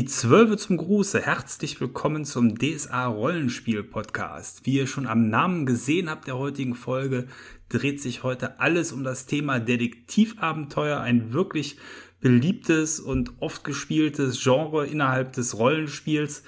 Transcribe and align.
Die 0.00 0.06
Zwölfe 0.06 0.56
zum 0.56 0.78
Gruße. 0.78 1.20
Herzlich 1.20 1.78
willkommen 1.78 2.24
zum 2.24 2.58
DSA 2.58 3.04
Rollenspiel 3.04 3.82
Podcast. 3.82 4.64
Wie 4.64 4.78
ihr 4.78 4.86
schon 4.86 5.06
am 5.06 5.28
Namen 5.28 5.66
gesehen 5.66 6.08
habt 6.08 6.26
der 6.26 6.38
heutigen 6.38 6.74
Folge, 6.74 7.26
dreht 7.68 8.00
sich 8.00 8.22
heute 8.22 8.60
alles 8.60 8.92
um 8.92 9.04
das 9.04 9.26
Thema 9.26 9.60
Detektivabenteuer. 9.60 11.00
Ein 11.00 11.34
wirklich 11.34 11.76
beliebtes 12.18 12.98
und 12.98 13.34
oft 13.40 13.62
gespieltes 13.62 14.42
Genre 14.42 14.86
innerhalb 14.86 15.34
des 15.34 15.58
Rollenspiels. 15.58 16.44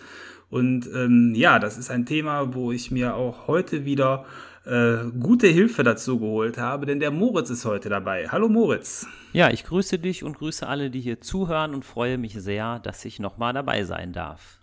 Und 0.49 0.89
ähm, 0.95 1.35
ja, 1.35 1.59
das 1.59 1.77
ist 1.77 1.91
ein 1.91 2.07
Thema, 2.07 2.55
wo 2.55 2.73
ich 2.73 2.91
mir 2.91 3.17
auch 3.17 3.49
heute 3.49 3.85
wieder 3.85 4.25
äh, 4.65 5.11
gute 5.19 5.49
Hilfe 5.49 5.83
dazu 5.83 6.19
geholt 6.19 6.59
habe, 6.59 6.87
denn 6.87 7.01
der 7.01 7.11
Moritz 7.11 7.51
ist 7.51 7.65
heute 7.65 7.89
dabei. 7.89 8.29
Hallo 8.29 8.49
Moritz. 8.49 9.07
Ja, 9.33 9.51
ich 9.51 9.65
grüße 9.65 9.99
dich 9.99 10.25
und 10.25 10.39
grüße 10.39 10.67
alle, 10.67 10.91
die 10.91 11.01
hier 11.01 11.21
zuhören 11.21 11.75
und 11.75 11.85
freue 11.85 12.19
mich 12.19 12.35
sehr, 12.35 12.79
dass 12.79 13.05
ich 13.05 13.19
nochmal 13.19 13.53
dabei 13.53 13.85
sein 13.85 14.13
darf. 14.13 14.59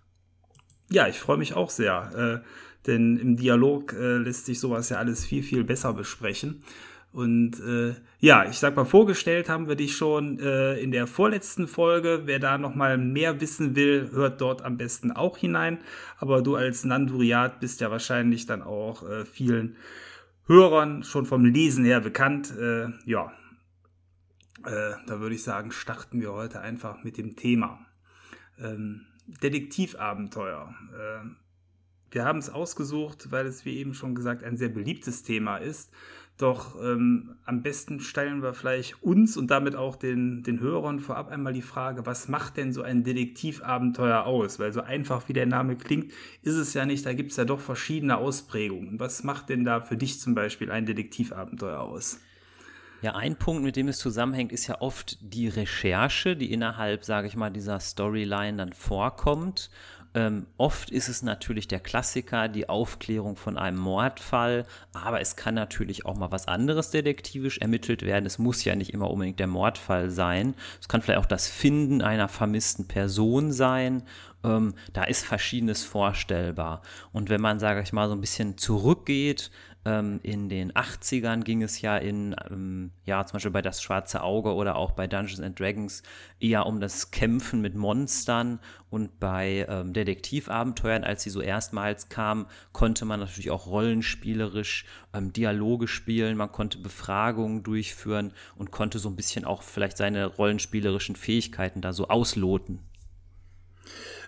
Ja, 0.91 1.07
ich 1.07 1.19
freue 1.19 1.37
mich 1.37 1.53
auch 1.53 1.69
sehr, 1.69 2.41
äh, 2.43 2.87
denn 2.87 3.17
im 3.17 3.37
Dialog 3.37 3.93
äh, 3.93 4.17
lässt 4.17 4.45
sich 4.45 4.59
sowas 4.59 4.89
ja 4.89 4.97
alles 4.97 5.25
viel, 5.25 5.43
viel 5.43 5.63
besser 5.63 5.93
besprechen. 5.93 6.63
Und 7.11 7.59
äh, 7.59 7.95
ja, 8.19 8.47
ich 8.47 8.59
sag 8.59 8.75
mal, 8.75 8.85
vorgestellt 8.85 9.49
haben 9.49 9.67
wir 9.67 9.75
dich 9.75 9.95
schon 9.97 10.39
äh, 10.39 10.79
in 10.79 10.91
der 10.91 11.07
vorletzten 11.07 11.67
Folge. 11.67 12.21
Wer 12.25 12.39
da 12.39 12.57
noch 12.57 12.75
mal 12.75 12.97
mehr 12.97 13.41
wissen 13.41 13.75
will, 13.75 14.11
hört 14.11 14.41
dort 14.41 14.61
am 14.61 14.77
besten 14.77 15.11
auch 15.11 15.37
hinein. 15.37 15.79
Aber 16.17 16.43
du 16.43 16.55
als 16.55 16.85
Nanduriat 16.85 17.59
bist 17.59 17.81
ja 17.81 17.89
wahrscheinlich 17.89 18.45
dann 18.45 18.61
auch 18.61 19.07
äh, 19.09 19.25
vielen 19.25 19.75
Hörern 20.45 21.03
schon 21.03 21.25
vom 21.25 21.45
Lesen 21.45 21.83
her 21.83 21.99
bekannt. 21.99 22.53
Äh, 22.55 22.89
ja, 23.05 23.31
äh, 24.65 24.93
da 25.07 25.19
würde 25.19 25.35
ich 25.35 25.43
sagen, 25.43 25.71
starten 25.71 26.21
wir 26.21 26.33
heute 26.33 26.59
einfach 26.61 27.03
mit 27.03 27.17
dem 27.17 27.35
Thema. 27.35 27.79
Ähm, 28.59 29.05
Detektivabenteuer. 29.25 30.73
Äh, 30.93 31.29
wir 32.11 32.25
haben 32.25 32.39
es 32.39 32.49
ausgesucht, 32.49 33.31
weil 33.31 33.45
es, 33.45 33.65
wie 33.65 33.77
eben 33.77 33.93
schon 33.93 34.15
gesagt, 34.15 34.43
ein 34.43 34.57
sehr 34.57 34.69
beliebtes 34.69 35.23
Thema 35.23 35.57
ist. 35.57 35.91
Doch 36.39 36.81
ähm, 36.81 37.35
am 37.43 37.61
besten 37.63 37.99
stellen 37.99 38.41
wir 38.41 38.53
vielleicht 38.53 39.03
uns 39.03 39.35
und 39.35 39.51
damit 39.51 39.75
auch 39.75 39.97
den, 39.97 40.41
den 40.41 40.61
Hörern 40.61 41.01
vorab 41.01 41.29
einmal 41.29 41.51
die 41.51 41.61
Frage, 41.61 42.05
was 42.05 42.29
macht 42.29 42.55
denn 42.55 42.71
so 42.71 42.81
ein 42.81 43.03
Detektivabenteuer 43.03 44.23
aus? 44.23 44.57
Weil 44.57 44.71
so 44.71 44.79
einfach 44.79 45.27
wie 45.27 45.33
der 45.33 45.45
Name 45.45 45.75
klingt, 45.75 46.13
ist 46.41 46.55
es 46.55 46.73
ja 46.73 46.85
nicht, 46.85 47.05
da 47.05 47.11
gibt 47.11 47.31
es 47.31 47.37
ja 47.37 47.43
doch 47.43 47.59
verschiedene 47.59 48.17
Ausprägungen. 48.17 49.01
Was 49.01 49.25
macht 49.25 49.49
denn 49.49 49.65
da 49.65 49.81
für 49.81 49.97
dich 49.97 50.21
zum 50.21 50.33
Beispiel 50.33 50.71
ein 50.71 50.85
Detektivabenteuer 50.85 51.81
aus? 51.81 52.21
Ja, 53.01 53.15
ein 53.15 53.37
Punkt, 53.37 53.63
mit 53.63 53.75
dem 53.75 53.89
es 53.89 53.97
zusammenhängt, 53.97 54.53
ist 54.53 54.67
ja 54.67 54.79
oft 54.79 55.17
die 55.21 55.49
Recherche, 55.49 56.37
die 56.37 56.53
innerhalb, 56.53 57.03
sage 57.03 57.27
ich 57.27 57.35
mal, 57.35 57.49
dieser 57.49 57.81
Storyline 57.81 58.57
dann 58.57 58.73
vorkommt. 58.73 59.69
Ähm, 60.15 60.47
oft 60.57 60.89
ist 60.89 61.07
es 61.07 61.21
natürlich 61.21 61.67
der 61.67 61.79
Klassiker, 61.79 62.47
die 62.47 62.67
Aufklärung 62.67 63.35
von 63.35 63.57
einem 63.57 63.77
Mordfall, 63.77 64.65
aber 64.91 65.21
es 65.21 65.35
kann 65.35 65.53
natürlich 65.53 66.05
auch 66.05 66.17
mal 66.17 66.31
was 66.31 66.47
anderes 66.47 66.89
detektivisch 66.89 67.59
ermittelt 67.59 68.01
werden. 68.01 68.25
Es 68.25 68.39
muss 68.39 68.63
ja 68.63 68.75
nicht 68.75 68.91
immer 68.93 69.11
unbedingt 69.11 69.39
der 69.39 69.47
Mordfall 69.47 70.09
sein. 70.09 70.55
Es 70.81 70.87
kann 70.87 71.03
vielleicht 71.03 71.19
auch 71.19 71.27
das 71.27 71.47
Finden 71.47 72.01
einer 72.01 72.27
vermissten 72.27 72.87
Person 72.87 73.51
sein. 73.51 74.01
Ähm, 74.43 74.73
da 74.93 75.03
ist 75.03 75.25
Verschiedenes 75.25 75.83
vorstellbar. 75.83 76.81
Und 77.11 77.29
wenn 77.29 77.41
man, 77.41 77.59
sage 77.59 77.81
ich 77.81 77.93
mal, 77.93 78.07
so 78.07 78.15
ein 78.15 78.21
bisschen 78.21 78.57
zurückgeht, 78.57 79.51
ähm, 79.85 80.19
in 80.23 80.49
den 80.49 80.73
80ern 80.73 81.43
ging 81.43 81.63
es 81.63 81.81
ja 81.81 81.97
in, 81.97 82.35
ähm, 82.49 82.91
ja, 83.05 83.25
zum 83.25 83.33
Beispiel 83.33 83.51
bei 83.51 83.61
Das 83.61 83.81
Schwarze 83.81 84.21
Auge 84.21 84.53
oder 84.53 84.75
auch 84.75 84.91
bei 84.91 85.07
Dungeons 85.07 85.39
and 85.39 85.59
Dragons 85.59 86.03
eher 86.39 86.65
um 86.65 86.81
das 86.81 87.11
Kämpfen 87.11 87.61
mit 87.61 87.75
Monstern 87.75 88.59
und 88.89 89.19
bei 89.19 89.65
ähm, 89.69 89.93
Detektivabenteuern, 89.93 91.03
als 91.03 91.23
sie 91.23 91.29
so 91.29 91.41
erstmals 91.41 92.09
kamen, 92.09 92.47
konnte 92.73 93.05
man 93.05 93.21
natürlich 93.21 93.51
auch 93.51 93.67
rollenspielerisch 93.67 94.85
ähm, 95.13 95.31
Dialoge 95.31 95.87
spielen, 95.87 96.35
man 96.35 96.51
konnte 96.51 96.77
Befragungen 96.79 97.63
durchführen 97.63 98.33
und 98.57 98.71
konnte 98.71 98.99
so 98.99 99.09
ein 99.09 99.15
bisschen 99.15 99.45
auch 99.45 99.63
vielleicht 99.63 99.97
seine 99.97 100.25
rollenspielerischen 100.25 101.15
Fähigkeiten 101.15 101.81
da 101.81 101.93
so 101.93 102.09
ausloten. 102.09 102.79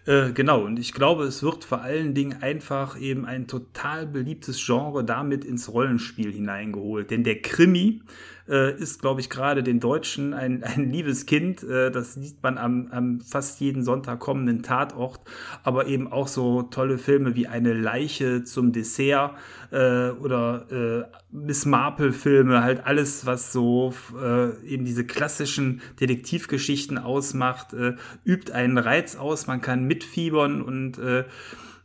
Äh, 0.05 0.31
genau, 0.31 0.63
und 0.63 0.79
ich 0.79 0.93
glaube, 0.93 1.25
es 1.25 1.43
wird 1.43 1.63
vor 1.63 1.81
allen 1.81 2.15
Dingen 2.15 2.41
einfach 2.41 2.99
eben 2.99 3.25
ein 3.25 3.47
total 3.47 4.07
beliebtes 4.07 4.63
Genre 4.65 5.03
damit 5.03 5.45
ins 5.45 5.71
Rollenspiel 5.71 6.31
hineingeholt. 6.31 7.11
Denn 7.11 7.23
der 7.23 7.41
Krimi 7.41 8.01
äh, 8.51 8.77
ist, 8.77 9.01
glaube 9.01 9.21
ich, 9.21 9.29
gerade 9.29 9.63
den 9.63 9.79
Deutschen 9.79 10.33
ein, 10.33 10.63
ein 10.63 10.91
liebes 10.91 11.25
Kind. 11.25 11.63
Äh, 11.63 11.89
das 11.89 12.15
sieht 12.15 12.43
man 12.43 12.57
am, 12.57 12.89
am 12.91 13.21
fast 13.21 13.59
jeden 13.61 13.83
Sonntag 13.83 14.19
kommenden 14.19 14.61
Tatort. 14.61 15.21
Aber 15.63 15.87
eben 15.87 16.11
auch 16.11 16.27
so 16.27 16.63
tolle 16.63 16.97
Filme 16.97 17.35
wie 17.35 17.47
Eine 17.47 17.73
Leiche 17.73 18.43
zum 18.43 18.73
Dessert 18.73 19.35
äh, 19.71 20.09
oder 20.09 20.65
äh, 20.69 21.17
Miss 21.31 21.65
Marple-Filme, 21.65 22.61
halt 22.61 22.85
alles, 22.85 23.25
was 23.25 23.53
so 23.53 23.93
äh, 24.21 24.49
eben 24.67 24.83
diese 24.83 25.05
klassischen 25.05 25.81
Detektivgeschichten 25.99 26.97
ausmacht, 26.97 27.73
äh, 27.73 27.95
übt 28.25 28.51
einen 28.51 28.77
Reiz 28.77 29.15
aus. 29.15 29.47
Man 29.47 29.61
kann 29.61 29.85
mitfiebern 29.85 30.61
und 30.61 30.99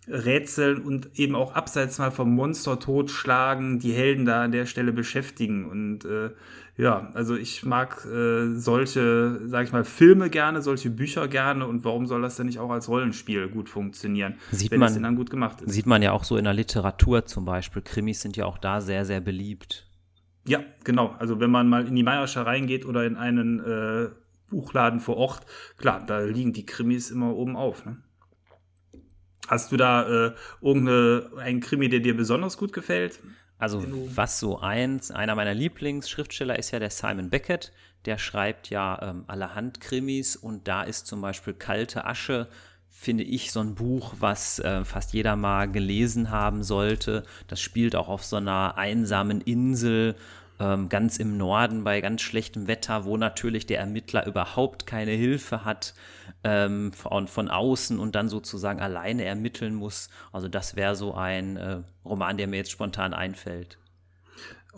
rätseln 0.08 0.82
und 0.82 1.18
eben 1.18 1.34
auch 1.34 1.54
abseits 1.54 1.98
mal 1.98 2.10
vom 2.10 2.34
Monster 2.34 2.78
totschlagen, 2.78 3.78
die 3.78 3.92
Helden 3.92 4.24
da 4.24 4.44
an 4.44 4.52
der 4.52 4.66
Stelle 4.66 4.92
beschäftigen. 4.92 5.64
Und 5.68 6.04
äh, 6.04 6.30
ja, 6.76 7.10
also 7.14 7.34
ich 7.36 7.64
mag 7.64 8.04
äh, 8.04 8.54
solche, 8.54 9.40
sag 9.46 9.64
ich 9.64 9.72
mal, 9.72 9.84
Filme 9.84 10.30
gerne, 10.30 10.62
solche 10.62 10.90
Bücher 10.90 11.26
gerne 11.26 11.66
und 11.66 11.84
warum 11.84 12.06
soll 12.06 12.22
das 12.22 12.36
denn 12.36 12.46
nicht 12.46 12.58
auch 12.58 12.70
als 12.70 12.88
Rollenspiel 12.88 13.48
gut 13.48 13.68
funktionieren, 13.68 14.34
sieht 14.50 14.70
wenn 14.70 14.80
man, 14.80 14.88
es 14.88 14.94
denn 14.94 15.02
dann 15.02 15.16
gut 15.16 15.30
gemacht 15.30 15.62
ist? 15.62 15.72
Sieht 15.72 15.86
man 15.86 16.02
ja 16.02 16.12
auch 16.12 16.24
so 16.24 16.36
in 16.36 16.44
der 16.44 16.54
Literatur 16.54 17.24
zum 17.24 17.44
Beispiel. 17.44 17.82
Krimis 17.82 18.20
sind 18.20 18.36
ja 18.36 18.44
auch 18.44 18.58
da 18.58 18.80
sehr, 18.80 19.04
sehr 19.04 19.20
beliebt. 19.20 19.86
Ja, 20.46 20.60
genau. 20.84 21.16
Also 21.18 21.40
wenn 21.40 21.50
man 21.50 21.68
mal 21.68 21.86
in 21.86 21.96
die 21.96 22.04
Meiersche 22.04 22.46
reingeht 22.46 22.84
oder 22.84 23.04
in 23.04 23.16
einen 23.16 23.58
äh, 23.60 24.08
Buchladen 24.50 25.00
vor 25.00 25.16
Ort, 25.16 25.46
klar, 25.76 26.04
da 26.06 26.20
liegen 26.20 26.52
die 26.52 26.66
Krimis 26.66 27.10
immer 27.10 27.34
oben 27.34 27.56
auf. 27.56 27.84
Ne? 27.84 27.96
Hast 29.46 29.72
du 29.72 29.76
da 29.76 30.26
äh, 30.28 30.32
irgendeinen 30.60 31.60
Krimi, 31.60 31.88
der 31.88 32.00
dir 32.00 32.16
besonders 32.16 32.56
gut 32.58 32.72
gefällt? 32.72 33.20
Also 33.58 33.84
was 34.14 34.38
so 34.38 34.58
eins, 34.58 35.10
einer 35.10 35.34
meiner 35.34 35.54
Lieblingsschriftsteller 35.54 36.58
ist 36.58 36.72
ja 36.72 36.78
der 36.78 36.90
Simon 36.90 37.30
Beckett, 37.30 37.72
der 38.04 38.18
schreibt 38.18 38.68
ja 38.70 39.00
ähm, 39.02 39.24
allerhand 39.28 39.80
Krimis 39.80 40.36
und 40.36 40.68
da 40.68 40.82
ist 40.82 41.06
zum 41.06 41.22
Beispiel 41.22 41.54
Kalte 41.54 42.04
Asche, 42.04 42.48
finde 42.88 43.24
ich, 43.24 43.52
so 43.52 43.60
ein 43.60 43.74
Buch, 43.74 44.14
was 44.20 44.58
äh, 44.58 44.84
fast 44.84 45.12
jeder 45.14 45.36
mal 45.36 45.70
gelesen 45.70 46.30
haben 46.30 46.62
sollte. 46.62 47.24
Das 47.48 47.60
spielt 47.60 47.96
auch 47.96 48.08
auf 48.08 48.24
so 48.24 48.36
einer 48.36 48.76
einsamen 48.76 49.40
Insel 49.40 50.16
ähm, 50.58 50.88
ganz 50.88 51.18
im 51.18 51.36
Norden 51.36 51.84
bei 51.84 52.00
ganz 52.00 52.22
schlechtem 52.22 52.66
Wetter, 52.66 53.04
wo 53.04 53.16
natürlich 53.16 53.66
der 53.66 53.78
Ermittler 53.78 54.26
überhaupt 54.26 54.86
keine 54.86 55.12
Hilfe 55.12 55.64
hat 55.64 55.94
ähm, 56.44 56.92
von, 56.92 57.28
von 57.28 57.48
außen 57.48 57.98
und 57.98 58.14
dann 58.14 58.28
sozusagen 58.28 58.80
alleine 58.80 59.24
ermitteln 59.24 59.74
muss. 59.74 60.08
Also 60.32 60.48
das 60.48 60.76
wäre 60.76 60.96
so 60.96 61.14
ein 61.14 61.56
äh, 61.56 61.78
Roman, 62.04 62.36
der 62.36 62.46
mir 62.46 62.56
jetzt 62.56 62.70
spontan 62.70 63.14
einfällt. 63.14 63.78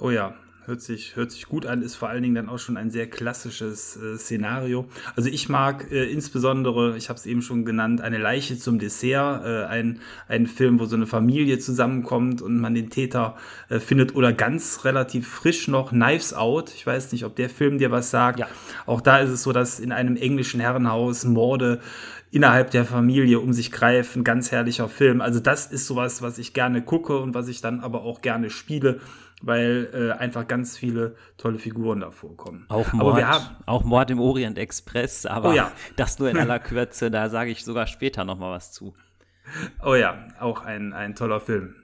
Oh 0.00 0.10
ja, 0.10 0.34
Hört 0.68 0.82
sich, 0.82 1.16
hört 1.16 1.30
sich 1.30 1.46
gut 1.46 1.64
an, 1.64 1.80
ist 1.80 1.94
vor 1.94 2.10
allen 2.10 2.22
Dingen 2.22 2.34
dann 2.34 2.50
auch 2.50 2.58
schon 2.58 2.76
ein 2.76 2.90
sehr 2.90 3.08
klassisches 3.08 3.96
äh, 3.96 4.18
Szenario. 4.18 4.84
Also 5.16 5.30
ich 5.30 5.48
mag 5.48 5.90
äh, 5.90 6.04
insbesondere, 6.04 6.94
ich 6.98 7.08
habe 7.08 7.18
es 7.18 7.24
eben 7.24 7.40
schon 7.40 7.64
genannt, 7.64 8.02
eine 8.02 8.18
Leiche 8.18 8.58
zum 8.58 8.78
Dessert, 8.78 9.46
äh, 9.46 9.64
ein, 9.64 10.00
ein 10.28 10.46
Film, 10.46 10.78
wo 10.78 10.84
so 10.84 10.94
eine 10.94 11.06
Familie 11.06 11.58
zusammenkommt 11.58 12.42
und 12.42 12.60
man 12.60 12.74
den 12.74 12.90
Täter 12.90 13.38
äh, 13.70 13.80
findet 13.80 14.14
oder 14.14 14.34
ganz 14.34 14.84
relativ 14.84 15.26
frisch 15.26 15.68
noch 15.68 15.88
Knives 15.88 16.34
Out. 16.34 16.70
Ich 16.74 16.86
weiß 16.86 17.12
nicht, 17.12 17.24
ob 17.24 17.34
der 17.34 17.48
Film 17.48 17.78
dir 17.78 17.90
was 17.90 18.10
sagt. 18.10 18.38
Ja. 18.38 18.46
Auch 18.84 19.00
da 19.00 19.20
ist 19.20 19.30
es 19.30 19.44
so, 19.44 19.52
dass 19.52 19.80
in 19.80 19.90
einem 19.90 20.16
englischen 20.16 20.60
Herrenhaus 20.60 21.24
Morde 21.24 21.80
innerhalb 22.30 22.70
der 22.70 22.84
Familie 22.84 23.40
um 23.40 23.52
sich 23.52 23.72
greifen. 23.72 24.24
Ganz 24.24 24.52
herrlicher 24.52 24.88
Film. 24.88 25.20
Also 25.20 25.40
das 25.40 25.66
ist 25.66 25.86
sowas, 25.86 26.22
was 26.22 26.38
ich 26.38 26.52
gerne 26.52 26.82
gucke 26.82 27.18
und 27.18 27.34
was 27.34 27.48
ich 27.48 27.60
dann 27.60 27.80
aber 27.80 28.02
auch 28.02 28.20
gerne 28.20 28.50
spiele 28.50 29.00
weil 29.42 29.88
äh, 29.92 30.18
einfach 30.18 30.46
ganz 30.46 30.76
viele 30.76 31.14
tolle 31.36 31.58
Figuren 31.58 32.00
da 32.00 32.10
vorkommen. 32.10 32.66
Auch 32.68 32.92
Mord, 32.92 33.06
aber 33.06 33.16
wir 33.16 33.28
haben, 33.28 33.44
auch 33.66 33.84
Mord 33.84 34.10
im 34.10 34.20
Orient 34.20 34.58
Express, 34.58 35.26
aber 35.26 35.50
oh 35.50 35.52
ja. 35.52 35.72
das 35.96 36.18
nur 36.18 36.30
in 36.30 36.36
aller 36.38 36.58
Kürze, 36.58 37.10
da 37.10 37.28
sage 37.28 37.50
ich 37.50 37.64
sogar 37.64 37.86
später 37.86 38.24
noch 38.24 38.38
mal 38.38 38.50
was 38.50 38.72
zu. 38.72 38.94
Oh 39.82 39.94
ja, 39.94 40.28
auch 40.40 40.62
ein, 40.62 40.92
ein 40.92 41.14
toller 41.14 41.40
Film. 41.40 41.74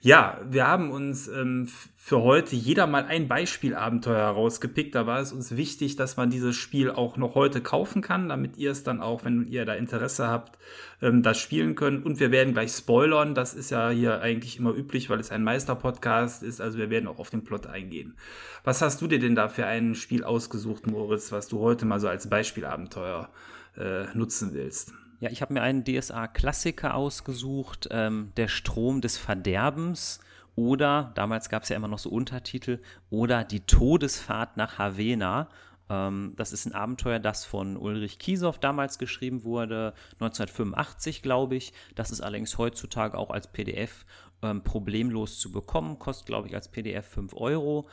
Ja, 0.00 0.38
wir 0.48 0.66
haben 0.66 0.90
uns 0.90 1.28
ähm, 1.28 1.68
für 2.06 2.20
heute 2.20 2.54
jeder 2.54 2.86
mal 2.86 3.06
ein 3.06 3.28
Beispielabenteuer 3.28 4.18
herausgepickt. 4.18 4.94
Da 4.94 5.06
war 5.06 5.20
es 5.20 5.32
uns 5.32 5.56
wichtig, 5.56 5.96
dass 5.96 6.18
man 6.18 6.28
dieses 6.28 6.54
Spiel 6.54 6.90
auch 6.90 7.16
noch 7.16 7.34
heute 7.34 7.62
kaufen 7.62 8.02
kann, 8.02 8.28
damit 8.28 8.58
ihr 8.58 8.72
es 8.72 8.82
dann 8.82 9.00
auch, 9.00 9.24
wenn 9.24 9.48
ihr 9.48 9.64
da 9.64 9.72
Interesse 9.72 10.28
habt, 10.28 10.58
ähm, 11.00 11.22
das 11.22 11.38
spielen 11.38 11.76
könnt. 11.76 12.04
Und 12.04 12.20
wir 12.20 12.30
werden 12.30 12.52
gleich 12.52 12.72
spoilern. 12.72 13.34
Das 13.34 13.54
ist 13.54 13.70
ja 13.70 13.88
hier 13.88 14.20
eigentlich 14.20 14.58
immer 14.58 14.74
üblich, 14.74 15.08
weil 15.08 15.18
es 15.18 15.30
ein 15.30 15.42
Meister-Podcast 15.44 16.42
ist. 16.42 16.60
Also 16.60 16.76
wir 16.76 16.90
werden 16.90 17.08
auch 17.08 17.18
auf 17.18 17.30
den 17.30 17.42
Plot 17.42 17.68
eingehen. 17.68 18.18
Was 18.64 18.82
hast 18.82 19.00
du 19.00 19.06
dir 19.06 19.18
denn 19.18 19.34
da 19.34 19.48
für 19.48 19.64
ein 19.64 19.94
Spiel 19.94 20.24
ausgesucht, 20.24 20.86
Moritz, 20.86 21.32
was 21.32 21.48
du 21.48 21.60
heute 21.60 21.86
mal 21.86 22.00
so 22.00 22.08
als 22.08 22.28
Beispielabenteuer 22.28 23.30
äh, 23.78 24.14
nutzen 24.14 24.52
willst? 24.52 24.92
Ja, 25.20 25.30
ich 25.30 25.40
habe 25.40 25.54
mir 25.54 25.62
einen 25.62 25.84
DSA-Klassiker 25.84 26.96
ausgesucht, 26.96 27.88
ähm, 27.90 28.30
Der 28.36 28.48
Strom 28.48 29.00
des 29.00 29.16
Verderbens 29.16 30.20
oder, 30.56 31.12
damals 31.14 31.48
gab 31.48 31.64
es 31.64 31.68
ja 31.68 31.76
immer 31.76 31.88
noch 31.88 31.98
so 31.98 32.10
Untertitel, 32.10 32.80
oder 33.10 33.44
Die 33.44 33.60
Todesfahrt 33.60 34.56
nach 34.56 34.78
Havena. 34.78 35.48
Ähm, 35.88 36.34
das 36.36 36.52
ist 36.52 36.66
ein 36.66 36.74
Abenteuer, 36.74 37.18
das 37.18 37.44
von 37.44 37.76
Ulrich 37.76 38.18
Kiesow 38.18 38.58
damals 38.58 38.98
geschrieben 38.98 39.44
wurde, 39.44 39.94
1985, 40.20 41.22
glaube 41.22 41.56
ich. 41.56 41.72
Das 41.94 42.10
ist 42.10 42.20
allerdings 42.20 42.56
heutzutage 42.58 43.18
auch 43.18 43.30
als 43.30 43.48
PDF 43.48 44.06
ähm, 44.42 44.62
problemlos 44.62 45.38
zu 45.38 45.50
bekommen, 45.50 45.98
kostet, 45.98 46.26
glaube 46.26 46.48
ich, 46.48 46.54
als 46.54 46.68
PDF 46.68 47.06
5 47.06 47.34
Euro. 47.34 47.88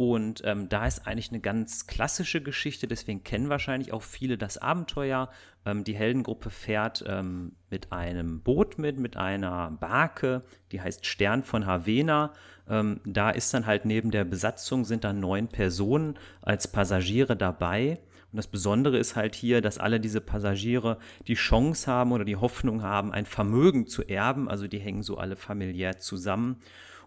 Und 0.00 0.40
ähm, 0.46 0.70
da 0.70 0.86
ist 0.86 1.06
eigentlich 1.06 1.28
eine 1.28 1.40
ganz 1.40 1.86
klassische 1.86 2.40
Geschichte, 2.40 2.86
deswegen 2.86 3.22
kennen 3.22 3.50
wahrscheinlich 3.50 3.92
auch 3.92 4.00
viele 4.00 4.38
das 4.38 4.56
Abenteuer. 4.56 5.28
Ähm, 5.66 5.84
die 5.84 5.94
Heldengruppe 5.94 6.48
fährt 6.48 7.04
ähm, 7.06 7.52
mit 7.68 7.92
einem 7.92 8.40
Boot 8.40 8.78
mit, 8.78 8.98
mit 8.98 9.18
einer 9.18 9.70
Barke, 9.72 10.42
die 10.72 10.80
heißt 10.80 11.04
Stern 11.04 11.42
von 11.42 11.66
Havena. 11.66 12.32
Ähm, 12.66 13.02
da 13.04 13.28
ist 13.28 13.52
dann 13.52 13.66
halt 13.66 13.84
neben 13.84 14.10
der 14.10 14.24
Besatzung 14.24 14.86
sind 14.86 15.04
dann 15.04 15.20
neun 15.20 15.48
Personen 15.48 16.18
als 16.40 16.66
Passagiere 16.66 17.36
dabei. 17.36 18.00
Und 18.32 18.38
das 18.38 18.46
Besondere 18.46 18.96
ist 18.96 19.16
halt 19.16 19.34
hier, 19.34 19.60
dass 19.60 19.76
alle 19.76 20.00
diese 20.00 20.22
Passagiere 20.22 20.96
die 21.26 21.34
Chance 21.34 21.92
haben 21.92 22.12
oder 22.12 22.24
die 22.24 22.36
Hoffnung 22.36 22.80
haben, 22.80 23.12
ein 23.12 23.26
Vermögen 23.26 23.86
zu 23.86 24.08
erben. 24.08 24.48
Also 24.48 24.66
die 24.66 24.78
hängen 24.78 25.02
so 25.02 25.18
alle 25.18 25.36
familiär 25.36 25.98
zusammen. 25.98 26.56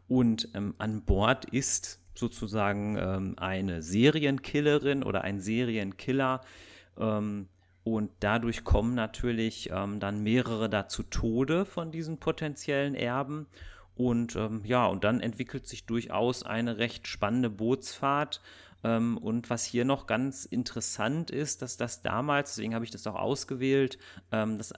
Und 0.07 0.49
ähm, 0.53 0.75
an 0.77 1.01
Bord 1.01 1.45
ist 1.45 2.02
sozusagen 2.15 2.97
ähm, 2.97 3.33
eine 3.37 3.81
Serienkillerin 3.81 5.03
oder 5.03 5.23
ein 5.23 5.39
Serienkiller. 5.39 6.41
Ähm, 6.97 7.47
und 7.83 8.11
dadurch 8.21 8.63
kommen 8.63 8.95
natürlich 8.95 9.69
ähm, 9.71 9.99
dann 9.99 10.23
mehrere 10.23 10.69
da 10.69 10.87
zu 10.87 11.03
Tode 11.03 11.65
von 11.65 11.91
diesen 11.91 12.17
potenziellen 12.17 12.95
Erben. 12.95 13.47
Und 13.95 14.35
ähm, 14.35 14.61
ja, 14.63 14.85
und 14.85 15.03
dann 15.03 15.19
entwickelt 15.19 15.67
sich 15.67 15.85
durchaus 15.85 16.43
eine 16.43 16.77
recht 16.77 17.07
spannende 17.07 17.49
Bootsfahrt. 17.49 18.41
Ähm, 18.83 19.17
und 19.17 19.49
was 19.49 19.65
hier 19.65 19.85
noch 19.85 20.07
ganz 20.07 20.45
interessant 20.45 21.29
ist, 21.29 21.61
dass 21.61 21.77
das 21.77 22.01
damals, 22.01 22.55
deswegen 22.55 22.73
habe 22.73 22.85
ich 22.85 22.91
das 22.91 23.05
auch 23.05 23.15
ausgewählt, 23.15 23.97
ähm, 24.31 24.57
das 24.57 24.73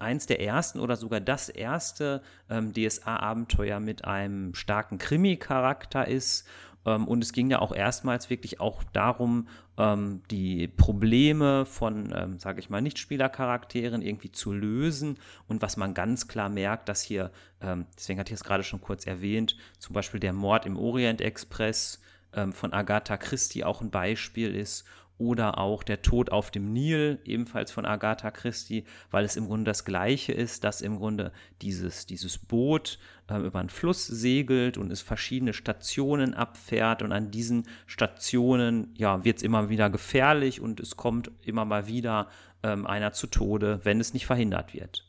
eins 0.00 0.26
der 0.26 0.40
ersten 0.40 0.80
oder 0.80 0.96
sogar 0.96 1.20
das 1.20 1.48
erste 1.48 2.22
ähm, 2.48 2.72
DSA-Abenteuer 2.72 3.80
mit 3.80 4.04
einem 4.04 4.54
starken 4.54 4.98
Krimi-Charakter 4.98 6.06
ist. 6.06 6.46
Ähm, 6.84 7.06
und 7.06 7.22
es 7.22 7.32
ging 7.32 7.50
ja 7.50 7.60
auch 7.60 7.74
erstmals 7.74 8.30
wirklich 8.30 8.60
auch 8.60 8.82
darum, 8.92 9.48
ähm, 9.78 10.22
die 10.30 10.68
Probleme 10.68 11.64
von, 11.64 12.12
ähm, 12.16 12.38
sage 12.38 12.60
ich 12.60 12.70
mal, 12.70 12.82
Nichtspielercharakteren 12.82 14.02
irgendwie 14.02 14.32
zu 14.32 14.52
lösen. 14.52 15.18
Und 15.48 15.62
was 15.62 15.76
man 15.76 15.94
ganz 15.94 16.28
klar 16.28 16.48
merkt, 16.48 16.88
dass 16.88 17.02
hier, 17.02 17.30
ähm, 17.60 17.86
deswegen 17.96 18.20
hatte 18.20 18.32
ich 18.32 18.40
es 18.40 18.44
gerade 18.44 18.64
schon 18.64 18.80
kurz 18.80 19.06
erwähnt, 19.06 19.56
zum 19.78 19.94
Beispiel 19.94 20.20
der 20.20 20.32
Mord 20.32 20.66
im 20.66 20.76
Orient 20.76 21.20
Express 21.20 22.00
ähm, 22.34 22.52
von 22.52 22.72
Agatha 22.72 23.16
Christie 23.16 23.64
auch 23.64 23.80
ein 23.80 23.90
Beispiel 23.90 24.54
ist 24.54 24.84
oder 25.18 25.58
auch 25.58 25.82
Der 25.82 26.02
Tod 26.02 26.30
auf 26.32 26.50
dem 26.50 26.72
Nil, 26.72 27.20
ebenfalls 27.24 27.70
von 27.70 27.84
Agatha 27.84 28.30
Christie, 28.30 28.84
weil 29.10 29.24
es 29.24 29.36
im 29.36 29.46
Grunde 29.46 29.70
das 29.70 29.84
Gleiche 29.84 30.32
ist, 30.32 30.64
dass 30.64 30.80
im 30.80 30.98
Grunde 30.98 31.32
dieses, 31.60 32.06
dieses 32.06 32.38
Boot 32.38 32.98
äh, 33.28 33.38
über 33.38 33.60
einen 33.60 33.68
Fluss 33.68 34.06
segelt 34.06 34.78
und 34.78 34.90
es 34.90 35.00
verschiedene 35.00 35.52
Stationen 35.52 36.34
abfährt 36.34 37.02
und 37.02 37.12
an 37.12 37.30
diesen 37.30 37.68
Stationen 37.86 38.94
ja, 38.96 39.24
wird 39.24 39.38
es 39.38 39.42
immer 39.42 39.68
wieder 39.68 39.90
gefährlich 39.90 40.60
und 40.60 40.80
es 40.80 40.96
kommt 40.96 41.30
immer 41.42 41.64
mal 41.64 41.86
wieder 41.86 42.28
ähm, 42.62 42.86
einer 42.86 43.12
zu 43.12 43.26
Tode, 43.26 43.80
wenn 43.84 44.00
es 44.00 44.14
nicht 44.14 44.26
verhindert 44.26 44.74
wird. 44.74 45.06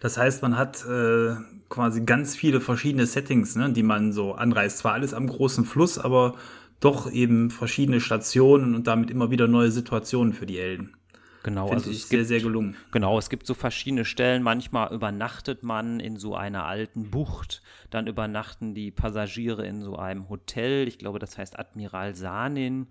Das 0.00 0.16
heißt, 0.16 0.42
man 0.42 0.56
hat 0.56 0.84
äh, 0.86 1.34
quasi 1.68 2.02
ganz 2.02 2.36
viele 2.36 2.60
verschiedene 2.60 3.06
Settings, 3.06 3.56
ne, 3.56 3.72
die 3.72 3.82
man 3.82 4.12
so 4.12 4.34
anreißt. 4.34 4.78
Zwar 4.78 4.92
alles 4.92 5.14
am 5.14 5.26
großen 5.26 5.64
Fluss, 5.64 5.98
aber 5.98 6.36
doch 6.84 7.10
eben 7.10 7.50
verschiedene 7.50 8.00
Stationen 8.00 8.74
und 8.74 8.86
damit 8.86 9.10
immer 9.10 9.30
wieder 9.30 9.48
neue 9.48 9.70
Situationen 9.70 10.32
für 10.32 10.46
die 10.46 10.58
Helden. 10.58 10.96
Genau, 11.44 11.66
Finde 11.66 11.84
also 11.84 11.90
ich 11.90 11.98
es 11.98 12.08
sehr, 12.08 12.18
gibt, 12.20 12.28
sehr 12.28 12.40
gelungen. 12.40 12.74
Genau, 12.90 13.18
es 13.18 13.28
gibt 13.28 13.46
so 13.46 13.52
verschiedene 13.52 14.06
Stellen. 14.06 14.42
Manchmal 14.42 14.92
übernachtet 14.94 15.62
man 15.62 16.00
in 16.00 16.16
so 16.16 16.34
einer 16.34 16.64
alten 16.64 17.10
Bucht, 17.10 17.62
dann 17.90 18.06
übernachten 18.06 18.74
die 18.74 18.90
Passagiere 18.90 19.66
in 19.66 19.82
so 19.82 19.96
einem 19.96 20.30
Hotel. 20.30 20.88
Ich 20.88 20.98
glaube, 20.98 21.18
das 21.18 21.36
heißt 21.36 21.58
Admiral 21.58 22.14
Sanin. 22.14 22.88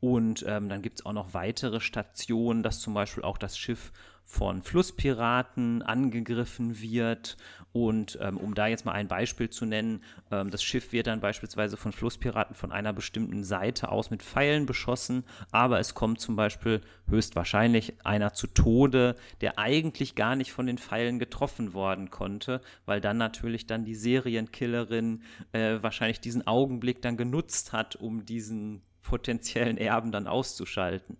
Und 0.00 0.44
ähm, 0.46 0.68
dann 0.68 0.82
gibt 0.82 1.00
es 1.00 1.06
auch 1.06 1.14
noch 1.14 1.32
weitere 1.32 1.80
Stationen, 1.80 2.62
dass 2.62 2.80
zum 2.80 2.92
Beispiel 2.92 3.22
auch 3.22 3.38
das 3.38 3.56
Schiff 3.56 3.90
von 4.24 4.62
Flusspiraten 4.62 5.82
angegriffen 5.82 6.80
wird. 6.80 7.36
Und 7.72 8.18
ähm, 8.20 8.36
um 8.36 8.54
da 8.54 8.68
jetzt 8.68 8.84
mal 8.84 8.92
ein 8.92 9.08
Beispiel 9.08 9.50
zu 9.50 9.66
nennen, 9.66 10.02
ähm, 10.30 10.50
das 10.50 10.62
Schiff 10.62 10.92
wird 10.92 11.08
dann 11.08 11.20
beispielsweise 11.20 11.76
von 11.76 11.92
Flusspiraten 11.92 12.54
von 12.54 12.72
einer 12.72 12.92
bestimmten 12.92 13.44
Seite 13.44 13.90
aus 13.90 14.10
mit 14.10 14.22
Pfeilen 14.22 14.64
beschossen, 14.64 15.24
aber 15.50 15.80
es 15.80 15.94
kommt 15.94 16.20
zum 16.20 16.36
Beispiel 16.36 16.80
höchstwahrscheinlich 17.08 17.94
einer 18.04 18.32
zu 18.32 18.46
Tode, 18.46 19.16
der 19.40 19.58
eigentlich 19.58 20.14
gar 20.14 20.36
nicht 20.36 20.52
von 20.52 20.66
den 20.66 20.78
Pfeilen 20.78 21.18
getroffen 21.18 21.74
worden 21.74 22.10
konnte, 22.10 22.60
weil 22.86 23.00
dann 23.00 23.18
natürlich 23.18 23.66
dann 23.66 23.84
die 23.84 23.96
Serienkillerin 23.96 25.22
äh, 25.52 25.78
wahrscheinlich 25.80 26.20
diesen 26.20 26.46
Augenblick 26.46 27.02
dann 27.02 27.16
genutzt 27.16 27.72
hat, 27.72 27.96
um 27.96 28.24
diesen 28.24 28.82
potenziellen 29.02 29.78
Erben 29.78 30.12
dann 30.12 30.26
auszuschalten. 30.26 31.18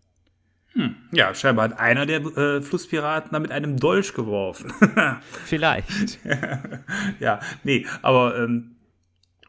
Hm. 0.75 0.97
Ja, 1.13 1.35
scheinbar 1.35 1.67
hat 1.67 1.79
einer 1.79 2.05
der 2.05 2.21
äh, 2.21 2.63
Flusspiraten 2.63 3.31
da 3.33 3.39
mit 3.39 3.53
einem 3.53 3.79
Dolch 3.79 4.13
geworfen. 4.13 4.73
Vielleicht. 5.45 6.19
ja, 7.21 7.41
nee, 7.63 7.87
aber 8.03 8.37
ähm, 8.37 8.75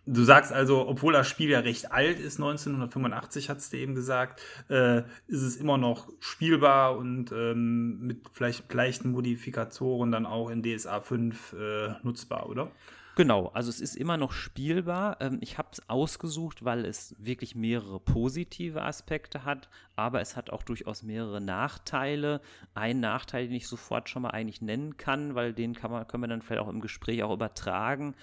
du 0.06 0.24
sagst 0.24 0.54
also, 0.54 0.88
obwohl 0.88 1.14
das 1.14 1.28
Spiel 1.28 1.50
ja 1.50 1.60
recht 1.60 1.92
alt 1.92 2.20
ist, 2.20 2.40
1985 2.40 3.50
hast 3.50 3.74
du 3.74 3.78
eben 3.78 3.96
gesagt, 3.96 4.42
äh, 4.70 5.00
ist 5.28 5.42
es 5.42 5.56
immer 5.58 5.78
noch 5.78 6.10
spielbar 6.20 6.96
und 6.98 7.32
ähm, 7.32 8.00
mit 8.02 8.30
vielleicht 8.32 8.72
leichten 8.72 9.12
Modifikatoren 9.12 10.12
dann 10.12 10.26
auch 10.26 10.50
in 10.50 10.62
DSA 10.62 11.02
5 11.02 11.54
äh, 11.54 11.94
nutzbar, 12.04 12.48
oder? 12.50 12.72
Genau, 13.16 13.48
also 13.54 13.70
es 13.70 13.80
ist 13.80 13.96
immer 13.96 14.18
noch 14.18 14.34
spielbar. 14.34 15.18
Ähm, 15.22 15.38
ich 15.40 15.58
habe 15.58 15.70
es 15.72 15.90
ausgesucht, 15.90 16.66
weil 16.66 16.84
es 16.84 17.16
wirklich 17.18 17.56
mehrere 17.56 17.98
positive 18.02 18.82
Aspekte 18.82 19.46
hat, 19.46 19.70
aber 19.96 20.20
es 20.20 20.36
hat 20.36 20.50
auch 20.50 20.64
durchaus 20.64 21.02
mehrere 21.02 21.40
Nachteile. 21.40 22.42
Ein 22.74 23.00
Nachteil, 23.00 23.48
den 23.48 23.56
ich 23.56 23.70
sofort 23.70 24.10
schon 24.10 24.24
mal 24.24 24.32
eigentlich 24.32 24.62
nennen 24.62 24.98
kann, 24.98 25.34
weil 25.34 25.54
den 25.54 25.76
kann 25.76 25.92
man, 25.92 26.06
können 26.08 26.24
wir 26.24 26.28
dann 26.28 26.42
vielleicht 26.42 26.62
auch 26.62 26.68
im 26.68 26.82
Gespräch 26.82 27.24
auch 27.24 27.34
übertragen 27.34 28.16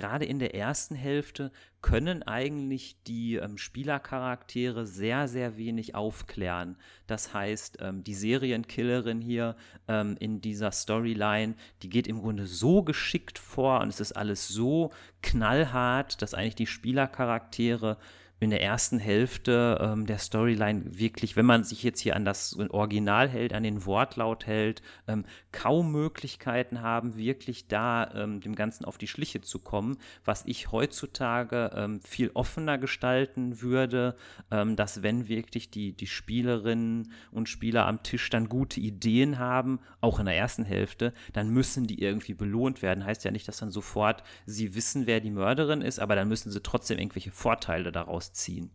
gerade 0.00 0.24
in 0.24 0.38
der 0.38 0.54
ersten 0.54 0.94
Hälfte 0.94 1.52
können 1.82 2.22
eigentlich 2.22 2.96
die 3.06 3.36
ähm, 3.36 3.58
Spielercharaktere 3.58 4.86
sehr, 4.86 5.28
sehr 5.28 5.58
wenig 5.58 5.94
aufklären. 5.94 6.76
Das 7.06 7.34
heißt, 7.34 7.78
ähm, 7.82 8.02
die 8.02 8.14
Serienkillerin 8.14 9.20
hier 9.20 9.56
ähm, 9.88 10.16
in 10.18 10.40
dieser 10.40 10.72
Storyline, 10.72 11.54
die 11.82 11.90
geht 11.90 12.06
im 12.06 12.22
Grunde 12.22 12.46
so 12.46 12.82
geschickt 12.82 13.38
vor 13.38 13.80
und 13.80 13.88
es 13.88 14.00
ist 14.00 14.12
alles 14.12 14.48
so 14.48 14.90
knallhart, 15.20 16.22
dass 16.22 16.32
eigentlich 16.32 16.54
die 16.54 16.66
Spielercharaktere 16.66 17.98
in 18.40 18.48
der 18.48 18.62
ersten 18.62 18.98
Hälfte 18.98 19.78
ähm, 19.82 20.06
der 20.06 20.18
Storyline 20.18 20.82
wirklich, 20.98 21.36
wenn 21.36 21.44
man 21.44 21.62
sich 21.62 21.82
jetzt 21.82 22.00
hier 22.00 22.16
an 22.16 22.24
das 22.24 22.58
Original 22.70 23.28
hält, 23.28 23.52
an 23.52 23.62
den 23.62 23.84
Wortlaut 23.84 24.46
hält, 24.46 24.80
ähm, 25.06 25.26
kaum 25.52 25.92
Möglichkeiten 25.92 26.80
haben, 26.80 27.16
wirklich 27.16 27.68
da 27.68 28.10
ähm, 28.14 28.40
dem 28.40 28.54
Ganzen 28.54 28.86
auf 28.86 28.96
die 28.96 29.08
Schliche 29.08 29.42
zu 29.42 29.58
kommen, 29.58 29.98
was 30.24 30.44
ich 30.46 30.72
heutzutage 30.72 31.70
ähm, 31.74 32.00
viel 32.00 32.30
offener 32.32 32.78
gestalten 32.78 33.60
würde, 33.60 34.16
ähm, 34.50 34.74
dass 34.74 35.02
wenn 35.02 35.28
wirklich 35.28 35.70
die, 35.70 35.92
die 35.92 36.06
Spielerinnen 36.06 37.12
und 37.32 37.50
Spieler 37.50 37.86
am 37.86 38.02
Tisch 38.02 38.30
dann 38.30 38.48
gute 38.48 38.80
Ideen 38.80 39.38
haben, 39.38 39.80
auch 40.00 40.18
in 40.18 40.24
der 40.24 40.36
ersten 40.36 40.64
Hälfte, 40.64 41.12
dann 41.34 41.50
müssen 41.50 41.86
die 41.86 42.00
irgendwie 42.00 42.34
belohnt 42.34 42.80
werden. 42.80 43.04
Heißt 43.04 43.22
ja 43.22 43.32
nicht, 43.32 43.46
dass 43.48 43.58
dann 43.58 43.70
sofort 43.70 44.22
sie 44.46 44.74
wissen, 44.74 45.06
wer 45.06 45.20
die 45.20 45.30
Mörderin 45.30 45.82
ist, 45.82 46.00
aber 46.00 46.14
dann 46.16 46.28
müssen 46.28 46.50
sie 46.50 46.62
trotzdem 46.62 46.98
irgendwelche 46.98 47.32
Vorteile 47.32 47.92
daraus 47.92 48.29
ziehen. 48.32 48.70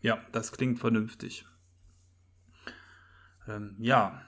Ja, 0.00 0.18
das 0.32 0.52
klingt 0.52 0.78
vernünftig. 0.78 1.46
Ähm, 3.48 3.76
ja. 3.78 4.22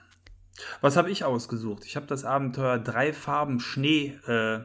Was 0.81 0.97
habe 0.97 1.09
ich 1.09 1.23
ausgesucht? 1.23 1.83
Ich 1.85 1.95
habe 1.95 2.05
das 2.05 2.25
Abenteuer 2.25 2.77
Drei 2.77 3.11
Farben 3.11 3.59
Schnee 3.59 4.19
äh, 4.27 4.59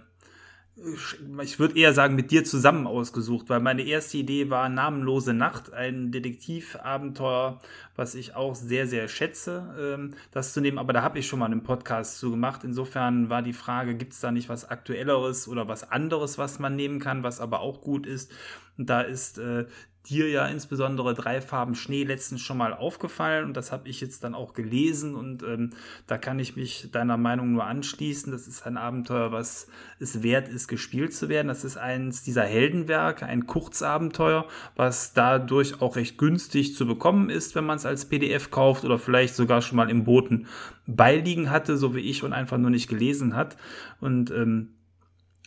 ich 1.42 1.58
würde 1.58 1.78
eher 1.78 1.92
sagen, 1.92 2.14
mit 2.14 2.30
dir 2.30 2.44
zusammen 2.44 2.86
ausgesucht, 2.86 3.48
weil 3.48 3.60
meine 3.60 3.82
erste 3.82 4.18
Idee 4.18 4.48
war 4.50 4.68
Namenlose 4.68 5.34
Nacht, 5.34 5.72
ein 5.72 6.12
Detektivabenteuer, 6.12 7.60
was 7.98 8.14
ich 8.14 8.36
auch 8.36 8.54
sehr, 8.54 8.86
sehr 8.86 9.08
schätze, 9.08 9.74
ähm, 9.78 10.14
das 10.30 10.52
zu 10.52 10.60
nehmen. 10.60 10.78
Aber 10.78 10.92
da 10.92 11.02
habe 11.02 11.18
ich 11.18 11.26
schon 11.26 11.40
mal 11.40 11.46
einen 11.46 11.64
Podcast 11.64 12.18
zu 12.18 12.30
gemacht. 12.30 12.62
Insofern 12.62 13.28
war 13.28 13.42
die 13.42 13.52
Frage, 13.52 13.96
gibt 13.96 14.12
es 14.12 14.20
da 14.20 14.30
nicht 14.30 14.48
was 14.48 14.70
Aktuelleres 14.70 15.48
oder 15.48 15.66
was 15.66 15.90
anderes, 15.90 16.38
was 16.38 16.60
man 16.60 16.76
nehmen 16.76 17.00
kann, 17.00 17.24
was 17.24 17.40
aber 17.40 17.58
auch 17.58 17.80
gut 17.80 18.06
ist? 18.06 18.30
Und 18.78 18.88
da 18.88 19.00
ist 19.00 19.38
äh, 19.38 19.66
dir 20.08 20.28
ja 20.28 20.46
insbesondere 20.46 21.14
drei 21.14 21.40
Farben 21.40 21.74
Schnee 21.74 22.04
letztens 22.04 22.40
schon 22.40 22.56
mal 22.56 22.72
aufgefallen 22.72 23.44
und 23.44 23.56
das 23.56 23.72
habe 23.72 23.88
ich 23.88 24.00
jetzt 24.00 24.24
dann 24.24 24.34
auch 24.34 24.54
gelesen 24.54 25.14
und 25.14 25.42
ähm, 25.42 25.70
da 26.06 26.16
kann 26.16 26.38
ich 26.38 26.56
mich 26.56 26.90
deiner 26.90 27.16
Meinung 27.16 27.52
nur 27.52 27.64
anschließen. 27.64 28.32
Das 28.32 28.48
ist 28.48 28.66
ein 28.66 28.76
Abenteuer, 28.76 29.32
was 29.32 29.68
es 29.98 30.22
wert 30.22 30.48
ist, 30.48 30.68
gespielt 30.68 31.14
zu 31.14 31.28
werden. 31.28 31.48
Das 31.48 31.64
ist 31.64 31.76
eins 31.76 32.22
dieser 32.22 32.44
Heldenwerke, 32.44 33.26
ein 33.26 33.46
Kurzabenteuer, 33.46 34.46
was 34.76 35.12
dadurch 35.12 35.82
auch 35.82 35.96
recht 35.96 36.16
günstig 36.16 36.74
zu 36.74 36.86
bekommen 36.86 37.28
ist, 37.28 37.54
wenn 37.54 37.66
man 37.66 37.76
es 37.76 37.84
als 37.88 38.08
PDF 38.08 38.50
kauft 38.50 38.84
oder 38.84 38.98
vielleicht 38.98 39.34
sogar 39.34 39.62
schon 39.62 39.76
mal 39.76 39.90
im 39.90 40.04
Boten 40.04 40.46
beiliegen 40.86 41.50
hatte, 41.50 41.76
so 41.76 41.94
wie 41.94 42.00
ich 42.00 42.22
und 42.22 42.32
einfach 42.32 42.58
nur 42.58 42.70
nicht 42.70 42.88
gelesen 42.88 43.34
hat. 43.34 43.56
Und 44.00 44.30
ähm, 44.30 44.74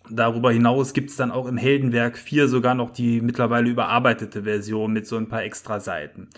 Darüber 0.10 0.52
hinaus 0.52 0.94
gibt 0.94 1.12
es 1.12 1.16
dann 1.16 1.32
auch 1.32 1.46
im 1.46 1.58
Heldenwerk 1.58 2.18
4 2.18 2.48
sogar 2.48 2.74
noch 2.74 2.90
die 2.90 3.22
mittlerweile 3.22 3.70
überarbeitete 3.70 4.44
Version 4.44 4.92
mit 4.92 5.06
so 5.06 5.16
ein 5.16 5.30
paar 5.30 5.44
extra 5.44 5.80
Seiten. 5.80 6.30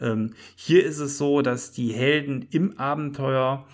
Ähm, 0.00 0.34
hier 0.56 0.84
ist 0.84 0.98
es 0.98 1.18
so, 1.18 1.40
dass 1.40 1.70
die 1.70 1.92
Helden 1.92 2.46
im 2.50 2.78
Abenteuer, 2.78 3.66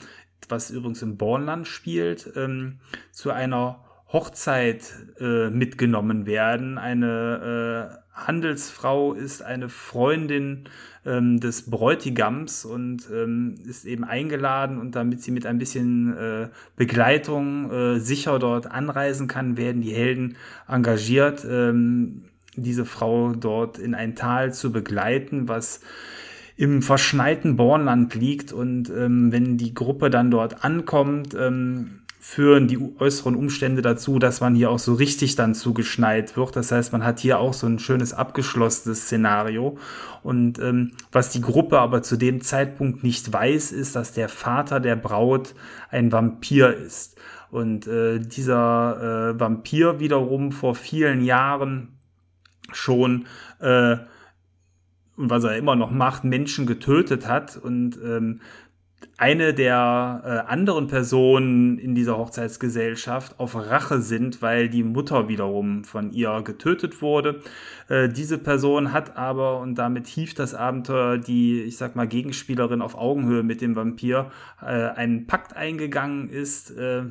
was 0.49 0.71
übrigens 0.71 1.03
im 1.03 1.17
Bornland 1.17 1.67
spielt, 1.67 2.31
ähm, 2.37 2.79
zu 3.11 3.31
einer 3.31 3.85
Hochzeit 4.13 4.93
äh, 5.19 5.51
mitgenommen 5.51 6.27
werden. 6.27 6.79
Eine 6.79 7.99
äh, 8.07 8.08
Handelsfrau 8.27 9.15
ist 9.15 9.43
eine 9.43 9.69
Freundin 9.69 10.65
ähm, 11.07 11.41
des 11.41 11.71
Bräutigams 11.71 12.65
und 12.65 13.09
ähm, 13.13 13.55
ist 13.67 13.85
eben 13.85 14.05
eingeladen 14.05 14.79
und 14.79 14.95
damit 14.95 15.23
sie 15.23 15.31
mit 15.31 15.47
ein 15.47 15.59
bisschen 15.59 16.17
äh, 16.17 16.49
Begleitung 16.77 17.71
äh, 17.71 18.01
sicher 18.01 18.39
dort 18.39 18.71
anreisen 18.71 19.29
kann, 19.29 19.57
werden 19.57 19.83
die 19.83 19.95
Helden 19.95 20.37
engagiert, 20.67 21.47
ähm, 21.49 22.25
diese 22.57 22.85
Frau 22.85 23.33
dort 23.35 23.79
in 23.79 23.95
ein 23.95 24.17
Tal 24.17 24.53
zu 24.53 24.73
begleiten, 24.73 25.49
was 25.49 25.81
im 26.57 26.83
verschneiten 26.83 27.57
Bornland 27.57 28.15
liegt. 28.15 28.53
Und 28.53 28.91
ähm, 28.91 29.33
wenn 29.33 29.57
die 29.57 29.75
Gruppe 29.75 30.11
dann 30.11 30.31
dort 30.31 30.65
ankommt, 30.65 31.35
ähm, 31.39 31.98
führen 32.31 32.69
die 32.69 32.79
äußeren 32.99 33.35
Umstände 33.35 33.81
dazu, 33.81 34.19
dass 34.19 34.43
man 34.43 34.55
hier 34.55 34.71
auch 34.71 34.79
so 34.79 34.93
richtig 34.93 35.35
dann 35.35 35.55
zugeschneit 35.55 36.37
wird. 36.37 36.57
Das 36.57 36.71
heißt, 36.71 36.93
man 36.93 37.03
hat 37.03 37.21
hier 37.21 37.39
auch 37.39 37.55
so 37.55 37.67
ein 37.67 37.79
schönes 37.79 38.13
abgeschlossenes 38.13 39.05
Szenario. 39.05 39.79
Und 40.23 40.59
ähm, 40.59 40.93
was 41.11 41.31
die 41.31 41.41
Gruppe 41.41 41.79
aber 41.79 42.03
zu 42.03 42.19
dem 42.19 42.43
Zeitpunkt 42.43 43.03
nicht 43.03 43.33
weiß, 43.33 43.73
ist, 43.73 43.97
dass 43.97 44.13
der 44.13 44.29
Vater 44.29 44.79
der 44.79 44.97
Braut 44.97 45.55
ein 45.91 46.13
Vampir 46.13 46.77
ist. 46.77 47.19
Und 47.51 47.87
äh, 47.87 48.19
dieser 48.19 49.31
äh, 49.31 49.41
Vampir 49.41 49.99
wiederum 49.99 50.53
vor 50.53 50.75
vielen 50.75 51.25
Jahren 51.25 51.97
schon 52.73 53.25
äh, 53.61 53.97
und 55.17 55.31
was 55.31 55.45
er 55.45 55.57
immer 55.57 55.75
noch 55.77 55.91
macht, 55.91 56.25
Menschen 56.25 56.67
getötet 56.67 57.27
hat 57.27 57.57
und 57.57 57.99
ähm, 58.05 58.41
eine 59.19 59.53
der 59.53 60.23
äh, 60.25 60.51
anderen 60.51 60.87
Personen 60.87 61.79
in 61.79 61.97
dieser 61.97 62.17
Hochzeitsgesellschaft 62.17 63.41
auf 63.41 63.57
Rache 63.57 64.01
sind, 64.01 64.43
weil 64.43 64.69
die 64.69 64.85
Mutter 64.85 65.29
wiederum 65.29 65.83
von 65.83 66.13
ihr 66.13 66.43
getötet 66.43 67.03
wurde. 67.03 67.41
Äh, 67.89 68.09
diese 68.09 68.39
Person 68.39 68.93
hat 68.93 69.17
aber, 69.17 69.59
und 69.59 69.75
damit 69.75 70.07
hieft 70.07 70.39
das 70.39 70.55
Abenteuer 70.55 71.19
die, 71.19 71.63
ich 71.63 71.77
sag 71.77 71.97
mal, 71.97 72.07
Gegenspielerin 72.07 72.81
auf 72.81 72.97
Augenhöhe 72.97 73.43
mit 73.43 73.61
dem 73.61 73.75
Vampir, 73.75 74.31
äh, 74.63 74.67
einen 74.67 75.27
Pakt 75.27 75.57
eingegangen 75.57 76.29
ist, 76.29 76.71
äh, 76.71 77.03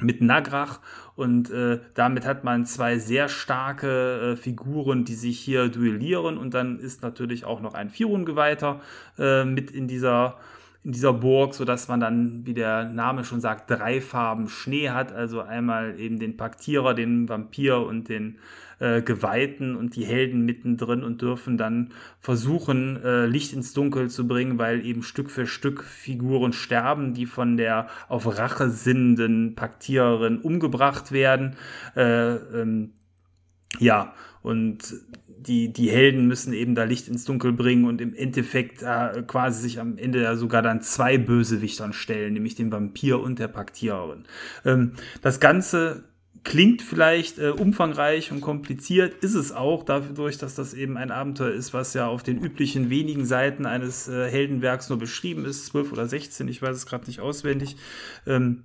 mit 0.00 0.20
Nagrach 0.20 0.80
und 1.14 1.50
äh, 1.50 1.78
damit 1.94 2.26
hat 2.26 2.42
man 2.42 2.66
zwei 2.66 2.98
sehr 2.98 3.28
starke 3.28 4.32
äh, 4.32 4.36
Figuren, 4.36 5.04
die 5.04 5.14
sich 5.14 5.38
hier 5.38 5.68
duellieren 5.68 6.36
und 6.36 6.52
dann 6.52 6.80
ist 6.80 7.02
natürlich 7.02 7.44
auch 7.44 7.60
noch 7.60 7.74
ein 7.74 7.90
Firungeweihter 7.90 8.80
äh, 9.18 9.44
mit 9.44 9.70
in 9.70 9.86
dieser 9.86 10.38
in 10.84 10.92
dieser 10.92 11.14
Burg, 11.14 11.54
so 11.54 11.64
dass 11.64 11.88
man 11.88 11.98
dann, 11.98 12.44
wie 12.44 12.52
der 12.52 12.84
Name 12.84 13.24
schon 13.24 13.40
sagt, 13.40 13.70
drei 13.70 14.02
Farben 14.02 14.48
Schnee 14.48 14.90
hat. 14.90 15.12
Also 15.12 15.40
einmal 15.40 15.98
eben 15.98 16.18
den 16.18 16.36
Paktierer, 16.36 16.92
den 16.92 17.26
Vampir 17.28 17.78
und 17.78 18.10
den 18.10 18.38
äh, 18.80 19.00
Geweihten 19.00 19.76
und 19.76 19.96
die 19.96 20.04
Helden 20.04 20.44
mittendrin 20.44 21.02
und 21.02 21.22
dürfen 21.22 21.56
dann 21.56 21.92
versuchen, 22.20 23.02
äh, 23.02 23.24
Licht 23.24 23.54
ins 23.54 23.72
Dunkel 23.72 24.10
zu 24.10 24.28
bringen, 24.28 24.58
weil 24.58 24.84
eben 24.84 25.02
Stück 25.02 25.30
für 25.30 25.46
Stück 25.46 25.82
Figuren 25.82 26.52
sterben, 26.52 27.14
die 27.14 27.26
von 27.26 27.56
der 27.56 27.88
auf 28.08 28.26
Rache 28.38 28.68
sinnenden 28.68 29.54
Paktiererin 29.54 30.38
umgebracht 30.38 31.12
werden. 31.12 31.56
Äh, 31.96 32.34
ähm, 32.34 32.92
ja, 33.78 34.12
und 34.42 34.94
die, 35.46 35.72
die 35.72 35.90
Helden 35.90 36.26
müssen 36.26 36.52
eben 36.52 36.74
da 36.74 36.84
Licht 36.84 37.08
ins 37.08 37.24
Dunkel 37.24 37.52
bringen 37.52 37.84
und 37.84 38.00
im 38.00 38.14
Endeffekt 38.14 38.82
äh, 38.82 39.22
quasi 39.26 39.62
sich 39.62 39.80
am 39.80 39.98
Ende 39.98 40.22
ja 40.22 40.36
sogar 40.36 40.62
dann 40.62 40.82
zwei 40.82 41.18
Bösewichtern 41.18 41.92
stellen, 41.92 42.32
nämlich 42.32 42.54
den 42.54 42.72
Vampir 42.72 43.20
und 43.20 43.38
der 43.38 43.48
Paktiererin. 43.48 44.24
Ähm, 44.64 44.92
das 45.22 45.40
Ganze 45.40 46.04
klingt 46.42 46.82
vielleicht 46.82 47.38
äh, 47.38 47.48
umfangreich 47.48 48.30
und 48.30 48.42
kompliziert, 48.42 49.14
ist 49.24 49.34
es 49.34 49.50
auch, 49.50 49.82
dadurch, 49.82 50.36
dass 50.36 50.54
das 50.54 50.74
eben 50.74 50.98
ein 50.98 51.10
Abenteuer 51.10 51.52
ist, 51.52 51.72
was 51.72 51.94
ja 51.94 52.06
auf 52.06 52.22
den 52.22 52.38
üblichen 52.38 52.90
wenigen 52.90 53.24
Seiten 53.24 53.64
eines 53.64 54.08
äh, 54.08 54.28
Heldenwerks 54.28 54.90
nur 54.90 54.98
beschrieben 54.98 55.46
ist, 55.46 55.64
zwölf 55.64 55.90
oder 55.90 56.06
sechzehn, 56.06 56.48
ich 56.48 56.60
weiß 56.60 56.76
es 56.76 56.84
gerade 56.86 57.06
nicht 57.06 57.20
auswendig. 57.20 57.76
Ähm, 58.26 58.64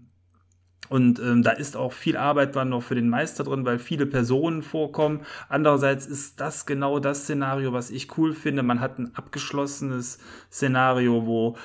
und 0.87 1.19
ähm, 1.19 1.43
da 1.43 1.51
ist 1.51 1.77
auch 1.77 1.93
viel 1.93 2.17
Arbeit 2.17 2.55
dann 2.55 2.69
noch 2.69 2.81
für 2.81 2.95
den 2.95 3.09
Meister 3.09 3.43
drin, 3.43 3.65
weil 3.65 3.77
viele 3.77 4.05
Personen 4.07 4.63
vorkommen. 4.63 5.21
Andererseits 5.47 6.07
ist 6.07 6.39
das 6.39 6.65
genau 6.65 6.99
das 6.99 7.23
Szenario, 7.23 7.73
was 7.73 7.91
ich 7.91 8.17
cool 8.17 8.33
finde. 8.33 8.63
Man 8.63 8.79
hat 8.79 8.97
ein 8.97 9.11
abgeschlossenes 9.13 10.17
Szenario, 10.49 11.27
wo 11.27 11.57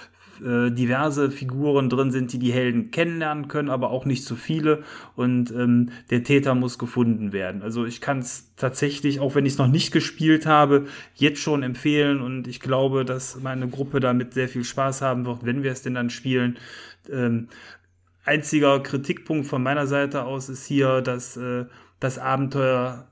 äh, 0.45 0.71
diverse 0.71 1.31
Figuren 1.31 1.89
drin 1.89 2.11
sind, 2.11 2.33
die 2.33 2.39
die 2.39 2.53
Helden 2.53 2.91
kennenlernen 2.91 3.49
können, 3.49 3.71
aber 3.71 3.91
auch 3.91 4.05
nicht 4.05 4.25
zu 4.25 4.37
viele. 4.37 4.83
Und 5.17 5.51
ähm, 5.53 5.91
der 6.11 6.23
Täter 6.23 6.55
muss 6.55 6.79
gefunden 6.79 7.33
werden. 7.33 7.63
Also 7.63 7.87
ich 7.87 8.03
kann 8.03 8.19
es 8.19 8.53
tatsächlich, 8.57 9.21
auch 9.21 9.35
wenn 9.35 9.47
ich 9.47 9.55
es 9.55 9.59
noch 9.59 9.69
nicht 9.69 9.91
gespielt 9.91 10.45
habe, 10.45 10.85
jetzt 11.15 11.41
schon 11.41 11.63
empfehlen. 11.63 12.21
Und 12.21 12.47
ich 12.47 12.61
glaube, 12.61 13.07
dass 13.07 13.41
meine 13.41 13.69
Gruppe 13.69 14.01
damit 14.01 14.35
sehr 14.35 14.49
viel 14.49 14.65
Spaß 14.65 15.01
haben 15.01 15.25
wird, 15.25 15.47
wenn 15.47 15.63
wir 15.63 15.73
es 15.73 15.81
denn 15.81 15.95
dann 15.95 16.11
spielen. 16.11 16.59
Ähm, 17.11 17.49
einziger 18.25 18.83
Kritikpunkt 18.83 19.47
von 19.47 19.63
meiner 19.63 19.87
Seite 19.87 20.25
aus 20.25 20.49
ist 20.49 20.67
hier, 20.67 21.03
dass 21.03 21.37
äh, 21.37 21.67
das 22.01 22.19
Abenteuer 22.19 23.07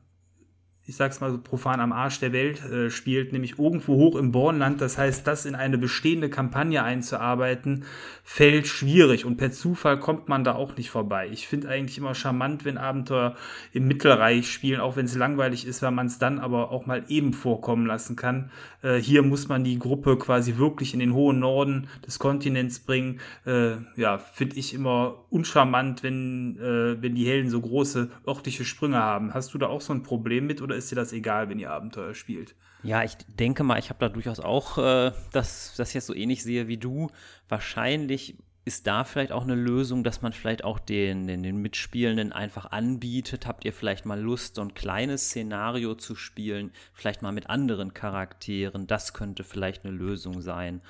ich 0.84 0.96
sag's 0.96 1.20
mal 1.20 1.30
so 1.30 1.38
profan 1.38 1.78
am 1.80 1.92
Arsch 1.92 2.18
der 2.18 2.32
Welt 2.32 2.64
äh, 2.64 2.90
spielt, 2.90 3.32
nämlich 3.32 3.58
irgendwo 3.58 3.94
hoch 3.94 4.16
im 4.16 4.32
Bornland. 4.32 4.80
Das 4.80 4.98
heißt, 4.98 5.24
das 5.26 5.46
in 5.46 5.54
eine 5.54 5.78
bestehende 5.78 6.28
Kampagne 6.28 6.82
einzuarbeiten, 6.82 7.84
fällt 8.24 8.66
schwierig 8.66 9.24
und 9.24 9.36
per 9.36 9.52
Zufall 9.52 10.00
kommt 10.00 10.28
man 10.28 10.42
da 10.42 10.54
auch 10.54 10.76
nicht 10.76 10.90
vorbei. 10.90 11.28
Ich 11.32 11.46
finde 11.46 11.68
eigentlich 11.68 11.98
immer 11.98 12.16
charmant, 12.16 12.64
wenn 12.64 12.78
Abenteuer 12.78 13.36
im 13.72 13.86
Mittelreich 13.86 14.50
spielen, 14.50 14.80
auch 14.80 14.96
wenn 14.96 15.06
es 15.06 15.14
langweilig 15.14 15.66
ist, 15.66 15.82
weil 15.82 15.92
man 15.92 16.06
es 16.06 16.18
dann 16.18 16.40
aber 16.40 16.72
auch 16.72 16.84
mal 16.86 17.04
eben 17.08 17.32
vorkommen 17.32 17.86
lassen 17.86 18.16
kann. 18.16 18.50
Äh, 18.82 18.96
hier 18.96 19.22
muss 19.22 19.48
man 19.48 19.62
die 19.62 19.78
Gruppe 19.78 20.18
quasi 20.18 20.56
wirklich 20.56 20.94
in 20.94 21.00
den 21.00 21.14
hohen 21.14 21.38
Norden 21.38 21.88
des 22.04 22.18
Kontinents 22.18 22.80
bringen. 22.80 23.20
Äh, 23.46 23.76
ja, 23.96 24.18
finde 24.18 24.56
ich 24.56 24.74
immer 24.74 25.24
uncharmant, 25.30 26.02
wenn, 26.02 26.58
äh, 26.58 27.00
wenn 27.00 27.14
die 27.14 27.26
Helden 27.26 27.50
so 27.50 27.60
große 27.60 28.10
örtliche 28.26 28.64
Sprünge 28.64 28.98
haben. 28.98 29.32
Hast 29.32 29.54
du 29.54 29.58
da 29.58 29.68
auch 29.68 29.80
so 29.80 29.92
ein 29.92 30.02
Problem 30.02 30.46
mit 30.46 30.60
oder 30.62 30.71
oder 30.72 30.78
ist 30.78 30.90
dir 30.90 30.96
das 30.96 31.12
egal, 31.12 31.48
wenn 31.50 31.58
ihr 31.58 31.70
Abenteuer 31.70 32.14
spielt? 32.14 32.54
Ja, 32.82 33.04
ich 33.04 33.16
denke 33.28 33.62
mal, 33.62 33.78
ich 33.78 33.90
habe 33.90 34.00
da 34.00 34.08
durchaus 34.08 34.40
auch, 34.40 34.78
äh, 34.78 35.12
dass 35.32 35.74
das 35.76 35.92
jetzt 35.92 36.06
so 36.06 36.14
ähnlich 36.14 36.42
sehe 36.42 36.66
wie 36.66 36.78
du. 36.78 37.10
Wahrscheinlich 37.48 38.38
ist 38.64 38.86
da 38.86 39.04
vielleicht 39.04 39.32
auch 39.32 39.42
eine 39.42 39.54
Lösung, 39.54 40.02
dass 40.02 40.22
man 40.22 40.32
vielleicht 40.32 40.64
auch 40.64 40.78
den, 40.78 41.26
den, 41.26 41.42
den, 41.42 41.56
Mitspielenden 41.56 42.32
einfach 42.32 42.70
anbietet? 42.70 43.46
Habt 43.46 43.64
ihr 43.64 43.72
vielleicht 43.72 44.06
mal 44.06 44.20
Lust, 44.20 44.54
so 44.54 44.62
ein 44.62 44.74
kleines 44.74 45.26
Szenario 45.26 45.94
zu 45.94 46.14
spielen, 46.14 46.72
vielleicht 46.94 47.22
mal 47.22 47.32
mit 47.32 47.50
anderen 47.50 47.92
Charakteren? 47.92 48.86
Das 48.86 49.14
könnte 49.14 49.44
vielleicht 49.44 49.84
eine 49.84 49.94
Lösung 49.94 50.40
sein. 50.40 50.80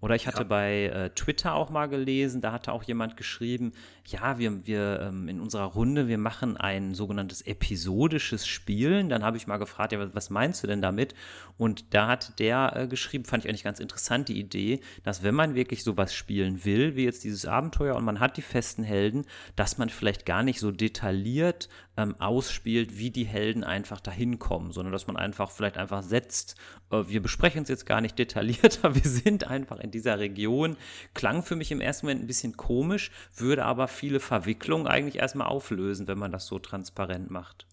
Oder 0.00 0.14
ich 0.14 0.28
hatte 0.28 0.42
ja. 0.42 0.44
bei 0.44 0.84
äh, 0.84 1.10
Twitter 1.10 1.54
auch 1.54 1.70
mal 1.70 1.86
gelesen, 1.86 2.40
da 2.40 2.52
hatte 2.52 2.72
auch 2.72 2.84
jemand 2.84 3.16
geschrieben, 3.16 3.72
ja, 4.06 4.38
wir, 4.38 4.64
wir 4.64 5.00
ähm, 5.02 5.28
in 5.28 5.40
unserer 5.40 5.64
Runde, 5.64 6.06
wir 6.06 6.18
machen 6.18 6.56
ein 6.56 6.94
sogenanntes 6.94 7.42
episodisches 7.42 8.46
Spielen. 8.46 9.08
Dann 9.08 9.24
habe 9.24 9.36
ich 9.36 9.48
mal 9.48 9.56
gefragt, 9.56 9.92
ja, 9.92 10.14
was 10.14 10.30
meinst 10.30 10.62
du 10.62 10.68
denn 10.68 10.80
damit? 10.80 11.14
Und 11.56 11.94
da 11.94 12.06
hat 12.06 12.38
der 12.38 12.72
äh, 12.76 12.86
geschrieben, 12.86 13.24
fand 13.24 13.44
ich 13.44 13.48
eigentlich 13.48 13.64
ganz 13.64 13.80
interessant, 13.80 14.28
die 14.28 14.38
Idee, 14.38 14.80
dass 15.02 15.24
wenn 15.24 15.34
man 15.34 15.56
wirklich 15.56 15.82
sowas 15.82 16.14
spielen 16.14 16.64
will, 16.64 16.94
wie 16.94 17.04
jetzt 17.04 17.24
dieses 17.24 17.46
Abenteuer 17.46 17.96
und 17.96 18.04
man 18.04 18.20
hat 18.20 18.36
die 18.36 18.42
festen 18.42 18.84
Helden, 18.84 19.26
dass 19.56 19.78
man 19.78 19.88
vielleicht 19.88 20.26
gar 20.26 20.44
nicht 20.44 20.60
so 20.60 20.70
detailliert 20.70 21.68
ähm, 21.98 22.14
ausspielt, 22.20 22.96
wie 22.96 23.10
die 23.10 23.24
Helden 23.24 23.64
einfach 23.64 23.98
dahin 24.00 24.38
kommen, 24.38 24.70
sondern 24.70 24.92
dass 24.92 25.08
man 25.08 25.16
einfach 25.16 25.50
vielleicht 25.50 25.76
einfach 25.76 26.04
setzt, 26.04 26.54
äh, 26.92 27.02
wir 27.08 27.20
besprechen 27.20 27.64
es 27.64 27.68
jetzt 27.68 27.86
gar 27.86 28.00
nicht 28.00 28.16
detaillierter, 28.20 28.94
wir 28.94 29.02
sind 29.02 29.44
einfach 29.48 29.80
in 29.80 29.90
dieser 29.90 30.20
Region. 30.20 30.76
Klang 31.12 31.42
für 31.42 31.56
mich 31.56 31.72
im 31.72 31.80
ersten 31.80 32.06
Moment 32.06 32.22
ein 32.22 32.28
bisschen 32.28 32.56
komisch, 32.56 33.10
würde 33.34 33.64
aber 33.64 33.88
viele 33.88 34.20
Verwicklungen 34.20 34.86
eigentlich 34.86 35.16
erstmal 35.16 35.48
auflösen, 35.48 36.06
wenn 36.06 36.18
man 36.18 36.30
das 36.30 36.46
so 36.46 36.60
transparent 36.60 37.30
macht. 37.30 37.66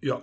Ja, 0.00 0.20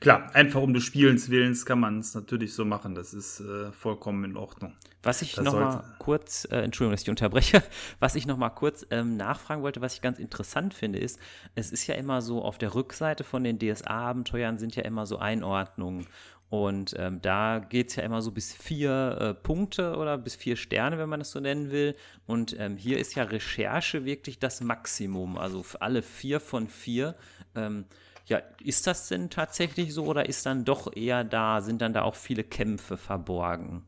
Klar, 0.00 0.34
einfach 0.34 0.62
um 0.62 0.72
des 0.72 0.84
Spielens 0.84 1.30
Willens 1.30 1.66
kann 1.66 1.80
man 1.80 1.98
es 2.00 2.14
natürlich 2.14 2.54
so 2.54 2.64
machen. 2.64 2.94
Das 2.94 3.12
ist 3.12 3.40
äh, 3.40 3.72
vollkommen 3.72 4.24
in 4.24 4.36
Ordnung. 4.36 4.74
Was 5.02 5.22
ich 5.22 5.36
noch 5.36 5.52
mal 5.52 5.84
kurz, 5.98 6.48
äh, 6.50 6.62
Entschuldigung, 6.62 6.92
dass 6.92 7.02
ich 7.02 7.10
unterbreche, 7.10 7.62
was 8.00 8.16
ich 8.16 8.26
noch 8.26 8.36
mal 8.36 8.50
kurz 8.50 8.86
ähm, 8.90 9.16
nachfragen 9.16 9.62
wollte, 9.62 9.80
was 9.80 9.94
ich 9.94 10.02
ganz 10.02 10.18
interessant 10.18 10.74
finde, 10.74 10.98
ist, 10.98 11.20
es 11.54 11.70
ist 11.70 11.86
ja 11.86 11.94
immer 11.94 12.22
so, 12.22 12.42
auf 12.42 12.58
der 12.58 12.74
Rückseite 12.74 13.22
von 13.22 13.44
den 13.44 13.58
DSA-Abenteuern 13.58 14.58
sind 14.58 14.74
ja 14.74 14.82
immer 14.82 15.06
so 15.06 15.18
Einordnungen. 15.18 16.06
Und 16.48 16.94
ähm, 16.96 17.20
da 17.22 17.58
geht 17.58 17.90
es 17.90 17.96
ja 17.96 18.04
immer 18.04 18.22
so 18.22 18.30
bis 18.30 18.52
vier 18.52 19.18
äh, 19.20 19.34
Punkte 19.34 19.96
oder 19.96 20.16
bis 20.16 20.36
vier 20.36 20.56
Sterne, 20.56 20.96
wenn 20.98 21.08
man 21.08 21.20
das 21.20 21.32
so 21.32 21.40
nennen 21.40 21.70
will. 21.70 21.96
Und 22.26 22.58
ähm, 22.58 22.76
hier 22.76 22.98
ist 22.98 23.16
ja 23.16 23.24
Recherche 23.24 24.04
wirklich 24.04 24.38
das 24.38 24.60
Maximum, 24.60 25.38
also 25.38 25.62
für 25.62 25.82
alle 25.82 26.02
vier 26.02 26.38
von 26.38 26.68
vier. 26.68 27.16
Ähm, 27.56 27.84
ja, 28.26 28.40
ist 28.62 28.86
das 28.86 29.08
denn 29.08 29.30
tatsächlich 29.30 29.94
so 29.94 30.04
oder 30.06 30.28
ist 30.28 30.46
dann 30.46 30.64
doch 30.64 30.94
eher 30.94 31.24
da, 31.24 31.60
sind 31.60 31.80
dann 31.80 31.92
da 31.92 32.02
auch 32.02 32.16
viele 32.16 32.44
Kämpfe 32.44 32.96
verborgen? 32.96 33.82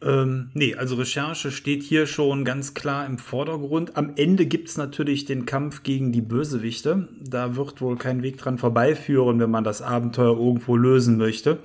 Ähm, 0.00 0.50
nee, 0.54 0.76
also 0.76 0.94
Recherche 0.94 1.50
steht 1.50 1.82
hier 1.82 2.06
schon 2.06 2.44
ganz 2.44 2.74
klar 2.74 3.04
im 3.04 3.18
Vordergrund. 3.18 3.96
Am 3.96 4.12
Ende 4.14 4.46
gibt 4.46 4.68
es 4.68 4.76
natürlich 4.76 5.24
den 5.24 5.44
Kampf 5.44 5.82
gegen 5.82 6.12
die 6.12 6.20
Bösewichte. 6.20 7.08
Da 7.20 7.56
wird 7.56 7.80
wohl 7.80 7.96
kein 7.96 8.22
Weg 8.22 8.38
dran 8.38 8.58
vorbeiführen, 8.58 9.40
wenn 9.40 9.50
man 9.50 9.64
das 9.64 9.82
Abenteuer 9.82 10.38
irgendwo 10.38 10.76
lösen 10.76 11.16
möchte. 11.16 11.58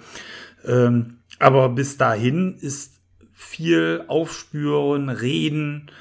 Ähm, 0.65 1.17
aber 1.37 1.69
bis 1.69 1.97
dahin 1.97 2.57
ist 2.59 2.95
viel 3.33 4.05
Aufspüren, 4.07 5.09
Reden, 5.09 5.91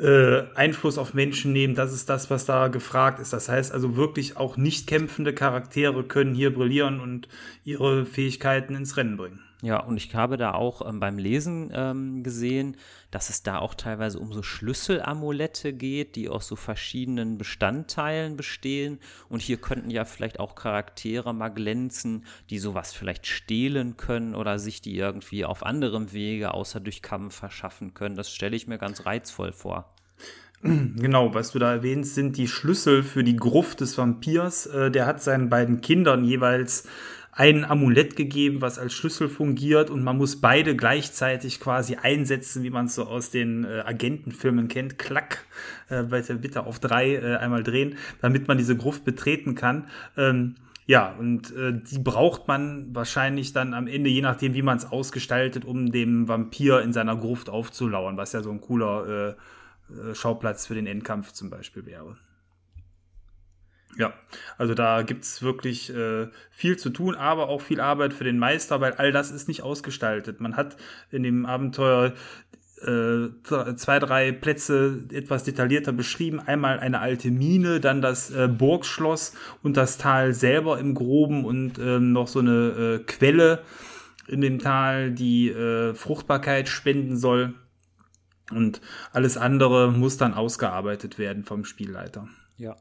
äh, 0.00 0.44
Einfluss 0.54 0.98
auf 0.98 1.14
Menschen 1.14 1.52
nehmen, 1.52 1.74
das 1.74 1.92
ist 1.92 2.08
das, 2.08 2.30
was 2.30 2.46
da 2.46 2.68
gefragt 2.68 3.20
ist. 3.20 3.32
Das 3.32 3.48
heißt 3.48 3.72
also 3.72 3.96
wirklich 3.96 4.36
auch 4.36 4.56
nicht 4.56 4.86
kämpfende 4.86 5.34
Charaktere 5.34 6.04
können 6.04 6.34
hier 6.34 6.54
brillieren 6.54 7.00
und 7.00 7.28
ihre 7.64 8.06
Fähigkeiten 8.06 8.74
ins 8.74 8.96
Rennen 8.96 9.16
bringen. 9.16 9.40
Ja, 9.62 9.78
und 9.80 9.98
ich 9.98 10.14
habe 10.14 10.38
da 10.38 10.54
auch 10.54 10.88
ähm, 10.88 11.00
beim 11.00 11.18
Lesen 11.18 11.70
ähm, 11.74 12.22
gesehen, 12.22 12.78
dass 13.10 13.28
es 13.28 13.42
da 13.42 13.58
auch 13.58 13.74
teilweise 13.74 14.18
um 14.18 14.32
so 14.32 14.42
Schlüsselamulette 14.42 15.74
geht, 15.74 16.16
die 16.16 16.30
aus 16.30 16.46
so 16.46 16.56
verschiedenen 16.56 17.36
Bestandteilen 17.36 18.38
bestehen. 18.38 19.00
Und 19.28 19.42
hier 19.42 19.58
könnten 19.58 19.90
ja 19.90 20.06
vielleicht 20.06 20.40
auch 20.40 20.54
Charaktere 20.54 21.34
mal 21.34 21.50
glänzen, 21.50 22.24
die 22.48 22.58
sowas 22.58 22.94
vielleicht 22.94 23.26
stehlen 23.26 23.98
können 23.98 24.34
oder 24.34 24.58
sich 24.58 24.80
die 24.80 24.96
irgendwie 24.96 25.44
auf 25.44 25.62
anderem 25.62 26.12
Wege 26.12 26.54
außer 26.54 26.80
durch 26.80 27.02
Kampf 27.02 27.34
verschaffen 27.34 27.92
können. 27.92 28.16
Das 28.16 28.32
stelle 28.32 28.56
ich 28.56 28.66
mir 28.66 28.78
ganz 28.78 29.04
reizvoll 29.04 29.52
vor. 29.52 29.94
Genau, 30.62 31.32
was 31.32 31.52
du 31.52 31.58
da 31.58 31.72
erwähnst, 31.72 32.14
sind 32.14 32.36
die 32.36 32.46
Schlüssel 32.46 33.02
für 33.02 33.24
die 33.24 33.36
Gruft 33.36 33.80
des 33.80 33.96
Vampirs. 33.96 34.66
Äh, 34.66 34.90
der 34.90 35.06
hat 35.06 35.22
seinen 35.22 35.48
beiden 35.48 35.80
Kindern 35.80 36.22
jeweils 36.24 36.86
ein 37.32 37.64
Amulett 37.64 38.16
gegeben, 38.16 38.60
was 38.60 38.78
als 38.78 38.92
Schlüssel 38.92 39.28
fungiert 39.28 39.88
und 39.88 40.02
man 40.02 40.18
muss 40.18 40.40
beide 40.40 40.76
gleichzeitig 40.76 41.60
quasi 41.60 41.94
einsetzen, 41.94 42.62
wie 42.62 42.70
man 42.70 42.86
es 42.86 42.96
so 42.96 43.04
aus 43.04 43.30
den 43.30 43.64
äh, 43.64 43.82
Agentenfilmen 43.86 44.68
kennt. 44.68 44.98
Klack, 44.98 45.46
äh, 45.88 46.02
bitte 46.02 46.66
auf 46.66 46.80
drei 46.80 47.14
äh, 47.14 47.36
einmal 47.36 47.62
drehen, 47.62 47.96
damit 48.20 48.48
man 48.48 48.58
diese 48.58 48.76
Gruft 48.76 49.04
betreten 49.04 49.54
kann. 49.54 49.86
Ähm, 50.16 50.56
ja, 50.86 51.14
und 51.18 51.56
äh, 51.56 51.72
die 51.72 52.00
braucht 52.00 52.48
man 52.48 52.94
wahrscheinlich 52.94 53.52
dann 53.52 53.74
am 53.74 53.86
Ende, 53.86 54.10
je 54.10 54.22
nachdem, 54.22 54.54
wie 54.54 54.62
man 54.62 54.76
es 54.76 54.90
ausgestaltet, 54.90 55.64
um 55.64 55.92
dem 55.92 56.26
Vampir 56.26 56.82
in 56.82 56.92
seiner 56.92 57.16
Gruft 57.16 57.48
aufzulauern, 57.48 58.16
was 58.16 58.32
ja 58.32 58.42
so 58.42 58.50
ein 58.50 58.60
cooler 58.60 59.28
äh, 59.28 59.34
Schauplatz 60.14 60.66
für 60.66 60.74
den 60.74 60.86
Endkampf 60.86 61.32
zum 61.32 61.50
Beispiel 61.50 61.86
wäre. 61.86 62.16
Ja, 63.98 64.14
also 64.56 64.74
da 64.74 65.02
gibt 65.02 65.24
es 65.24 65.42
wirklich 65.42 65.94
äh, 65.94 66.28
viel 66.50 66.76
zu 66.76 66.90
tun, 66.90 67.16
aber 67.16 67.48
auch 67.48 67.60
viel 67.60 67.80
Arbeit 67.80 68.12
für 68.12 68.24
den 68.24 68.38
Meister, 68.38 68.80
weil 68.80 68.92
all 68.94 69.12
das 69.12 69.30
ist 69.30 69.48
nicht 69.48 69.62
ausgestaltet. 69.62 70.40
Man 70.40 70.56
hat 70.56 70.76
in 71.10 71.24
dem 71.24 71.44
Abenteuer 71.44 72.14
äh, 72.82 73.28
zwei, 73.76 73.98
drei 73.98 74.32
Plätze 74.32 75.04
etwas 75.12 75.44
detaillierter 75.44 75.92
beschrieben. 75.92 76.40
Einmal 76.40 76.78
eine 76.80 77.00
alte 77.00 77.30
Mine, 77.30 77.80
dann 77.80 78.00
das 78.00 78.30
äh, 78.30 78.48
Burgschloss 78.48 79.34
und 79.62 79.76
das 79.76 79.98
Tal 79.98 80.32
selber 80.32 80.78
im 80.78 80.94
Groben 80.94 81.44
und 81.44 81.78
ähm, 81.78 82.12
noch 82.12 82.28
so 82.28 82.38
eine 82.38 83.00
äh, 83.00 83.04
Quelle 83.04 83.62
in 84.28 84.40
dem 84.40 84.60
Tal, 84.60 85.10
die 85.10 85.50
äh, 85.50 85.94
Fruchtbarkeit 85.94 86.68
spenden 86.68 87.16
soll. 87.16 87.54
Und 88.50 88.80
alles 89.12 89.36
andere 89.36 89.92
muss 89.92 90.16
dann 90.16 90.34
ausgearbeitet 90.34 91.18
werden 91.18 91.44
vom 91.44 91.64
Spielleiter. 91.64 92.28
Ja. 92.56 92.76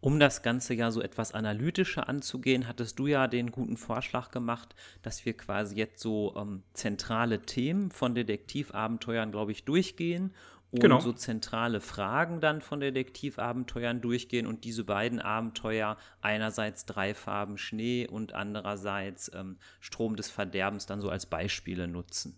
Um 0.00 0.18
das 0.18 0.42
Ganze 0.42 0.74
ja 0.74 0.90
so 0.90 1.00
etwas 1.00 1.32
analytischer 1.32 2.08
anzugehen, 2.08 2.66
hattest 2.66 2.98
du 2.98 3.06
ja 3.06 3.28
den 3.28 3.52
guten 3.52 3.76
Vorschlag 3.76 4.32
gemacht, 4.32 4.74
dass 5.02 5.24
wir 5.24 5.36
quasi 5.36 5.76
jetzt 5.76 6.00
so 6.00 6.34
ähm, 6.36 6.64
zentrale 6.74 7.42
Themen 7.42 7.92
von 7.92 8.14
Detektivabenteuern, 8.14 9.30
glaube 9.30 9.52
ich, 9.52 9.64
durchgehen 9.64 10.34
und 10.72 10.80
genau. 10.80 11.00
so 11.00 11.12
zentrale 11.12 11.80
Fragen 11.80 12.40
dann 12.40 12.62
von 12.62 12.80
Detektivabenteuern 12.80 14.00
durchgehen 14.00 14.46
und 14.46 14.64
diese 14.64 14.84
beiden 14.84 15.20
Abenteuer, 15.20 15.98
einerseits 16.20 16.84
drei 16.86 17.14
Farben 17.14 17.56
Schnee 17.56 18.08
und 18.08 18.34
andererseits 18.34 19.30
ähm, 19.34 19.58
Strom 19.80 20.16
des 20.16 20.30
Verderbens, 20.30 20.86
dann 20.86 21.00
so 21.00 21.10
als 21.10 21.26
Beispiele 21.26 21.88
nutzen. 21.88 22.36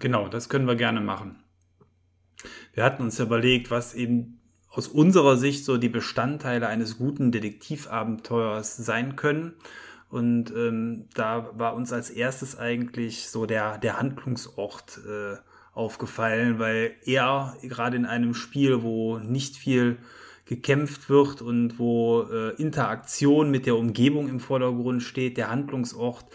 Genau, 0.00 0.28
das 0.28 0.48
können 0.48 0.66
wir 0.66 0.76
gerne 0.76 1.00
machen. 1.00 1.42
Wir 2.74 2.84
hatten 2.84 3.02
uns 3.02 3.20
überlegt, 3.20 3.70
was 3.70 3.94
eben 3.94 4.40
aus 4.68 4.88
unserer 4.88 5.36
Sicht 5.36 5.64
so 5.64 5.76
die 5.76 5.88
Bestandteile 5.88 6.66
eines 6.66 6.98
guten 6.98 7.30
Detektivabenteuers 7.30 8.76
sein 8.76 9.16
können. 9.16 9.54
Und 10.08 10.50
ähm, 10.50 11.08
da 11.14 11.50
war 11.58 11.74
uns 11.74 11.92
als 11.92 12.10
erstes 12.10 12.58
eigentlich 12.58 13.28
so 13.28 13.46
der, 13.46 13.78
der 13.78 13.98
Handlungsort 13.98 15.00
äh, 15.06 15.36
aufgefallen, 15.72 16.58
weil 16.58 16.94
er 17.04 17.56
gerade 17.62 17.96
in 17.96 18.06
einem 18.06 18.34
Spiel, 18.34 18.82
wo 18.82 19.18
nicht 19.18 19.56
viel 19.56 19.98
gekämpft 20.44 21.08
wird 21.08 21.40
und 21.40 21.78
wo 21.78 22.22
äh, 22.30 22.50
Interaktion 22.56 23.50
mit 23.50 23.64
der 23.64 23.76
Umgebung 23.76 24.28
im 24.28 24.40
Vordergrund 24.40 25.02
steht, 25.02 25.36
der 25.38 25.50
Handlungsort 25.50 26.26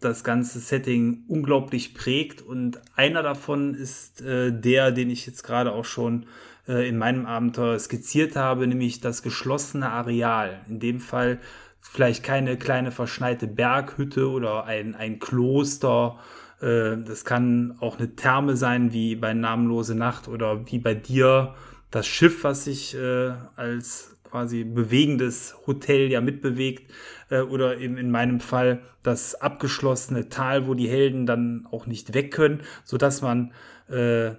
das 0.00 0.24
ganze 0.24 0.58
Setting 0.58 1.24
unglaublich 1.28 1.94
prägt. 1.94 2.42
Und 2.42 2.80
einer 2.96 3.22
davon 3.22 3.74
ist 3.74 4.22
äh, 4.22 4.52
der, 4.52 4.92
den 4.92 5.10
ich 5.10 5.26
jetzt 5.26 5.42
gerade 5.42 5.72
auch 5.72 5.84
schon 5.84 6.26
äh, 6.66 6.88
in 6.88 6.98
meinem 6.98 7.26
Abenteuer 7.26 7.78
skizziert 7.78 8.36
habe, 8.36 8.66
nämlich 8.66 9.00
das 9.00 9.22
geschlossene 9.22 9.90
Areal. 9.90 10.60
In 10.68 10.80
dem 10.80 11.00
Fall 11.00 11.38
vielleicht 11.80 12.24
keine 12.24 12.56
kleine 12.56 12.90
verschneite 12.90 13.46
Berghütte 13.46 14.28
oder 14.28 14.64
ein, 14.64 14.94
ein 14.94 15.18
Kloster. 15.18 16.18
Äh, 16.60 16.96
das 16.98 17.24
kann 17.24 17.76
auch 17.80 17.98
eine 17.98 18.16
Therme 18.16 18.56
sein, 18.56 18.92
wie 18.92 19.16
bei 19.16 19.34
Namenlose 19.34 19.94
Nacht 19.94 20.28
oder 20.28 20.66
wie 20.70 20.78
bei 20.78 20.94
dir 20.94 21.54
das 21.90 22.06
Schiff, 22.06 22.44
was 22.44 22.64
sich 22.64 22.94
äh, 22.94 23.32
als 23.56 24.16
quasi 24.22 24.64
bewegendes 24.64 25.56
Hotel 25.66 26.10
ja 26.10 26.20
mitbewegt 26.20 26.90
äh, 27.30 27.40
oder 27.40 27.78
eben 27.78 27.96
in 27.96 28.10
meinem 28.10 28.40
Fall 28.40 28.82
das 29.02 29.34
abgeschlossene 29.34 30.28
Tal, 30.28 30.66
wo 30.66 30.74
die 30.74 30.88
Helden 30.88 31.26
dann 31.26 31.66
auch 31.70 31.86
nicht 31.86 32.14
weg 32.14 32.32
können, 32.32 32.62
so 32.84 32.98
dass 32.98 33.22
man 33.22 33.52
äh, 33.88 34.32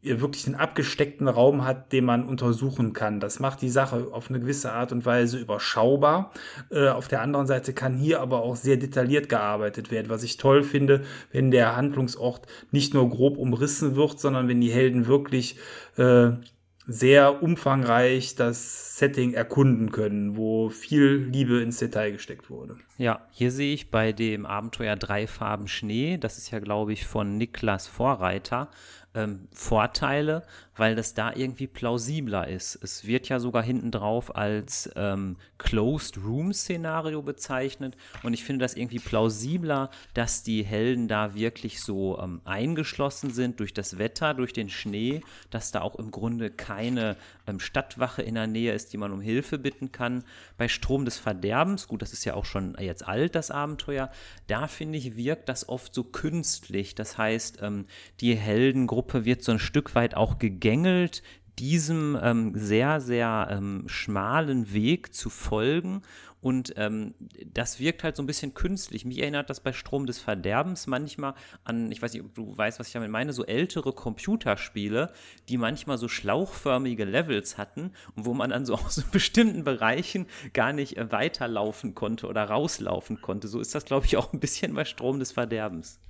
wirklich 0.00 0.46
einen 0.46 0.54
abgesteckten 0.54 1.26
Raum 1.26 1.64
hat, 1.64 1.92
den 1.92 2.04
man 2.04 2.24
untersuchen 2.24 2.92
kann. 2.92 3.18
Das 3.18 3.40
macht 3.40 3.62
die 3.62 3.68
Sache 3.68 4.08
auf 4.12 4.30
eine 4.30 4.38
gewisse 4.38 4.72
Art 4.72 4.92
und 4.92 5.04
Weise 5.04 5.38
überschaubar. 5.38 6.32
Äh, 6.70 6.88
auf 6.88 7.08
der 7.08 7.20
anderen 7.20 7.46
Seite 7.46 7.72
kann 7.72 7.96
hier 7.96 8.20
aber 8.20 8.42
auch 8.42 8.54
sehr 8.54 8.76
detailliert 8.76 9.28
gearbeitet 9.28 9.90
werden, 9.90 10.08
was 10.08 10.22
ich 10.22 10.36
toll 10.36 10.62
finde, 10.62 11.02
wenn 11.32 11.50
der 11.50 11.76
Handlungsort 11.76 12.46
nicht 12.70 12.94
nur 12.94 13.08
grob 13.10 13.36
umrissen 13.36 13.96
wird, 13.96 14.20
sondern 14.20 14.46
wenn 14.46 14.60
die 14.60 14.70
Helden 14.70 15.06
wirklich 15.06 15.58
äh, 15.96 16.30
sehr 16.88 17.42
umfangreich 17.42 18.34
das 18.34 18.96
Setting 18.96 19.34
erkunden 19.34 19.92
können, 19.92 20.36
wo 20.36 20.70
viel 20.70 21.28
Liebe 21.30 21.60
ins 21.60 21.78
Detail 21.78 22.12
gesteckt 22.12 22.48
wurde. 22.48 22.76
Ja, 23.00 23.20
hier 23.30 23.52
sehe 23.52 23.74
ich 23.74 23.92
bei 23.92 24.12
dem 24.12 24.44
Abenteuer 24.44 24.96
Drei 24.96 25.28
Farben 25.28 25.68
Schnee, 25.68 26.18
das 26.18 26.36
ist 26.36 26.50
ja, 26.50 26.58
glaube 26.58 26.92
ich, 26.92 27.06
von 27.06 27.38
Niklas 27.38 27.86
Vorreiter, 27.86 28.68
ähm, 29.14 29.48
Vorteile, 29.52 30.42
weil 30.76 30.94
das 30.94 31.14
da 31.14 31.32
irgendwie 31.34 31.66
plausibler 31.66 32.46
ist. 32.46 32.78
Es 32.82 33.06
wird 33.06 33.28
ja 33.28 33.40
sogar 33.40 33.62
hinten 33.62 33.90
drauf 33.90 34.36
als 34.36 34.90
ähm, 34.96 35.36
Closed 35.58 36.18
Room 36.18 36.52
Szenario 36.52 37.22
bezeichnet 37.22 37.96
und 38.22 38.34
ich 38.34 38.44
finde 38.44 38.64
das 38.64 38.74
irgendwie 38.74 39.00
plausibler, 39.00 39.90
dass 40.14 40.42
die 40.42 40.62
Helden 40.62 41.08
da 41.08 41.34
wirklich 41.34 41.80
so 41.80 42.18
ähm, 42.20 42.40
eingeschlossen 42.44 43.30
sind 43.30 43.60
durch 43.60 43.74
das 43.74 43.98
Wetter, 43.98 44.34
durch 44.34 44.52
den 44.52 44.68
Schnee, 44.68 45.22
dass 45.50 45.72
da 45.72 45.80
auch 45.80 45.96
im 45.96 46.10
Grunde 46.10 46.50
keine 46.50 47.16
ähm, 47.46 47.60
Stadtwache 47.60 48.22
in 48.22 48.34
der 48.34 48.46
Nähe 48.46 48.72
ist, 48.72 48.92
die 48.92 48.98
man 48.98 49.12
um 49.12 49.20
Hilfe 49.20 49.58
bitten 49.58 49.90
kann. 49.90 50.22
Bei 50.58 50.68
Strom 50.68 51.04
des 51.04 51.18
Verderbens, 51.18 51.88
gut, 51.88 52.02
das 52.02 52.12
ist 52.12 52.24
ja 52.24 52.34
auch 52.34 52.44
schon 52.44 52.76
jetzt 52.88 53.06
alt, 53.06 53.36
das 53.36 53.52
Abenteuer, 53.52 54.10
da 54.48 54.66
finde 54.66 54.98
ich, 54.98 55.16
wirkt 55.16 55.48
das 55.48 55.68
oft 55.68 55.94
so 55.94 56.02
künstlich. 56.02 56.96
Das 56.96 57.16
heißt, 57.16 57.58
ähm, 57.62 57.86
die 58.20 58.34
Heldengruppe 58.34 59.24
wird 59.24 59.44
so 59.44 59.52
ein 59.52 59.60
Stück 59.60 59.94
weit 59.94 60.16
auch 60.16 60.38
gegängelt, 60.38 61.22
diesem 61.58 62.18
ähm, 62.20 62.52
sehr, 62.54 63.00
sehr 63.00 63.48
ähm, 63.50 63.84
schmalen 63.86 64.72
Weg 64.72 65.14
zu 65.14 65.30
folgen 65.30 66.02
und 66.48 66.72
ähm, 66.78 67.12
das 67.52 67.78
wirkt 67.78 68.02
halt 68.02 68.16
so 68.16 68.22
ein 68.22 68.26
bisschen 68.26 68.54
künstlich. 68.54 69.04
Mich 69.04 69.18
erinnert 69.18 69.50
das 69.50 69.60
bei 69.60 69.74
Strom 69.74 70.06
des 70.06 70.18
Verderbens 70.18 70.86
manchmal 70.86 71.34
an, 71.64 71.92
ich 71.92 72.00
weiß 72.00 72.14
nicht, 72.14 72.24
ob 72.24 72.34
du 72.34 72.56
weißt, 72.56 72.80
was 72.80 72.86
ich 72.86 72.94
damit 72.94 73.10
meine, 73.10 73.34
so 73.34 73.44
ältere 73.44 73.92
Computerspiele, 73.92 75.12
die 75.50 75.58
manchmal 75.58 75.98
so 75.98 76.08
schlauchförmige 76.08 77.04
Levels 77.04 77.58
hatten 77.58 77.92
und 78.16 78.24
wo 78.24 78.32
man 78.32 78.48
dann 78.48 78.64
so 78.64 78.74
aus 78.76 79.04
bestimmten 79.12 79.62
Bereichen 79.62 80.24
gar 80.54 80.72
nicht 80.72 80.96
äh, 80.96 81.12
weiterlaufen 81.12 81.94
konnte 81.94 82.26
oder 82.28 82.44
rauslaufen 82.44 83.20
konnte. 83.20 83.46
So 83.46 83.60
ist 83.60 83.74
das, 83.74 83.84
glaube 83.84 84.06
ich, 84.06 84.16
auch 84.16 84.32
ein 84.32 84.40
bisschen 84.40 84.72
bei 84.72 84.86
Strom 84.86 85.18
des 85.18 85.32
Verderbens. 85.32 86.00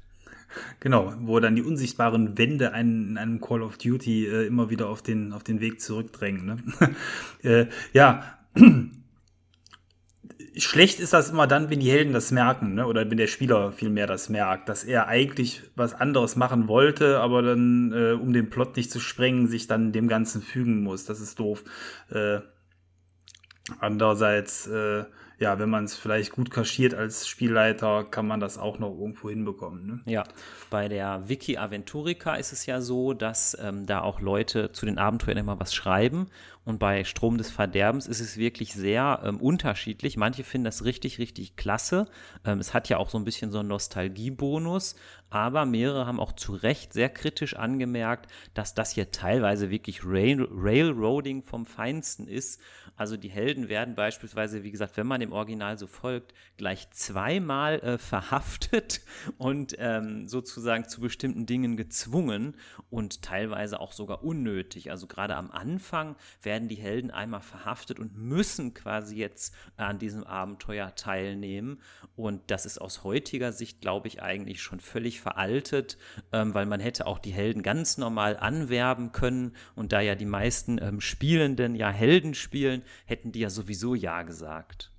Genau, 0.79 1.15
wo 1.19 1.41
dann 1.41 1.57
die 1.57 1.63
unsichtbaren 1.63 2.39
Wände 2.39 2.73
einen, 2.73 3.09
in 3.11 3.19
einem 3.19 3.41
Call 3.41 3.63
of 3.63 3.77
Duty 3.77 4.29
äh, 4.29 4.47
immer 4.47 4.71
wieder 4.71 4.89
auf 4.89 5.03
den, 5.03 5.33
auf 5.33 5.43
den 5.43 5.61
Weg 5.61 5.81
zurückdrängen. 5.81 6.47
Ne? 6.47 6.95
äh, 7.43 7.67
ja, 7.93 8.39
schlecht 10.59 11.01
ist 11.01 11.13
das 11.13 11.31
immer 11.31 11.47
dann, 11.47 11.71
wenn 11.71 11.81
die 11.81 11.91
Helden 11.91 12.13
das 12.13 12.31
merken, 12.31 12.75
ne? 12.75 12.87
oder 12.87 13.09
wenn 13.11 13.17
der 13.17 13.27
Spieler 13.27 13.73
vielmehr 13.73 14.07
das 14.07 14.29
merkt, 14.29 14.69
dass 14.69 14.85
er 14.85 15.09
eigentlich 15.09 15.63
was 15.77 15.95
anderes 15.95 16.37
machen 16.37 16.69
wollte, 16.69 17.21
aber 17.21 17.43
dann, 17.43 17.93
äh, 17.93 18.13
um 18.13 18.33
den 18.33 18.51
Plot 18.51 18.77
nicht 18.77 18.91
zu 18.91 19.01
sprengen, 19.01 19.49
sich 19.49 19.67
dann 19.67 19.93
dem 19.93 20.09
Ganzen 20.09 20.43
fügen 20.43 20.83
muss. 20.83 21.05
Das 21.05 21.21
ist 21.21 21.39
doof. 21.39 21.65
Äh, 22.11 22.41
andererseits, 23.79 24.67
äh, 24.67 25.05
ja, 25.39 25.59
wenn 25.61 25.71
man 25.71 25.85
es 25.85 25.95
vielleicht 25.95 26.33
gut 26.33 26.51
kaschiert 26.51 26.95
als 26.95 27.29
Spielleiter, 27.29 28.05
kann 28.05 28.27
man 28.27 28.41
das 28.41 28.59
auch 28.59 28.79
noch 28.79 28.91
irgendwo 28.99 29.31
hinbekommen. 29.31 29.87
Ne? 29.87 30.01
Ja, 30.07 30.25
bei 30.69 30.89
der 30.89 31.29
Wiki 31.29 31.59
Aventurica 31.59 32.35
ist 32.35 32.53
es 32.53 32.67
ja 32.67 32.81
so, 32.81 33.13
dass 33.13 33.57
ähm, 33.63 33.87
da 33.87 34.01
auch 34.01 34.21
Leute 34.21 34.73
zu 34.73 34.85
den 34.85 34.99
Abenteuern 34.99 35.39
immer 35.39 35.61
was 35.61 35.75
schreiben. 35.75 36.29
Und 36.69 36.79
bei 36.79 37.03
Strom 37.05 37.39
des 37.39 37.51
Verderbens 37.51 38.07
ist 38.07 38.21
es 38.21 38.37
wirklich 38.37 38.75
sehr 38.75 39.23
ähm, 39.25 39.41
unterschiedlich. 39.41 40.19
Manche 40.19 40.45
finden 40.45 40.67
das 40.67 40.85
richtig, 40.85 41.19
richtig 41.19 41.57
klasse. 41.57 42.05
Ähm, 42.45 42.59
es 42.59 42.75
hat 42.75 42.91
ja 42.91 42.99
auch 42.99 43.09
so 43.09 43.17
ein 43.17 43.25
bisschen 43.25 43.51
so 43.51 43.61
einen 43.61 43.69
Nostalgiebonus. 43.69 44.95
Aber 45.31 45.67
mehrere 45.67 46.07
haben 46.07 46.21
auch 46.21 46.33
zu 46.33 46.55
Recht 46.55 46.93
sehr 46.95 47.11
kritisch 47.11 47.55
angemerkt, 47.55 48.31
dass 48.55 48.75
das 48.75 48.93
hier 48.93 49.11
teilweise 49.11 49.71
wirklich 49.71 50.05
Rail 50.05 50.47
Railroading 50.51 51.43
vom 51.43 51.67
Feinsten 51.67 52.27
ist. 52.27 52.61
Also 52.97 53.17
die 53.17 53.29
Helden 53.29 53.69
werden 53.69 53.95
beispielsweise, 53.95 54.65
wie 54.65 54.71
gesagt, 54.71 54.97
wenn 54.97 55.07
man 55.07 55.21
dem 55.21 55.33
Original 55.33 55.79
so 55.79 55.87
folgt, 55.87 56.33
gleich 56.57 56.91
zweimal 56.91 57.79
äh, 57.81 57.99
verhaftet 57.99 59.03
und 59.39 59.77
ähm, 59.79 60.27
sozusagen 60.27 60.89
zu 60.89 61.01
bestimmten 61.01 61.45
Dingen 61.45 61.77
gezwungen 61.77 62.57
und 62.89 63.23
teilweise 63.23 63.81
auch 63.81 63.93
sogar 63.93 64.25
unnötig. 64.25 64.91
Also 64.91 65.07
gerade 65.07 65.37
am 65.37 65.51
Anfang 65.51 66.17
werden 66.43 66.58
die 66.67 66.75
Helden 66.75 67.13
einmal 67.13 67.41
verhaftet 67.41 68.01
und 68.01 68.17
müssen 68.17 68.75
quasi 68.75 69.17
jetzt 69.17 69.55
an 69.77 70.01
diesem 70.01 70.25
Abenteuer 70.25 70.97
teilnehmen. 70.97 71.81
Und 72.17 72.51
das 72.51 72.67
ist 72.67 72.79
aus 72.79 73.05
heutiger 73.05 73.53
Sicht, 73.53 73.81
glaube 73.81 74.09
ich, 74.09 74.21
eigentlich 74.23 74.61
schon 74.61 74.81
völlig 74.81 75.21
veraltet, 75.21 75.99
ähm, 76.33 76.55
weil 76.55 76.67
man 76.67 76.81
hätte 76.81 77.07
auch 77.07 77.21
die 77.21 77.31
Helden 77.31 77.63
ganz 77.63 77.99
normal 77.99 78.37
anwerben 78.37 79.13
können 79.13 79.53
und 79.77 79.93
da 79.93 80.01
ja 80.01 80.17
die 80.17 80.25
meisten 80.25 80.79
ähm, 80.83 81.01
Spielenden 81.01 81.77
ja 81.77 81.91
Helden 81.91 82.35
spielen, 82.35 82.83
hätten 83.07 83.31
die 83.31 83.41
ja 83.41 83.51
sowieso 83.51 83.95
Ja 83.95 84.23
gesagt. 84.23 84.91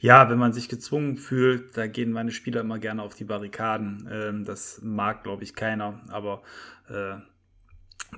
Ja, 0.00 0.28
wenn 0.28 0.38
man 0.38 0.52
sich 0.52 0.68
gezwungen 0.68 1.16
fühlt, 1.16 1.76
da 1.76 1.86
gehen 1.86 2.10
meine 2.10 2.32
Spieler 2.32 2.60
immer 2.60 2.78
gerne 2.78 3.02
auf 3.02 3.14
die 3.14 3.24
Barrikaden. 3.24 4.08
Ähm, 4.10 4.44
das 4.44 4.80
mag, 4.82 5.22
glaube 5.22 5.44
ich, 5.44 5.54
keiner, 5.54 6.00
aber 6.08 6.42
äh, 6.88 7.16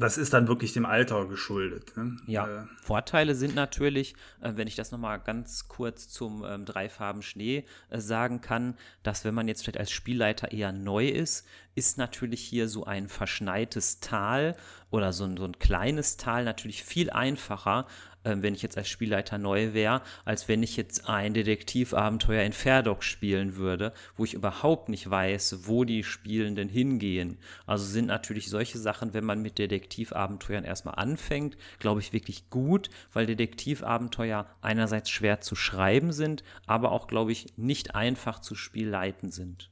das 0.00 0.18
ist 0.18 0.32
dann 0.32 0.48
wirklich 0.48 0.72
dem 0.72 0.86
Alter 0.86 1.26
geschuldet. 1.26 1.96
Ne? 1.96 2.16
Ja, 2.26 2.46
äh, 2.46 2.66
Vorteile 2.82 3.34
sind 3.34 3.54
natürlich, 3.54 4.14
äh, 4.40 4.52
wenn 4.54 4.68
ich 4.68 4.74
das 4.76 4.92
nochmal 4.92 5.20
ganz 5.20 5.68
kurz 5.68 6.08
zum 6.08 6.44
ähm, 6.44 6.64
Dreifarben 6.64 7.22
Schnee 7.22 7.64
äh, 7.90 7.98
sagen 7.98 8.40
kann, 8.40 8.76
dass 9.02 9.24
wenn 9.24 9.34
man 9.34 9.48
jetzt 9.48 9.62
vielleicht 9.62 9.78
als 9.78 9.90
Spielleiter 9.90 10.52
eher 10.52 10.72
neu 10.72 11.08
ist, 11.08 11.46
ist 11.74 11.98
natürlich 11.98 12.40
hier 12.40 12.68
so 12.68 12.84
ein 12.84 13.08
verschneites 13.08 14.00
Tal 14.00 14.56
oder 14.90 15.12
so 15.12 15.24
ein, 15.24 15.36
so 15.36 15.44
ein 15.44 15.58
kleines 15.58 16.16
Tal 16.16 16.44
natürlich 16.44 16.82
viel 16.82 17.10
einfacher, 17.10 17.86
äh, 18.26 18.42
wenn 18.42 18.54
ich 18.54 18.62
jetzt 18.62 18.76
als 18.76 18.88
Spielleiter 18.88 19.38
neu 19.38 19.72
wäre, 19.72 20.02
als 20.24 20.48
wenn 20.48 20.62
ich 20.62 20.76
jetzt 20.76 21.08
ein 21.08 21.34
Detektivabenteuer 21.34 22.42
in 22.42 22.52
Fairdock 22.52 23.04
spielen 23.04 23.56
würde, 23.56 23.92
wo 24.16 24.24
ich 24.24 24.34
überhaupt 24.34 24.88
nicht 24.88 25.08
weiß, 25.08 25.66
wo 25.66 25.84
die 25.84 26.02
Spielenden 26.02 26.68
hingehen. 26.68 27.38
Also 27.66 27.84
sind 27.84 28.06
natürlich 28.06 28.50
solche 28.50 28.78
Sachen, 28.78 29.14
wenn 29.14 29.24
man 29.24 29.40
mit 29.40 29.58
Detektivabenteuern 29.58 30.64
erstmal 30.64 30.96
anfängt, 30.96 31.56
glaube 31.78 32.00
ich 32.00 32.12
wirklich 32.12 32.50
gut, 32.50 32.90
weil 33.12 33.26
Detektivabenteuer 33.26 34.46
einerseits 34.60 35.10
schwer 35.10 35.40
zu 35.40 35.54
schreiben 35.54 36.12
sind, 36.12 36.42
aber 36.66 36.92
auch, 36.92 37.06
glaube 37.06 37.32
ich, 37.32 37.46
nicht 37.56 37.94
einfach 37.94 38.40
zu 38.40 38.54
spielleiten 38.54 39.30
sind. 39.30 39.70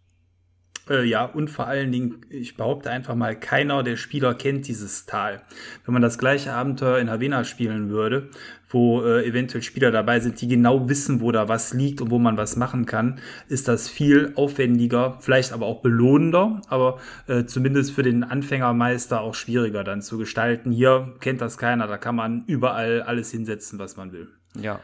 Äh, 0.89 1.05
ja, 1.05 1.25
und 1.25 1.51
vor 1.51 1.67
allen 1.67 1.93
Dingen, 1.93 2.27
ich 2.29 2.57
behaupte 2.57 2.91
einfach 2.91 3.15
mal, 3.15 3.39
keiner 3.39 3.83
der 3.83 3.97
Spieler 3.97 4.35
kennt 4.35 4.69
dieses 4.69 5.07
Tal. 5.07 5.43
Wenn 5.85 5.95
man 5.95 6.03
das 6.03 6.19
gleiche 6.19 6.53
Abenteuer 6.53 6.99
in 6.99 7.11
Havena 7.11 7.45
spielen 7.45 7.89
würde, 7.89 8.29
wo 8.69 9.03
äh, 9.03 9.25
eventuell 9.27 9.63
Spieler 9.63 9.91
dabei 9.91 10.21
sind, 10.21 10.41
die 10.41 10.49
genau 10.49 10.89
wissen, 10.89 11.21
wo 11.21 11.33
da 11.33 11.49
was 11.49 11.73
liegt 11.73 12.01
und 12.01 12.11
wo 12.11 12.19
man 12.19 12.37
was 12.37 12.57
machen 12.57 12.87
kann, 12.87 13.21
ist 13.49 13.69
das 13.69 13.89
viel 13.89 14.33
aufwendiger, 14.35 15.17
vielleicht 15.21 15.53
aber 15.53 15.67
auch 15.67 15.81
belohnender, 15.81 16.61
aber 16.69 16.99
äh, 17.29 17.45
zumindest 17.45 17.93
für 17.93 18.03
den 18.03 18.25
Anfängermeister 18.25 19.21
auch 19.21 19.35
schwieriger 19.35 19.85
dann 19.85 20.03
zu 20.03 20.19
gestalten. 20.19 20.73
Hier 20.73 21.15
kennt 21.21 21.41
das 21.41 21.57
keiner, 21.57 21.87
da 21.87 21.97
kann 21.97 22.17
man 22.17 22.45
überall 22.47 23.03
alles 23.03 23.31
hinsetzen, 23.31 23.79
was 23.79 23.97
man 23.97 24.13
will. 24.13 24.29
Ja. 24.61 24.81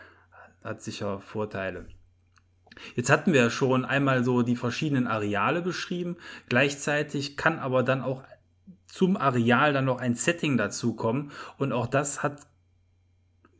Hat 0.62 0.82
sicher 0.82 1.20
Vorteile. 1.20 1.86
Jetzt 2.94 3.10
hatten 3.10 3.32
wir 3.32 3.42
ja 3.42 3.50
schon 3.50 3.84
einmal 3.84 4.24
so 4.24 4.42
die 4.42 4.56
verschiedenen 4.56 5.06
Areale 5.06 5.62
beschrieben. 5.62 6.16
Gleichzeitig 6.48 7.36
kann 7.36 7.58
aber 7.58 7.82
dann 7.82 8.02
auch 8.02 8.22
zum 8.86 9.16
Areal 9.16 9.72
dann 9.72 9.84
noch 9.84 10.00
ein 10.00 10.14
Setting 10.14 10.56
dazukommen. 10.56 11.30
Und 11.58 11.72
auch 11.72 11.86
das 11.86 12.22
hat 12.22 12.40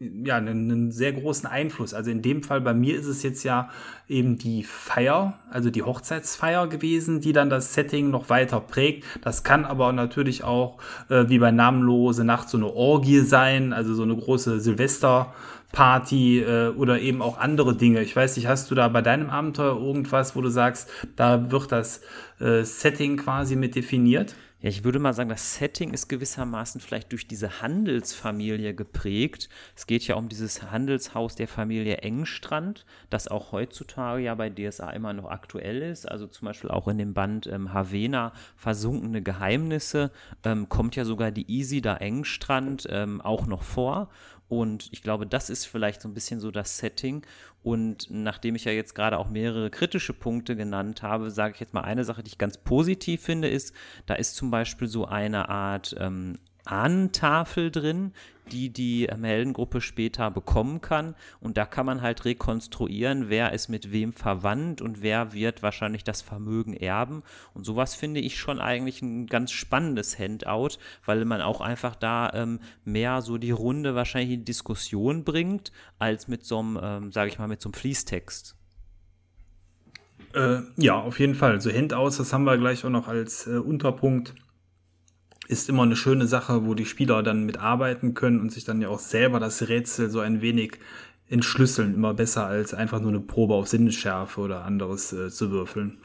ja 0.01 0.37
einen, 0.37 0.71
einen, 0.71 0.93
sehr 0.93 1.13
großen 1.13 1.47
Einfluss. 1.47 1.93
Also 1.93 2.11
in 2.11 2.23
dem 2.23 2.43
Fall 2.43 2.63
bei 2.63 2.73
mir 2.73 2.99
ist 2.99 3.07
es 3.07 3.23
jetzt 3.23 3.45
ja 3.45 3.69
eben 4.09 4.39
die 4.39 4.65
Feier, 4.65 5.39
also 5.51 5.71
die 5.71 5.83
Hochzeitsfeier 5.83 6.69
gewesen, 6.69 7.21
die 7.21 7.35
dann 7.35 7.51
das 7.51 7.75
Setting 7.75 8.11
noch 8.11 8.31
weiter 8.31 8.61
prägt. 8.61 9.05
Das 9.21 9.45
kann 9.45 9.67
aber 9.67 9.93
natürlich 9.93 10.43
auch 10.43 10.79
äh, 11.11 11.29
wie 11.29 11.39
bei 11.39 11.51
Namenlose 11.51 12.25
Nacht 12.25 12.49
so 12.49 12.57
eine 12.57 12.73
Orgie 12.73 13.21
sein, 13.21 13.75
also 13.75 13.95
so 13.95 14.03
eine 14.03 14.17
große 14.17 14.61
Silvester 14.61 15.35
Party 15.73 16.41
äh, 16.41 16.69
oder 16.71 17.01
eben 17.01 17.23
auch 17.23 17.39
andere 17.39 17.77
Dinge. 17.77 18.03
Ich 18.03 18.15
weiß 18.15 18.37
nicht, 18.37 18.47
hast 18.47 18.71
du 18.71 18.75
da 18.75 18.89
bei 18.89 19.03
deinem 19.03 19.31
Abenteuer 19.31 19.79
irgendwas, 19.79 20.35
wo 20.35 20.41
du 20.41 20.49
sagst, 20.49 20.91
da 21.17 21.51
wird 21.51 21.73
das 21.73 22.01
äh, 22.41 22.63
Setting 22.63 23.17
quasi 23.17 23.57
mit 23.57 23.75
definiert? 23.75 24.35
Ja, 24.63 24.69
ich 24.69 24.85
würde 24.85 24.99
mal 24.99 25.15
sagen, 25.15 25.31
das 25.31 25.55
Setting 25.55 25.95
ist 25.95 26.09
gewissermaßen 26.09 26.83
vielleicht 26.83 27.13
durch 27.13 27.27
diese 27.27 27.63
Handelsfamilie 27.63 28.75
geprägt. 28.75 29.49
Es 29.75 29.87
geht 29.87 30.07
ja 30.07 30.17
um 30.17 30.29
dieses 30.29 30.71
Handelshaus 30.71 31.35
der 31.35 31.49
Familie 31.49 31.97
Engstrand, 31.99 32.85
das 33.09 33.29
auch 33.29 33.53
heutzutage 33.53 34.23
ja 34.23 34.35
bei 34.35 34.51
DSA 34.51 34.91
immer 34.91 35.15
noch 35.15 35.31
aktuell 35.31 35.81
ist. 35.81 36.07
Also 36.07 36.27
zum 36.27 36.45
Beispiel 36.45 36.71
auch 36.71 36.89
in 36.89 36.99
dem 36.99 37.15
Band 37.15 37.47
ähm, 37.47 37.73
Havena 37.73 38.35
Versunkene 38.55 39.23
Geheimnisse 39.23 40.11
ähm, 40.45 40.69
kommt 40.69 40.95
ja 40.95 41.07
sogar 41.07 41.31
die 41.31 41.51
Isida 41.51 41.97
Engstrand 41.97 42.87
ähm, 42.91 43.23
auch 43.23 43.47
noch 43.47 43.63
vor. 43.63 44.11
Und 44.51 44.89
ich 44.91 45.03
glaube, 45.03 45.29
das 45.29 45.49
ist 45.49 45.67
vielleicht 45.67 46.03
so 46.03 46.09
ein 46.09 46.13
bisschen 46.13 46.41
so 46.41 46.51
das 46.51 46.77
Setting. 46.79 47.25
Und 47.63 48.09
nachdem 48.11 48.57
ich 48.57 48.65
ja 48.65 48.73
jetzt 48.73 48.97
gerade 48.97 49.17
auch 49.17 49.31
mehrere 49.31 49.71
kritische 49.71 50.13
Punkte 50.13 50.57
genannt 50.57 51.05
habe, 51.05 51.31
sage 51.31 51.55
ich 51.55 51.61
jetzt 51.61 51.73
mal 51.73 51.83
eine 51.83 52.03
Sache, 52.03 52.25
die 52.25 52.31
ich 52.31 52.39
ganz 52.39 52.59
positiv 52.59 53.23
finde, 53.23 53.49
ist, 53.49 53.73
da 54.07 54.15
ist 54.15 54.35
zum 54.35 54.51
Beispiel 54.51 54.89
so 54.89 55.05
eine 55.07 55.49
Art 55.49 55.95
ähm, 56.01 56.41
Ahnentafel 56.71 57.71
drin, 57.71 58.13
die 58.51 58.71
die 58.71 59.09
Heldengruppe 59.09 59.81
später 59.81 60.31
bekommen 60.31 60.81
kann. 60.81 61.15
Und 61.41 61.57
da 61.57 61.65
kann 61.65 61.87
man 61.87 62.03
halt 62.03 62.25
rekonstruieren, 62.25 63.29
wer 63.29 63.53
ist 63.53 63.69
mit 63.69 63.93
wem 63.93 64.13
verwandt 64.13 64.81
und 64.81 65.03
wer 65.03 65.33
wird 65.33 65.63
wahrscheinlich 65.63 66.05
das 66.05 66.23
Vermögen 66.23 66.75
erben. 66.75 67.23
Und 67.55 67.65
sowas 67.65 67.95
finde 67.95 68.21
ich 68.21 68.39
schon 68.39 68.61
eigentlich 68.61 69.03
ein 69.03 69.27
ganz 69.27 69.53
spannendes 69.53 70.19
Handout, 70.19 70.79
weil 71.05 71.25
man 71.25 71.41
auch 71.43 71.61
einfach 71.61 71.95
da 71.95 72.31
ähm, 72.35 72.61
mehr 72.85 73.23
so 73.23 73.39
die 73.39 73.51
Runde 73.51 73.95
wahrscheinlich 73.95 74.39
in 74.39 74.45
Diskussion 74.45 75.25
bringt, 75.25 75.73
als 75.99 76.29
mit 76.29 76.45
so 76.45 76.59
einem, 76.59 76.79
ähm, 76.83 77.13
sage 77.13 77.31
ich 77.31 77.39
mal, 77.39 77.49
mit 77.49 77.61
so 77.61 77.69
einem 77.69 77.75
Fließtext. 77.75 78.57
Äh, 80.35 80.61
ja, 80.77 80.95
auf 80.95 81.19
jeden 81.19 81.35
Fall. 81.35 81.61
So 81.61 81.73
Handouts, 81.73 82.19
das 82.19 82.33
haben 82.33 82.45
wir 82.45 82.57
gleich 82.57 82.85
auch 82.85 82.91
noch 82.91 83.09
als 83.09 83.47
äh, 83.47 83.59
Unterpunkt 83.59 84.35
ist 85.51 85.69
immer 85.69 85.83
eine 85.83 85.97
schöne 85.97 86.27
Sache, 86.27 86.65
wo 86.65 86.75
die 86.75 86.87
Spieler 86.87 87.23
dann 87.23 87.45
mitarbeiten 87.45 88.15
können 88.15 88.41
und 88.41 88.53
sich 88.53 88.65
dann 88.65 88.81
ja 88.81 88.89
auch 88.89 89.01
selber 89.01 89.41
das 89.41 89.69
Rätsel 89.69 90.09
so 90.09 90.21
ein 90.21 90.41
wenig 90.41 90.79
entschlüsseln. 91.29 91.95
Immer 91.95 92.15
besser 92.15 92.47
als 92.47 92.73
einfach 92.73 93.01
nur 93.01 93.11
eine 93.11 93.21
Probe 93.21 93.55
auf 93.55 93.69
Sinnesschärfe 93.69 94.41
oder 94.41 94.65
anderes 94.65 95.13
äh, 95.13 95.31
zu 95.31 95.51
würfeln. 95.51 95.99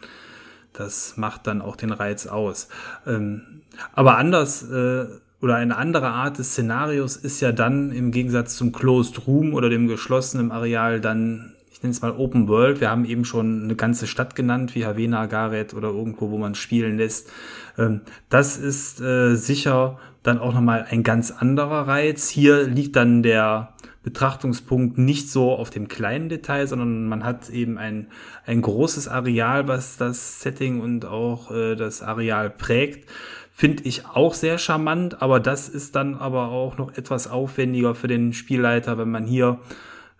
Das 0.73 1.17
macht 1.17 1.47
dann 1.47 1.61
auch 1.61 1.75
den 1.75 1.91
Reiz 1.91 2.27
aus. 2.27 2.69
Ähm, 3.05 3.61
aber 3.93 4.17
anders 4.17 4.69
äh, 4.69 5.05
oder 5.41 5.55
eine 5.55 5.77
andere 5.77 6.07
Art 6.07 6.39
des 6.39 6.51
Szenarios 6.51 7.15
ist 7.15 7.39
ja 7.39 7.51
dann 7.51 7.91
im 7.91 8.11
Gegensatz 8.11 8.55
zum 8.55 8.71
Closed 8.71 9.27
Room 9.27 9.53
oder 9.53 9.69
dem 9.69 9.87
geschlossenen 9.87 10.51
Areal 10.51 11.01
dann, 11.01 11.54
nenne 11.85 11.91
es 11.91 12.01
mal 12.01 12.15
Open 12.17 12.47
World. 12.47 12.81
Wir 12.81 12.89
haben 12.89 13.05
eben 13.05 13.25
schon 13.25 13.63
eine 13.63 13.75
ganze 13.75 14.07
Stadt 14.07 14.35
genannt, 14.35 14.75
wie 14.75 14.85
Havena, 14.85 15.27
Gareth 15.27 15.73
oder 15.73 15.89
irgendwo, 15.89 16.31
wo 16.31 16.37
man 16.37 16.55
spielen 16.55 16.97
lässt. 16.97 17.31
Ähm, 17.77 18.01
das 18.29 18.57
ist 18.57 18.99
äh, 19.01 19.35
sicher 19.35 19.99
dann 20.23 20.39
auch 20.39 20.53
nochmal 20.53 20.87
ein 20.89 21.03
ganz 21.03 21.31
anderer 21.31 21.87
Reiz. 21.87 22.29
Hier 22.29 22.63
liegt 22.63 22.95
dann 22.95 23.21
der 23.21 23.73
Betrachtungspunkt 24.03 24.97
nicht 24.97 25.31
so 25.31 25.51
auf 25.51 25.69
dem 25.69 25.87
kleinen 25.87 26.29
Detail, 26.29 26.67
sondern 26.67 27.07
man 27.07 27.23
hat 27.23 27.49
eben 27.49 27.77
ein, 27.77 28.07
ein 28.45 28.61
großes 28.61 29.07
Areal, 29.07 29.67
was 29.67 29.97
das 29.97 30.41
Setting 30.41 30.81
und 30.81 31.05
auch 31.05 31.51
äh, 31.51 31.75
das 31.75 32.01
Areal 32.01 32.49
prägt. 32.49 33.09
Finde 33.51 33.83
ich 33.83 34.05
auch 34.05 34.33
sehr 34.33 34.57
charmant, 34.57 35.21
aber 35.21 35.39
das 35.39 35.69
ist 35.69 35.95
dann 35.95 36.15
aber 36.15 36.49
auch 36.49 36.77
noch 36.77 36.97
etwas 36.97 37.27
aufwendiger 37.27 37.95
für 37.95 38.07
den 38.07 38.33
Spielleiter, 38.33 38.97
wenn 38.97 39.09
man 39.09 39.25
hier 39.25 39.59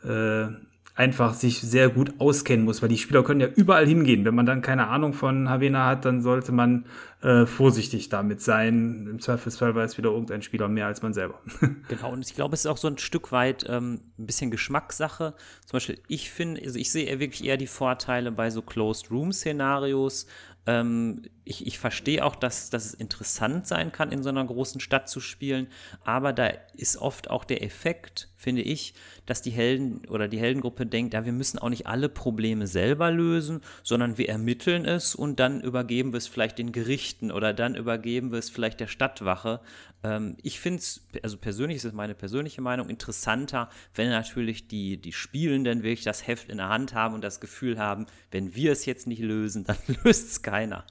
äh, 0.04 0.47
einfach 0.95 1.34
sich 1.34 1.60
sehr 1.60 1.89
gut 1.89 2.13
auskennen 2.19 2.65
muss, 2.65 2.81
weil 2.81 2.88
die 2.88 2.97
Spieler 2.97 3.23
können 3.23 3.41
ja 3.41 3.47
überall 3.47 3.86
hingehen. 3.86 4.23
Wenn 4.23 4.34
man 4.34 4.45
dann 4.45 4.62
keine 4.62 4.88
Ahnung 4.88 5.12
von 5.13 5.49
Havena 5.49 5.86
hat, 5.86 6.05
dann 6.05 6.21
sollte 6.21 6.53
man 6.53 6.86
äh, 7.21 7.45
vorsichtig 7.45 8.08
damit 8.08 8.41
sein. 8.41 9.05
Im 9.10 9.19
Zweifelsfall 9.19 9.75
weiß 9.75 9.97
wieder 9.97 10.12
irgendein 10.12 10.41
Spieler 10.41 10.69
mehr 10.69 10.88
als 10.88 11.01
man 11.01 11.13
selber. 11.13 11.41
genau, 11.89 12.13
und 12.13 12.25
ich 12.25 12.34
glaube, 12.34 12.53
es 12.53 12.62
ist 12.62 12.67
auch 12.67 12.77
so 12.77 12.88
ein 12.88 12.97
Stück 12.97 13.34
weit 13.34 13.65
ähm, 13.67 13.99
ein 14.17 14.25
bisschen 14.25 14.51
Geschmackssache. 14.51 15.34
Zum 15.65 15.77
Beispiel, 15.77 15.99
ich 16.08 16.31
finde, 16.31 16.62
also 16.63 16.79
ich 16.79 16.89
sehe 16.89 17.19
wirklich 17.19 17.43
eher 17.43 17.58
die 17.58 17.67
Vorteile 17.67 18.31
bei 18.31 18.49
so 18.49 18.62
Closed-Room-Szenarios, 18.62 20.27
ähm, 20.67 21.23
ich, 21.43 21.67
ich 21.67 21.77
verstehe 21.77 22.23
auch, 22.25 22.36
dass, 22.36 22.69
dass 22.69 22.86
es 22.86 22.93
interessant 22.93 23.67
sein 23.67 23.91
kann, 23.91 24.12
in 24.12 24.23
so 24.23 24.29
einer 24.29 24.45
großen 24.45 24.81
Stadt 24.81 25.10
zu 25.10 25.19
spielen, 25.19 25.67
aber 26.03 26.34
da 26.34 26.47
ist 26.75 26.97
oft 26.97 27.29
auch 27.29 27.43
der 27.43 27.63
Effekt, 27.63 28.29
finde 28.45 28.62
ich, 28.62 28.93
dass 29.25 29.41
die 29.41 29.49
Helden 29.49 30.05
oder 30.08 30.27
die 30.27 30.38
Heldengruppe 30.38 30.86
denkt, 30.86 31.15
ja, 31.15 31.25
wir 31.25 31.31
müssen 31.31 31.58
auch 31.58 31.69
nicht 31.69 31.88
alle 31.88 32.10
Probleme 32.10 32.67
selber 32.67 33.10
lösen, 33.10 33.62
sondern 33.81 34.19
wir 34.19 34.29
ermitteln 34.29 34.86
es 34.86 35.15
und 35.15 35.39
dann 35.39 35.62
übergeben 35.62 36.13
wir 36.13 36.19
es 36.19 36.27
vielleicht 36.27 36.60
den 36.60 36.71
Gerichten 36.71 37.31
oder 37.31 37.51
dann 37.51 37.73
übergeben 37.73 38.31
wir 38.31 38.38
es 38.38 38.51
vielleicht 38.51 38.79
der 38.79 38.86
Stadtwache. 38.86 39.62
Ähm, 40.03 40.38
ich 40.43 40.60
finde 40.60 40.77
es, 40.77 41.08
also 41.23 41.38
persönlich 41.38 41.77
ist 41.77 41.86
es 41.86 41.93
meine 41.93 42.13
persönliche 42.13 42.62
Meinung, 42.62 42.88
interessanter, 42.88 43.67
wenn 43.95 44.10
natürlich 44.10 44.67
die, 44.67 44.97
die 44.97 45.12
Spielenden 45.12 45.81
wirklich 45.81 46.03
das 46.03 46.27
Heft 46.27 46.47
in 46.47 46.58
der 46.58 46.69
Hand 46.69 46.93
haben 46.93 47.15
und 47.15 47.23
das 47.23 47.39
Gefühl 47.39 47.79
haben, 47.79 48.05
wenn 48.29 48.53
wir 48.53 48.71
es 48.71 48.86
jetzt 48.86 49.08
nicht 49.08 49.23
lösen, 49.23 49.63
dann 49.63 49.77
löst 50.03 50.29
es 50.29 50.41
keiner. 50.43 50.86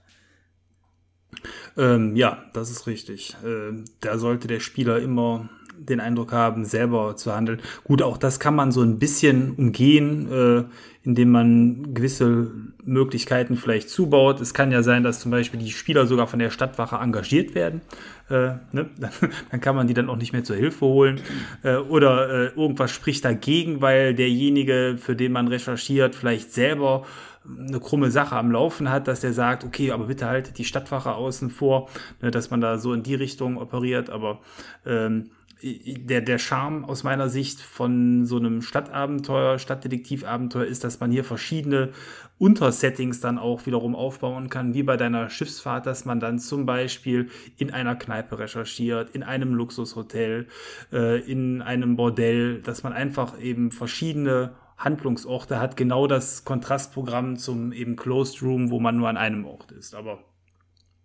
Ähm, 1.77 2.17
ja, 2.17 2.51
das 2.53 2.73
ist 2.73 2.88
richtig. 2.88 3.37
Äh, 3.45 3.85
da 4.01 4.19
sollte 4.19 4.49
der 4.49 4.59
Spieler 4.59 4.99
immer 4.99 5.49
den 5.79 6.01
Eindruck 6.01 6.33
haben, 6.33 6.65
selber 6.65 7.17
zu 7.17 7.35
handeln. 7.35 7.61
Gut, 7.85 8.03
auch 8.03 8.17
das 8.17 8.41
kann 8.41 8.55
man 8.55 8.73
so 8.73 8.83
ein 8.83 8.99
bisschen 8.99 9.53
umgehen, 9.53 10.31
äh, 10.33 10.65
indem 11.03 11.31
man 11.31 11.95
gewisse 11.95 12.51
Möglichkeiten 12.83 13.57
vielleicht 13.57 13.91
zubaut. 13.91 14.41
Es 14.41 14.55
kann 14.55 14.73
ja 14.73 14.83
sein, 14.83 15.03
dass 15.03 15.21
zum 15.21 15.31
Beispiel 15.31 15.61
die 15.61 15.71
Spieler 15.71 16.07
sogar 16.07 16.27
von 16.27 16.39
der 16.39 16.51
Stadtwache 16.51 16.97
engagiert 16.97 17.55
werden. 17.55 17.83
Äh, 18.31 18.55
ne? 18.73 18.91
Dann 19.51 19.61
kann 19.61 19.77
man 19.77 19.87
die 19.87 19.95
dann 19.95 20.09
auch 20.09 20.17
nicht 20.17 20.33
mehr 20.33 20.45
zur 20.45 20.57
Hilfe 20.57 20.87
holen. 20.87 21.21
Äh, 21.63 21.77
oder 21.77 22.31
äh, 22.31 22.47
irgendwas 22.59 22.91
spricht 22.91 23.25
dagegen, 23.25 23.83
weil 23.83 24.15
derjenige, 24.15 24.97
für 24.99 25.15
den 25.15 25.33
man 25.33 25.49
recherchiert, 25.49 26.15
vielleicht 26.15 26.53
selber 26.53 27.05
eine 27.47 27.79
krumme 27.79 28.11
Sache 28.11 28.37
am 28.37 28.51
Laufen 28.51 28.91
hat, 28.91 29.07
dass 29.07 29.21
der 29.21 29.33
sagt, 29.33 29.65
okay, 29.65 29.91
aber 29.91 30.07
bitte 30.07 30.27
haltet 30.27 30.57
die 30.57 30.65
Stadtwache 30.65 31.15
außen 31.15 31.51
vor, 31.51 31.91
ne, 32.23 32.31
dass 32.31 32.51
man 32.51 32.61
da 32.61 32.79
so 32.79 32.95
in 32.95 33.03
die 33.03 33.15
Richtung 33.15 33.59
operiert. 33.59 34.09
Aber 34.09 34.41
ähm, 34.87 35.31
der, 35.62 36.21
der 36.21 36.38
Charme 36.38 36.85
aus 36.85 37.05
meiner 37.05 37.29
Sicht 37.29 37.61
von 37.61 38.27
so 38.27 38.37
einem 38.37 38.62
Stadtabenteuer, 38.62 39.59
Stadtdetektivabenteuer 39.59 40.67
ist, 40.67 40.85
dass 40.85 41.01
man 41.01 41.11
hier 41.11 41.25
verschiedene 41.25 41.90
Untersettings 42.38 43.21
dann 43.21 43.38
auch 43.38 43.64
wiederum 43.67 43.95
aufbauen 43.95 44.51
kann, 44.51 44.75
wie 44.75 44.83
bei 44.83 44.97
deiner 44.97 45.31
Schiffsfahrt, 45.31 45.87
dass 45.87 46.05
man 46.05 46.21
dann 46.21 46.38
zum 46.38 46.67
Beispiel 46.67 47.31
in 47.57 47.71
einer 47.71 47.95
Kneipe 47.97 48.38
recherchiert, 48.38 49.11
in 49.11 49.23
einem 49.23 49.55
Luxushotel, 49.55 50.49
äh, 50.93 51.21
in 51.21 51.62
einem 51.62 51.97
Bordell, 51.97 52.61
dass 52.61 52.83
man 52.83 52.93
einfach 52.93 53.40
eben 53.40 53.71
verschiedene 53.71 54.55
Handlungsorte 54.77 55.61
hat, 55.61 55.77
genau 55.77 56.07
das 56.07 56.45
Kontrastprogramm 56.45 57.37
zum 57.37 57.73
eben 57.73 57.97
Closed 57.97 58.43
Room, 58.43 58.71
wo 58.71 58.81
man 58.81 58.97
nur 58.97 59.09
an 59.09 59.17
einem 59.17 59.47
Ort 59.47 59.71
ist. 59.73 59.95
Aber 59.95 60.19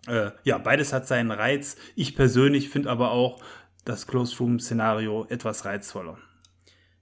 äh, 0.08 0.32
ja, 0.44 0.58
beides 0.58 0.94
hat 0.94 1.08
seinen 1.08 1.32
Reiz. 1.32 1.76
Ich 1.96 2.16
persönlich 2.16 2.70
finde 2.70 2.90
aber 2.90 3.12
auch, 3.12 3.42
das 3.90 4.06
Closed 4.06 4.40
Room-Szenario 4.40 5.26
etwas 5.30 5.66
reizvoller. 5.66 6.20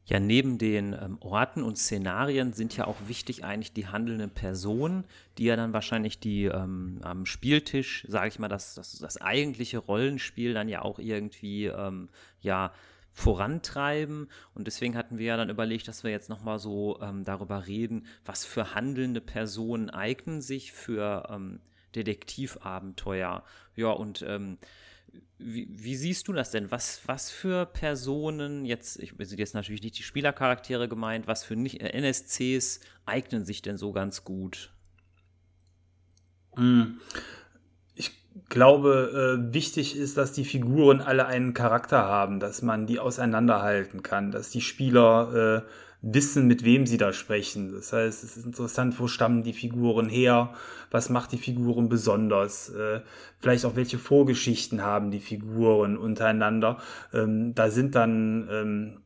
Ja, 0.05 0.21
neben 0.21 0.57
den 0.57 0.93
ähm, 0.93 1.17
Orten 1.19 1.61
und 1.63 1.77
Szenarien 1.77 2.53
sind 2.53 2.77
ja 2.77 2.87
auch 2.87 2.95
wichtig 3.07 3.43
eigentlich 3.43 3.73
die 3.73 3.87
handelnden 3.87 4.29
Personen, 4.29 5.03
die 5.37 5.43
ja 5.43 5.57
dann 5.57 5.73
wahrscheinlich 5.73 6.21
die 6.21 6.45
ähm, 6.45 6.99
am 7.03 7.25
Spieltisch, 7.25 8.05
sage 8.07 8.29
ich 8.29 8.39
mal, 8.39 8.47
das, 8.47 8.73
das, 8.75 8.97
das 8.99 9.19
eigentliche 9.19 9.79
Rollenspiel 9.79 10.53
dann 10.53 10.69
ja 10.69 10.81
auch 10.81 10.97
irgendwie 10.97 11.65
ähm, 11.65 12.07
ja 12.39 12.71
vorantreiben. 13.11 14.29
Und 14.53 14.67
deswegen 14.67 14.95
hatten 14.95 15.17
wir 15.17 15.25
ja 15.25 15.35
dann 15.35 15.49
überlegt, 15.49 15.89
dass 15.89 16.05
wir 16.05 16.11
jetzt 16.11 16.29
nochmal 16.29 16.57
so 16.57 17.01
ähm, 17.01 17.25
darüber 17.25 17.67
reden, 17.67 18.05
was 18.23 18.45
für 18.45 18.75
handelnde 18.75 19.19
Personen 19.19 19.89
eignen 19.89 20.41
sich 20.41 20.71
für 20.71 21.27
ähm, 21.29 21.59
Detektivabenteuer. 21.95 23.43
Ja, 23.75 23.89
und 23.89 24.23
ähm, 24.25 24.57
wie, 25.37 25.67
wie, 25.71 25.95
siehst 25.95 26.27
du 26.27 26.33
das 26.33 26.51
denn? 26.51 26.71
Was, 26.71 27.01
was 27.05 27.29
für 27.29 27.65
Personen, 27.65 28.65
jetzt, 28.65 28.93
sind 28.95 29.39
jetzt 29.39 29.53
natürlich 29.53 29.81
nicht 29.81 29.97
die 29.97 30.03
Spielercharaktere 30.03 30.87
gemeint, 30.87 31.27
was 31.27 31.43
für 31.43 31.55
nicht, 31.55 31.81
äh, 31.81 31.89
NSCs 31.89 32.79
eignen 33.05 33.45
sich 33.45 33.61
denn 33.61 33.77
so 33.77 33.91
ganz 33.91 34.23
gut? 34.23 34.73
Hm. 36.55 36.99
Ich 37.93 38.11
glaube, 38.49 39.39
äh, 39.49 39.53
wichtig 39.53 39.95
ist, 39.95 40.17
dass 40.17 40.33
die 40.33 40.45
Figuren 40.45 41.01
alle 41.01 41.27
einen 41.27 41.53
Charakter 41.53 42.03
haben, 42.03 42.39
dass 42.39 42.61
man 42.61 42.87
die 42.87 42.99
auseinanderhalten 42.99 44.03
kann, 44.03 44.31
dass 44.31 44.49
die 44.49 44.61
Spieler 44.61 45.65
äh, 45.65 45.69
wissen, 46.01 46.47
mit 46.47 46.63
wem 46.63 46.85
sie 46.85 46.97
da 46.97 47.11
sprechen. 47.13 47.73
Das 47.73 47.91
heißt, 47.91 48.23
es 48.23 48.37
ist 48.37 48.45
interessant, 48.45 48.99
wo 48.99 49.07
stammen 49.07 49.43
die 49.43 49.53
Figuren 49.53 50.09
her, 50.09 50.53
was 50.91 51.09
macht 51.09 51.31
die 51.31 51.37
Figuren 51.37 51.89
besonders, 51.89 52.69
äh, 52.69 53.01
vielleicht 53.39 53.65
auch 53.65 53.75
welche 53.75 53.97
Vorgeschichten 53.97 54.81
haben 54.83 55.11
die 55.11 55.19
Figuren 55.19 55.97
untereinander. 55.97 56.77
Ähm, 57.13 57.55
da 57.55 57.69
sind 57.69 57.95
dann 57.95 58.47
ähm, 58.51 58.97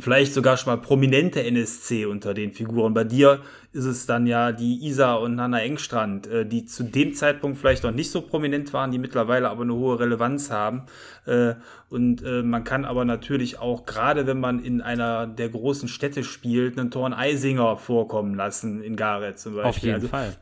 vielleicht 0.00 0.34
sogar 0.34 0.56
schon 0.56 0.72
mal 0.72 0.80
prominente 0.80 1.42
NSC 1.42 2.06
unter 2.06 2.34
den 2.34 2.52
Figuren. 2.52 2.94
Bei 2.94 3.04
dir 3.04 3.40
ist 3.72 3.84
es 3.84 4.06
dann 4.06 4.26
ja 4.26 4.52
die 4.52 4.84
Isa 4.86 5.14
und 5.14 5.40
Hanna 5.40 5.60
Engstrand, 5.60 6.26
äh, 6.26 6.44
die 6.44 6.64
zu 6.64 6.84
dem 6.84 7.14
Zeitpunkt 7.14 7.58
vielleicht 7.58 7.84
noch 7.84 7.92
nicht 7.92 8.10
so 8.10 8.20
prominent 8.22 8.72
waren, 8.72 8.90
die 8.90 8.98
mittlerweile 8.98 9.48
aber 9.48 9.62
eine 9.62 9.74
hohe 9.74 10.00
Relevanz 10.00 10.50
haben. 10.50 10.82
Äh, 11.26 11.54
und 11.88 12.22
äh, 12.22 12.42
man 12.42 12.64
kann 12.64 12.84
aber 12.84 13.04
natürlich 13.04 13.58
auch, 13.58 13.86
gerade 13.86 14.26
wenn 14.26 14.40
man 14.40 14.62
in 14.62 14.80
einer 14.80 15.26
der 15.26 15.48
großen 15.48 15.88
Städte 15.88 16.24
spielt, 16.24 16.78
einen 16.78 16.90
Thorn 16.90 17.12
Eisinger 17.12 17.76
vorkommen 17.76 18.34
lassen, 18.34 18.82
in 18.82 18.96
Gareth 18.96 19.38
zum 19.38 19.54
Beispiel. 19.54 19.68
Auf 19.68 19.78
jeden 19.78 19.94
also, 19.94 20.08
Fall. 20.08 20.36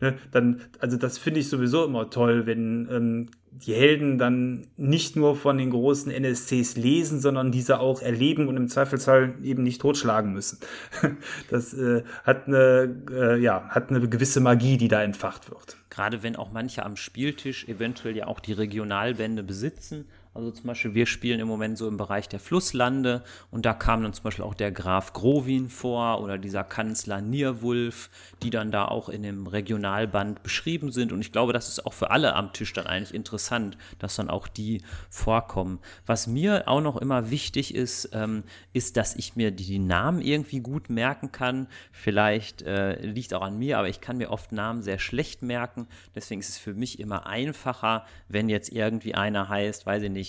Ne, 0.00 0.18
dann, 0.32 0.62
also 0.78 0.96
das 0.96 1.18
finde 1.18 1.40
ich 1.40 1.48
sowieso 1.48 1.84
immer 1.84 2.10
toll, 2.10 2.46
wenn 2.46 2.88
ähm, 2.90 3.26
die 3.50 3.74
Helden 3.74 4.18
dann 4.18 4.66
nicht 4.76 5.16
nur 5.16 5.36
von 5.36 5.56
den 5.58 5.70
großen 5.70 6.12
NSCs 6.12 6.76
lesen, 6.76 7.20
sondern 7.20 7.52
diese 7.52 7.80
auch 7.80 8.02
erleben 8.02 8.48
und 8.48 8.56
im 8.56 8.68
Zweifelsfall 8.68 9.34
eben 9.42 9.62
nicht 9.62 9.80
totschlagen 9.80 10.32
müssen. 10.32 10.58
Das 11.50 11.74
äh, 11.74 12.02
hat 12.24 12.46
eine, 12.46 12.94
äh, 13.10 13.40
ja, 13.40 13.68
hat 13.68 13.90
eine 13.90 14.06
gewisse 14.08 14.40
Magie, 14.40 14.76
die 14.76 14.88
da 14.88 15.02
entfacht 15.02 15.50
wird. 15.50 15.76
Gerade 15.90 16.22
wenn 16.22 16.36
auch 16.36 16.52
manche 16.52 16.84
am 16.84 16.96
Spieltisch 16.96 17.66
eventuell 17.68 18.16
ja 18.16 18.26
auch 18.26 18.40
die 18.40 18.52
Regionalbände 18.52 19.42
besitzen, 19.42 20.06
also 20.36 20.50
zum 20.50 20.66
Beispiel, 20.66 20.94
wir 20.94 21.06
spielen 21.06 21.40
im 21.40 21.48
Moment 21.48 21.78
so 21.78 21.88
im 21.88 21.96
Bereich 21.96 22.28
der 22.28 22.40
Flusslande 22.40 23.24
und 23.50 23.64
da 23.64 23.72
kam 23.72 24.02
dann 24.02 24.12
zum 24.12 24.24
Beispiel 24.24 24.44
auch 24.44 24.54
der 24.54 24.70
Graf 24.70 25.12
Grovin 25.12 25.68
vor 25.68 26.20
oder 26.20 26.38
dieser 26.38 26.62
Kanzler 26.62 27.20
Nierwulf, 27.20 28.10
die 28.42 28.50
dann 28.50 28.70
da 28.70 28.84
auch 28.84 29.08
in 29.08 29.22
dem 29.22 29.46
Regionalband 29.46 30.42
beschrieben 30.42 30.92
sind. 30.92 31.12
Und 31.12 31.20
ich 31.20 31.32
glaube, 31.32 31.52
das 31.52 31.68
ist 31.68 31.86
auch 31.86 31.94
für 31.94 32.10
alle 32.10 32.34
am 32.34 32.52
Tisch 32.52 32.72
dann 32.72 32.86
eigentlich 32.86 33.14
interessant, 33.14 33.78
dass 33.98 34.16
dann 34.16 34.28
auch 34.28 34.46
die 34.46 34.82
vorkommen. 35.08 35.78
Was 36.04 36.26
mir 36.26 36.68
auch 36.68 36.80
noch 36.80 36.98
immer 36.98 37.30
wichtig 37.30 37.74
ist, 37.74 38.10
ähm, 38.12 38.44
ist, 38.72 38.96
dass 38.96 39.16
ich 39.16 39.36
mir 39.36 39.50
die, 39.50 39.76
Namen 39.86 40.20
irgendwie 40.20 40.60
gut 40.60 40.90
merken 40.90 41.32
kann. 41.32 41.68
Vielleicht 41.92 42.62
äh, 42.62 43.00
liegt 43.00 43.34
auch 43.34 43.42
an 43.42 43.58
mir, 43.58 43.78
aber 43.78 43.88
ich 43.88 44.00
kann 44.00 44.16
mir 44.16 44.30
oft 44.30 44.52
Namen 44.52 44.82
sehr 44.82 44.98
schlecht 44.98 45.42
merken. 45.42 45.86
Deswegen 46.14 46.40
ist 46.40 46.48
es 46.48 46.58
für 46.58 46.74
mich 46.74 46.98
immer 46.98 47.26
einfacher, 47.26 48.04
wenn 48.28 48.48
jetzt 48.48 48.72
irgendwie 48.72 49.14
einer 49.14 49.48
heißt, 49.48 49.86
weiß 49.86 50.02
ich 50.04 50.10
nicht, 50.10 50.25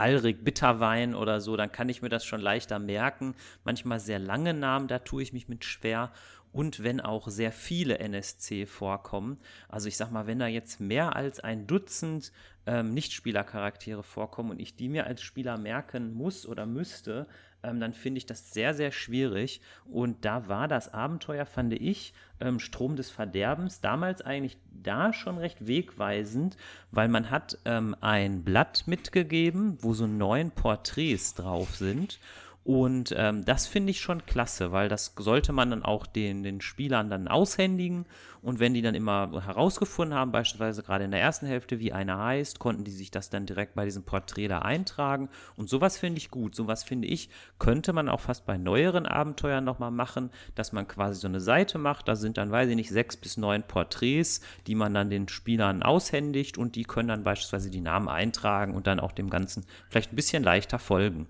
Alrik 0.00 0.44
Bitterwein 0.44 1.14
oder 1.14 1.40
so, 1.40 1.56
dann 1.56 1.70
kann 1.70 1.88
ich 1.88 2.00
mir 2.02 2.08
das 2.08 2.24
schon 2.24 2.40
leichter 2.40 2.78
merken. 2.78 3.34
Manchmal 3.64 4.00
sehr 4.00 4.18
lange 4.18 4.54
Namen, 4.54 4.88
da 4.88 4.98
tue 4.98 5.22
ich 5.22 5.32
mich 5.32 5.48
mit 5.48 5.64
schwer. 5.64 6.10
und 6.52 6.82
wenn 6.82 7.00
auch 7.00 7.28
sehr 7.28 7.52
viele 7.52 8.00
NSC 8.00 8.66
vorkommen. 8.66 9.38
Also 9.68 9.86
ich 9.86 9.96
sag 9.96 10.10
mal, 10.10 10.26
wenn 10.26 10.40
da 10.40 10.48
jetzt 10.48 10.80
mehr 10.80 11.14
als 11.14 11.38
ein 11.38 11.68
Dutzend 11.68 12.32
ähm, 12.66 12.92
Nichtspielercharaktere 12.92 14.02
vorkommen 14.02 14.50
und 14.50 14.60
ich 14.60 14.74
die 14.74 14.88
mir 14.88 15.06
als 15.06 15.22
Spieler 15.22 15.58
merken 15.58 16.12
muss 16.12 16.46
oder 16.46 16.66
müsste, 16.66 17.28
ähm, 17.62 17.80
dann 17.80 17.92
finde 17.92 18.18
ich 18.18 18.26
das 18.26 18.52
sehr, 18.52 18.74
sehr 18.74 18.92
schwierig. 18.92 19.60
Und 19.84 20.24
da 20.24 20.48
war 20.48 20.68
das 20.68 20.92
Abenteuer, 20.92 21.46
fand 21.46 21.72
ich, 21.74 22.12
ähm, 22.40 22.58
Strom 22.58 22.96
des 22.96 23.10
Verderbens 23.10 23.80
damals 23.80 24.22
eigentlich 24.22 24.56
da 24.82 25.12
schon 25.12 25.38
recht 25.38 25.66
wegweisend, 25.66 26.56
weil 26.90 27.08
man 27.08 27.30
hat 27.30 27.58
ähm, 27.64 27.94
ein 28.00 28.42
Blatt 28.42 28.84
mitgegeben, 28.86 29.78
wo 29.80 29.94
so 29.94 30.06
neun 30.06 30.50
Porträts 30.50 31.34
drauf 31.34 31.76
sind. 31.76 32.18
Und 32.62 33.14
ähm, 33.16 33.44
das 33.46 33.66
finde 33.66 33.90
ich 33.90 34.00
schon 34.00 34.26
klasse, 34.26 34.70
weil 34.70 34.90
das 34.90 35.14
sollte 35.18 35.52
man 35.52 35.70
dann 35.70 35.82
auch 35.82 36.06
den, 36.06 36.42
den 36.42 36.60
Spielern 36.60 37.08
dann 37.08 37.26
aushändigen. 37.26 38.04
Und 38.42 38.60
wenn 38.60 38.74
die 38.74 38.82
dann 38.82 38.94
immer 38.94 39.42
herausgefunden 39.44 40.16
haben, 40.16 40.30
beispielsweise 40.30 40.82
gerade 40.82 41.04
in 41.04 41.10
der 41.10 41.20
ersten 41.22 41.46
Hälfte, 41.46 41.78
wie 41.78 41.92
einer 41.94 42.18
heißt, 42.18 42.58
konnten 42.58 42.84
die 42.84 42.90
sich 42.90 43.10
das 43.10 43.30
dann 43.30 43.46
direkt 43.46 43.74
bei 43.74 43.86
diesem 43.86 44.02
Porträt 44.02 44.48
da 44.48 44.60
eintragen. 44.60 45.30
Und 45.56 45.70
sowas 45.70 45.96
finde 45.96 46.18
ich 46.18 46.30
gut. 46.30 46.54
Sowas 46.54 46.84
finde 46.84 47.08
ich, 47.08 47.30
könnte 47.58 47.94
man 47.94 48.10
auch 48.10 48.20
fast 48.20 48.44
bei 48.44 48.58
neueren 48.58 49.06
Abenteuern 49.06 49.64
nochmal 49.64 49.90
machen, 49.90 50.30
dass 50.54 50.72
man 50.72 50.86
quasi 50.86 51.18
so 51.18 51.28
eine 51.28 51.40
Seite 51.40 51.78
macht. 51.78 52.08
Da 52.08 52.14
sind 52.14 52.36
dann, 52.36 52.50
weiß 52.50 52.68
ich 52.68 52.76
nicht, 52.76 52.90
sechs 52.90 53.16
bis 53.16 53.38
neun 53.38 53.62
Porträts, 53.62 54.42
die 54.66 54.74
man 54.74 54.92
dann 54.92 55.08
den 55.08 55.28
Spielern 55.28 55.82
aushändigt 55.82 56.58
und 56.58 56.76
die 56.76 56.84
können 56.84 57.08
dann 57.08 57.24
beispielsweise 57.24 57.70
die 57.70 57.80
Namen 57.80 58.08
eintragen 58.08 58.74
und 58.74 58.86
dann 58.86 59.00
auch 59.00 59.12
dem 59.12 59.30
Ganzen 59.30 59.64
vielleicht 59.88 60.12
ein 60.12 60.16
bisschen 60.16 60.42
leichter 60.42 60.78
folgen. 60.78 61.26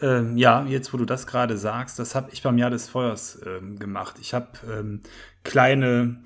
Ähm, 0.00 0.36
ja, 0.36 0.64
jetzt 0.64 0.92
wo 0.92 0.96
du 0.96 1.04
das 1.04 1.26
gerade 1.26 1.56
sagst, 1.56 1.98
das 1.98 2.14
habe 2.14 2.30
ich 2.32 2.42
beim 2.42 2.58
Jahr 2.58 2.70
des 2.70 2.88
Feuers 2.88 3.40
ähm, 3.46 3.78
gemacht. 3.78 4.16
Ich 4.20 4.34
habe 4.34 4.48
ähm, 4.70 5.00
kleine 5.44 6.16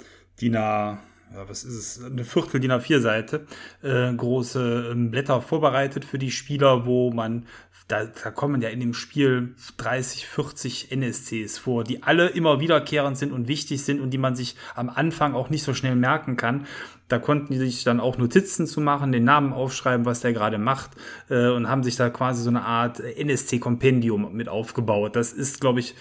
DIN 0.41 0.57
A, 0.57 0.99
ja, 1.35 1.49
was 1.49 1.65
ist 1.65 1.75
es, 1.75 2.05
eine 2.05 2.25
Viertel 2.25 2.61
DIN 2.61 2.73
A4-Seite, 2.73 3.47
äh, 3.83 4.13
große 4.15 4.91
ähm, 4.93 5.11
Blätter 5.11 5.43
vorbereitet 5.43 6.05
für 6.05 6.19
die 6.19 6.31
Spieler, 6.31 6.87
wo 6.87 7.11
man 7.11 7.47
da, 7.89 8.05
da 8.05 8.31
kommen 8.31 8.61
ja 8.61 8.69
in 8.69 8.81
dem 8.81 8.93
Spiel 8.93 9.55
30, 9.79 10.27
40 10.27 10.93
NSCs 10.93 11.57
vor, 11.57 11.85
die 11.85 12.03
alle 12.03 12.29
immer 12.29 12.61
wiederkehrend 12.61 13.17
sind 13.17 13.33
und 13.33 13.49
wichtig 13.49 13.83
sind 13.83 14.01
und 14.01 14.11
die 14.11 14.19
man 14.19 14.37
sich 14.37 14.57
am 14.75 14.91
Anfang 14.91 15.35
auch 15.35 15.49
nicht 15.49 15.63
so 15.63 15.73
schnell 15.73 15.97
merken 15.97 16.37
kann. 16.37 16.67
Da 17.09 17.19
konnten 17.19 17.53
die 17.53 17.59
sich 17.59 17.85
dann 17.85 18.01
auch 18.01 18.19
Notizen 18.19 18.67
zu 18.67 18.81
machen, 18.81 19.13
den 19.13 19.25
Namen 19.25 19.53
aufschreiben, 19.53 20.05
was 20.07 20.21
der 20.21 20.33
gerade 20.33 20.59
macht 20.59 20.91
äh, 21.31 21.49
und 21.49 21.69
haben 21.69 21.83
sich 21.83 21.97
da 21.97 22.11
quasi 22.11 22.43
so 22.43 22.51
eine 22.51 22.65
Art 22.65 23.01
NSC-Kompendium 23.01 24.33
mit 24.33 24.49
aufgebaut. 24.49 25.17
Das 25.17 25.33
ist, 25.33 25.61
glaube 25.61 25.81
ich, 25.81 25.95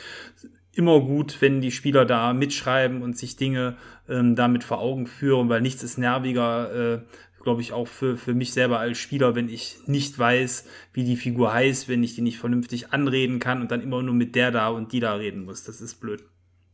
immer 0.74 1.00
gut, 1.02 1.38
wenn 1.42 1.62
die 1.62 1.72
Spieler 1.72 2.06
da 2.06 2.34
mitschreiben 2.34 3.02
und 3.02 3.18
sich 3.18 3.36
Dinge 3.36 3.78
ähm, 4.08 4.36
damit 4.36 4.64
vor 4.64 4.80
Augen 4.80 5.08
führen, 5.08 5.50
weil 5.50 5.62
nichts 5.62 5.82
ist 5.82 5.98
nerviger, 5.98 6.96
äh, 6.96 7.00
glaube 7.42 7.62
ich, 7.62 7.74
auch 7.74 7.88
für, 7.88 8.18
für 8.18 8.34
mich 8.34 8.54
selber 8.54 8.80
als 8.80 8.98
Spieler, 8.98 9.34
wenn 9.34 9.50
ich 9.50 9.78
nicht 9.88 10.20
weiß, 10.20 10.66
wie 10.94 11.04
die 11.04 11.16
Figur 11.16 11.54
heißt, 11.54 11.88
wenn 11.88 12.04
ich 12.04 12.14
die 12.14 12.22
nicht 12.22 12.38
vernünftig 12.38 12.92
anreden 12.92 13.40
kann 13.40 13.62
und 13.62 13.72
dann 13.72 13.82
immer 13.82 14.04
nur 14.04 14.14
mit 14.14 14.36
der 14.36 14.52
da 14.52 14.68
und 14.68 14.92
die 14.92 15.00
da 15.00 15.16
reden 15.16 15.46
muss. 15.46 15.64
Das 15.64 15.82
ist 15.82 15.96
blöd. 15.96 16.24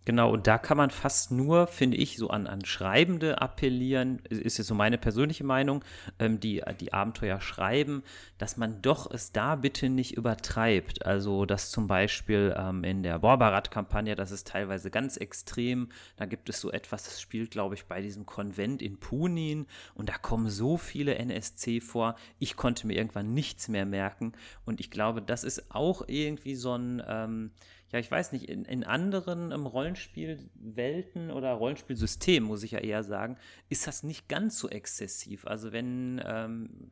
Genau, 0.06 0.34
und 0.34 0.48
da 0.48 0.58
kann 0.58 0.76
man 0.76 0.90
fast 0.90 1.32
nur, 1.32 1.68
finde 1.68 1.96
ich, 1.96 2.18
so 2.18 2.30
an, 2.30 2.46
an 2.46 2.66
Schreibende 2.66 3.42
appellieren, 3.42 4.20
ist 4.30 4.58
jetzt 4.58 4.68
so 4.68 4.76
meine 4.76 4.98
persönliche 4.98 5.46
Meinung, 5.46 5.84
ähm, 6.20 6.42
die 6.42 6.62
die 6.82 6.92
Abenteuer 6.92 7.40
schreiben, 7.40 8.04
dass 8.38 8.58
man 8.58 8.82
doch 8.82 9.10
es 9.10 9.32
da 9.32 9.56
bitte 9.56 9.88
nicht 9.90 10.18
übertreibt. 10.18 11.06
Also, 11.06 11.46
dass 11.46 11.72
zum 11.72 11.88
Beispiel 11.88 12.54
ähm, 12.58 12.84
in 12.84 13.02
der 13.04 13.20
Borbarat-Kampagne, 13.20 14.16
das 14.16 14.32
ist 14.32 14.48
teilweise 14.48 14.92
ganz 14.92 15.16
extrem, 15.16 15.88
da 16.18 16.26
gibt 16.26 16.50
es 16.50 16.60
so 16.60 16.70
etwas, 16.70 17.06
das 17.06 17.22
spielt, 17.22 17.52
glaube 17.52 17.76
ich, 17.76 17.86
bei 17.86 18.02
diesem 18.02 18.26
Konvent 18.26 18.82
in 18.82 18.98
Punin. 18.98 19.68
Und 19.96 20.10
da 20.10 20.18
kommen 20.18 20.50
so 20.50 20.76
viele 20.76 21.16
NSC 21.16 21.80
vor, 21.80 22.16
ich 22.40 22.58
konnte 22.58 22.88
mir 22.88 22.98
irgendwann 22.98 23.34
nichts 23.34 23.70
mehr 23.70 23.86
merken. 23.86 24.34
Und 24.66 24.82
ich 24.82 24.92
glaube, 24.92 25.22
das 25.22 25.46
ist 25.46 25.74
auch 25.74 26.04
irgendwie 26.08 26.56
so 26.56 26.76
ein, 26.76 27.02
ähm, 27.08 27.52
ja, 27.94 28.00
ich 28.00 28.10
weiß 28.10 28.32
nicht, 28.32 28.50
in, 28.50 28.66
in 28.66 28.84
anderen 28.84 29.52
ähm, 29.52 29.68
Rollenspielwelten 29.68 31.30
oder 31.30 31.54
Rollenspielsystemen, 31.54 32.48
muss 32.48 32.64
ich 32.64 32.72
ja 32.72 32.80
eher 32.80 33.04
sagen, 33.04 33.38
ist 33.70 33.86
das 33.86 34.02
nicht 34.02 34.28
ganz 34.28 34.58
so 34.58 34.68
exzessiv. 34.68 35.46
Also 35.46 35.72
wenn 35.72 36.20
ähm, 36.26 36.90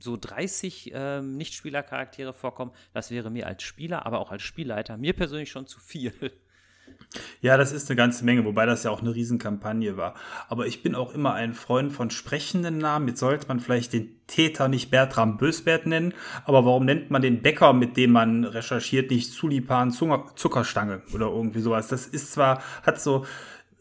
so 0.00 0.16
30 0.16 0.92
ähm, 0.94 1.36
Nichtspielercharaktere 1.36 2.32
vorkommen, 2.32 2.70
das 2.92 3.10
wäre 3.10 3.30
mir 3.30 3.48
als 3.48 3.64
Spieler, 3.64 4.06
aber 4.06 4.20
auch 4.20 4.30
als 4.30 4.42
Spielleiter, 4.42 4.96
mir 4.96 5.12
persönlich 5.12 5.50
schon 5.50 5.66
zu 5.66 5.80
viel. 5.80 6.12
Ja, 7.40 7.56
das 7.56 7.72
ist 7.72 7.88
eine 7.88 7.96
ganze 7.96 8.24
Menge, 8.24 8.44
wobei 8.44 8.66
das 8.66 8.84
ja 8.84 8.90
auch 8.90 9.00
eine 9.00 9.14
Riesenkampagne 9.14 9.96
war. 9.96 10.14
Aber 10.48 10.66
ich 10.66 10.82
bin 10.82 10.94
auch 10.94 11.14
immer 11.14 11.34
ein 11.34 11.54
Freund 11.54 11.92
von 11.92 12.10
sprechenden 12.10 12.78
Namen. 12.78 13.08
Jetzt 13.08 13.20
sollte 13.20 13.46
man 13.48 13.60
vielleicht 13.60 13.92
den 13.92 14.16
Täter 14.26 14.68
nicht 14.68 14.90
Bertram 14.90 15.36
Bösbert 15.36 15.86
nennen, 15.86 16.14
aber 16.44 16.64
warum 16.64 16.84
nennt 16.86 17.10
man 17.10 17.22
den 17.22 17.42
Bäcker, 17.42 17.72
mit 17.72 17.96
dem 17.96 18.12
man 18.12 18.44
recherchiert, 18.44 19.10
nicht 19.10 19.32
Zulipan 19.32 19.90
Zuckerstange 19.92 21.02
oder 21.12 21.26
irgendwie 21.26 21.60
sowas? 21.60 21.88
Das 21.88 22.06
ist 22.06 22.32
zwar, 22.32 22.62
hat 22.82 23.00
so 23.00 23.26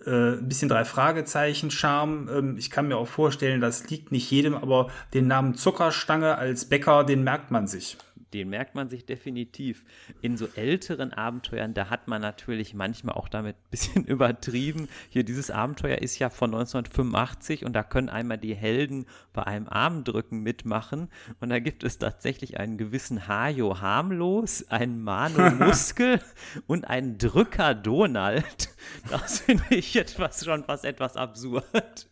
äh, 0.05 0.33
ein 0.33 0.47
bisschen 0.47 0.69
drei 0.69 0.85
Fragezeichen 0.85 1.71
Charme. 1.71 2.29
Ähm, 2.29 2.57
ich 2.57 2.69
kann 2.69 2.87
mir 2.87 2.97
auch 2.97 3.07
vorstellen, 3.07 3.61
das 3.61 3.89
liegt 3.89 4.11
nicht 4.11 4.29
jedem, 4.29 4.55
aber 4.55 4.89
den 5.13 5.27
Namen 5.27 5.55
Zuckerstange 5.55 6.37
als 6.37 6.65
Bäcker, 6.65 7.03
den 7.03 7.23
merkt 7.23 7.51
man 7.51 7.67
sich 7.67 7.97
den 8.33 8.49
merkt 8.49 8.75
man 8.75 8.89
sich 8.89 9.05
definitiv. 9.05 9.83
In 10.21 10.37
so 10.37 10.47
älteren 10.55 11.13
Abenteuern, 11.13 11.73
da 11.73 11.89
hat 11.89 12.07
man 12.07 12.21
natürlich 12.21 12.73
manchmal 12.73 13.15
auch 13.15 13.29
damit 13.29 13.55
ein 13.55 13.69
bisschen 13.71 14.03
übertrieben. 14.05 14.87
Hier, 15.09 15.23
dieses 15.23 15.51
Abenteuer 15.51 15.99
ist 15.99 16.19
ja 16.19 16.29
von 16.29 16.53
1985 16.53 17.65
und 17.65 17.73
da 17.73 17.83
können 17.83 18.09
einmal 18.09 18.37
die 18.37 18.55
Helden 18.55 19.05
bei 19.33 19.43
einem 19.43 19.67
Armdrücken 19.67 20.41
mitmachen. 20.41 21.09
Und 21.39 21.49
da 21.49 21.59
gibt 21.59 21.83
es 21.83 21.97
tatsächlich 21.97 22.59
einen 22.59 22.77
gewissen 22.77 23.27
Hajo 23.27 23.79
harmlos, 23.81 24.67
einen 24.69 25.03
Mano 25.03 25.51
Muskel 25.63 26.19
und 26.67 26.87
einen 26.87 27.17
Drücker 27.17 27.75
Donald. 27.75 28.69
Das 29.09 29.41
finde 29.41 29.63
ich 29.69 29.95
etwas 29.95 30.43
schon 30.43 30.63
fast 30.63 30.85
etwas 30.85 31.15
absurd. 31.15 32.07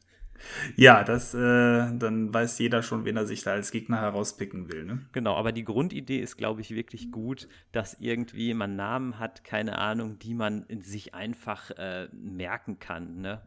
Ja, 0.76 1.04
das, 1.04 1.34
äh, 1.34 1.38
dann 1.38 2.34
weiß 2.34 2.60
jeder 2.60 2.84
schon, 2.84 3.06
wen 3.06 3.18
er 3.18 3.26
sich 3.26 3.44
da 3.44 3.52
als 3.52 3.72
Gegner 3.72 4.02
herauspicken 4.02 4.72
will. 4.72 4.86
Ne? 4.86 5.00
Genau, 5.12 5.36
aber 5.36 5.52
die 5.52 5.64
Grundidee 5.64 6.20
ist, 6.20 6.38
glaube 6.38 6.62
ich, 6.62 6.76
wirklich 6.76 7.12
gut, 7.12 7.48
dass 7.72 7.98
irgendwie 8.00 8.54
man 8.54 8.76
Namen 8.76 9.20
hat, 9.20 9.44
keine 9.44 9.78
Ahnung, 9.78 10.20
die 10.20 10.34
man 10.34 10.66
sich 10.82 11.14
einfach 11.14 11.72
äh, 11.72 12.08
merken 12.12 12.80
kann. 12.80 13.22
Ne? 13.22 13.42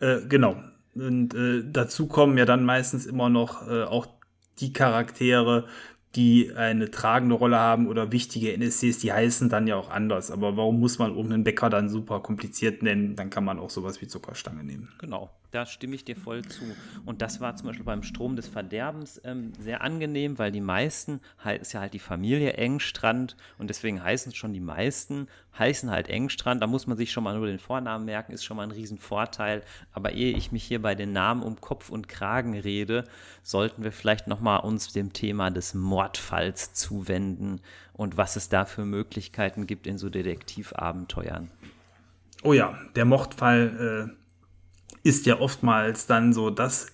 Äh, 0.00 0.26
genau. 0.28 0.62
Und 0.94 1.34
äh, 1.34 1.62
dazu 1.64 2.06
kommen 2.06 2.38
ja 2.38 2.44
dann 2.44 2.64
meistens 2.64 3.06
immer 3.06 3.28
noch 3.28 3.68
äh, 3.68 3.82
auch 3.82 4.06
die 4.60 4.72
Charaktere, 4.72 5.66
die 6.14 6.52
eine 6.54 6.90
tragende 6.90 7.34
Rolle 7.34 7.58
haben 7.58 7.88
oder 7.88 8.12
wichtige 8.12 8.52
NSCs, 8.52 8.98
die 8.98 9.12
heißen 9.12 9.48
dann 9.48 9.66
ja 9.66 9.76
auch 9.76 9.90
anders. 9.90 10.30
Aber 10.30 10.56
warum 10.56 10.78
muss 10.78 10.98
man 10.98 11.10
irgendeinen 11.10 11.42
Bäcker 11.44 11.70
dann 11.70 11.88
super 11.88 12.20
kompliziert 12.20 12.82
nennen? 12.82 13.16
Dann 13.16 13.30
kann 13.30 13.44
man 13.44 13.58
auch 13.58 13.70
sowas 13.70 14.00
wie 14.00 14.06
Zuckerstange 14.06 14.62
nehmen. 14.62 14.92
Genau, 14.98 15.30
da 15.54 15.66
stimme 15.66 15.94
ich 15.94 16.04
dir 16.04 16.16
voll 16.16 16.42
zu. 16.42 16.64
Und 17.06 17.22
das 17.22 17.40
war 17.40 17.54
zum 17.56 17.68
Beispiel 17.68 17.84
beim 17.84 18.02
Strom 18.02 18.34
des 18.34 18.48
Verderbens 18.48 19.20
ähm, 19.24 19.52
sehr 19.58 19.82
angenehm, 19.82 20.38
weil 20.38 20.50
die 20.50 20.60
meisten, 20.60 21.20
ist 21.60 21.72
ja 21.72 21.80
halt 21.80 21.94
die 21.94 21.98
Familie 22.00 22.54
Engstrand 22.54 23.36
und 23.58 23.70
deswegen 23.70 24.02
heißen 24.02 24.32
es 24.32 24.36
schon 24.36 24.52
die 24.52 24.60
meisten, 24.60 25.28
heißen 25.58 25.90
halt 25.90 26.08
Engstrand. 26.08 26.62
Da 26.62 26.66
muss 26.66 26.86
man 26.86 26.96
sich 26.96 27.12
schon 27.12 27.24
mal 27.24 27.36
nur 27.36 27.46
den 27.46 27.58
Vornamen 27.58 28.04
merken, 28.04 28.32
ist 28.32 28.44
schon 28.44 28.56
mal 28.56 28.64
ein 28.64 28.72
Riesenvorteil. 28.72 29.62
Aber 29.92 30.12
ehe 30.12 30.36
ich 30.36 30.50
mich 30.50 30.64
hier 30.64 30.82
bei 30.82 30.94
den 30.94 31.12
Namen 31.12 31.42
um 31.42 31.60
Kopf 31.60 31.90
und 31.90 32.08
Kragen 32.08 32.58
rede, 32.58 33.04
sollten 33.42 33.84
wir 33.84 33.92
vielleicht 33.92 34.26
nochmal 34.26 34.60
uns 34.60 34.92
dem 34.92 35.12
Thema 35.12 35.50
des 35.50 35.74
Mordfalls 35.74 36.74
zuwenden 36.74 37.60
und 37.92 38.16
was 38.16 38.34
es 38.36 38.48
da 38.48 38.64
für 38.64 38.84
Möglichkeiten 38.84 39.66
gibt 39.66 39.86
in 39.86 39.98
so 39.98 40.10
Detektivabenteuern. 40.10 41.50
Oh 42.42 42.52
ja, 42.52 42.78
der 42.94 43.04
Mordfall 43.04 44.10
äh, 44.10 44.23
ist 45.04 45.26
ja 45.26 45.38
oftmals 45.38 46.06
dann 46.06 46.32
so 46.32 46.50
das 46.50 46.88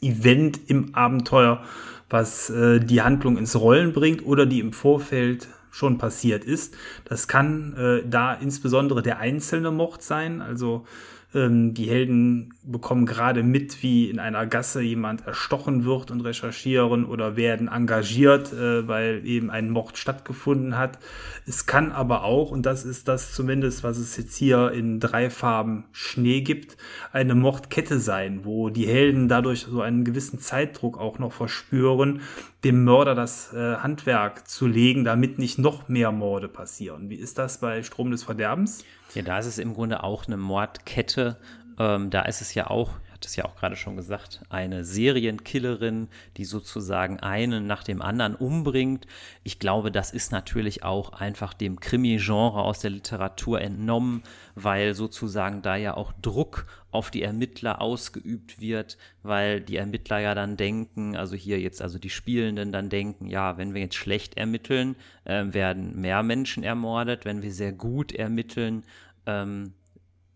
Event 0.00 0.60
im 0.68 0.94
Abenteuer, 0.94 1.62
was 2.08 2.48
äh, 2.48 2.80
die 2.80 3.02
Handlung 3.02 3.36
ins 3.36 3.56
Rollen 3.56 3.92
bringt 3.92 4.24
oder 4.24 4.46
die 4.46 4.60
im 4.60 4.72
Vorfeld 4.72 5.48
schon 5.70 5.98
passiert 5.98 6.44
ist. 6.44 6.74
Das 7.04 7.28
kann 7.28 7.74
äh, 7.76 8.08
da 8.08 8.32
insbesondere 8.32 9.02
der 9.02 9.18
einzelne 9.18 9.70
Mord 9.70 10.02
sein, 10.02 10.40
also 10.40 10.86
ähm, 11.34 11.74
die 11.74 11.88
Helden 11.88 12.54
bekommen 12.62 13.04
gerade 13.04 13.42
mit, 13.42 13.82
wie 13.82 14.08
in 14.08 14.18
einer 14.18 14.46
Gasse 14.46 14.80
jemand 14.80 15.26
erstochen 15.26 15.84
wird 15.84 16.10
und 16.10 16.22
recherchieren 16.22 17.04
oder 17.04 17.36
werden 17.36 17.68
engagiert, 17.68 18.52
äh, 18.52 18.88
weil 18.88 19.26
eben 19.26 19.50
ein 19.50 19.70
Mord 19.70 19.98
stattgefunden 19.98 20.78
hat. 20.78 20.98
Es 21.46 21.66
kann 21.66 21.92
aber 21.92 22.24
auch, 22.24 22.50
und 22.50 22.64
das 22.64 22.84
ist 22.84 23.08
das 23.08 23.34
zumindest, 23.34 23.84
was 23.84 23.98
es 23.98 24.16
jetzt 24.16 24.36
hier 24.36 24.72
in 24.72 25.00
drei 25.00 25.28
Farben 25.28 25.84
Schnee 25.92 26.40
gibt, 26.40 26.76
eine 27.12 27.34
Mordkette 27.34 27.98
sein, 27.98 28.44
wo 28.44 28.70
die 28.70 28.86
Helden 28.86 29.28
dadurch 29.28 29.60
so 29.60 29.82
einen 29.82 30.04
gewissen 30.04 30.38
Zeitdruck 30.38 30.98
auch 30.98 31.18
noch 31.18 31.32
verspüren, 31.32 32.22
dem 32.64 32.84
Mörder 32.84 33.14
das 33.14 33.52
äh, 33.52 33.76
Handwerk 33.76 34.48
zu 34.48 34.66
legen, 34.66 35.04
damit 35.04 35.38
nicht 35.38 35.58
noch 35.58 35.88
mehr 35.88 36.10
Morde 36.10 36.48
passieren. 36.48 37.10
Wie 37.10 37.16
ist 37.16 37.38
das 37.38 37.60
bei 37.60 37.82
Strom 37.82 38.10
des 38.10 38.24
Verderbens? 38.24 38.84
Ja, 39.14 39.22
da 39.22 39.38
ist 39.38 39.46
es 39.46 39.58
im 39.58 39.74
Grunde 39.74 40.02
auch 40.02 40.26
eine 40.26 40.36
Mordkette. 40.36 41.36
Ähm, 41.78 42.10
da 42.10 42.22
ist 42.22 42.40
es 42.40 42.54
ja 42.54 42.68
auch, 42.68 42.90
hat 43.18 43.26
es 43.26 43.34
ja 43.34 43.44
auch 43.46 43.56
gerade 43.56 43.74
schon 43.74 43.96
gesagt, 43.96 44.42
eine 44.48 44.84
Serienkillerin, 44.84 46.06
die 46.36 46.44
sozusagen 46.44 47.18
einen 47.18 47.66
nach 47.66 47.82
dem 47.82 48.00
anderen 48.00 48.36
umbringt. 48.36 49.08
Ich 49.42 49.58
glaube, 49.58 49.90
das 49.90 50.12
ist 50.12 50.30
natürlich 50.30 50.84
auch 50.84 51.12
einfach 51.12 51.52
dem 51.52 51.80
Krimi-Genre 51.80 52.62
aus 52.62 52.78
der 52.78 52.90
Literatur 52.90 53.60
entnommen, 53.60 54.22
weil 54.54 54.94
sozusagen 54.94 55.62
da 55.62 55.74
ja 55.74 55.96
auch 55.96 56.12
Druck 56.22 56.66
auf 56.92 57.10
die 57.10 57.22
Ermittler 57.22 57.80
ausgeübt 57.80 58.60
wird, 58.60 58.98
weil 59.24 59.60
die 59.62 59.78
Ermittler 59.78 60.20
ja 60.20 60.36
dann 60.36 60.56
denken, 60.56 61.16
also 61.16 61.34
hier 61.34 61.58
jetzt, 61.58 61.82
also 61.82 61.98
die 61.98 62.10
Spielenden 62.10 62.70
dann 62.70 62.88
denken, 62.88 63.26
ja, 63.26 63.58
wenn 63.58 63.74
wir 63.74 63.80
jetzt 63.80 63.96
schlecht 63.96 64.36
ermitteln, 64.36 64.94
äh, 65.24 65.44
werden 65.48 66.00
mehr 66.00 66.22
Menschen 66.22 66.62
ermordet, 66.62 67.24
wenn 67.24 67.42
wir 67.42 67.52
sehr 67.52 67.72
gut 67.72 68.12
ermitteln, 68.12 68.84
ähm, 69.26 69.74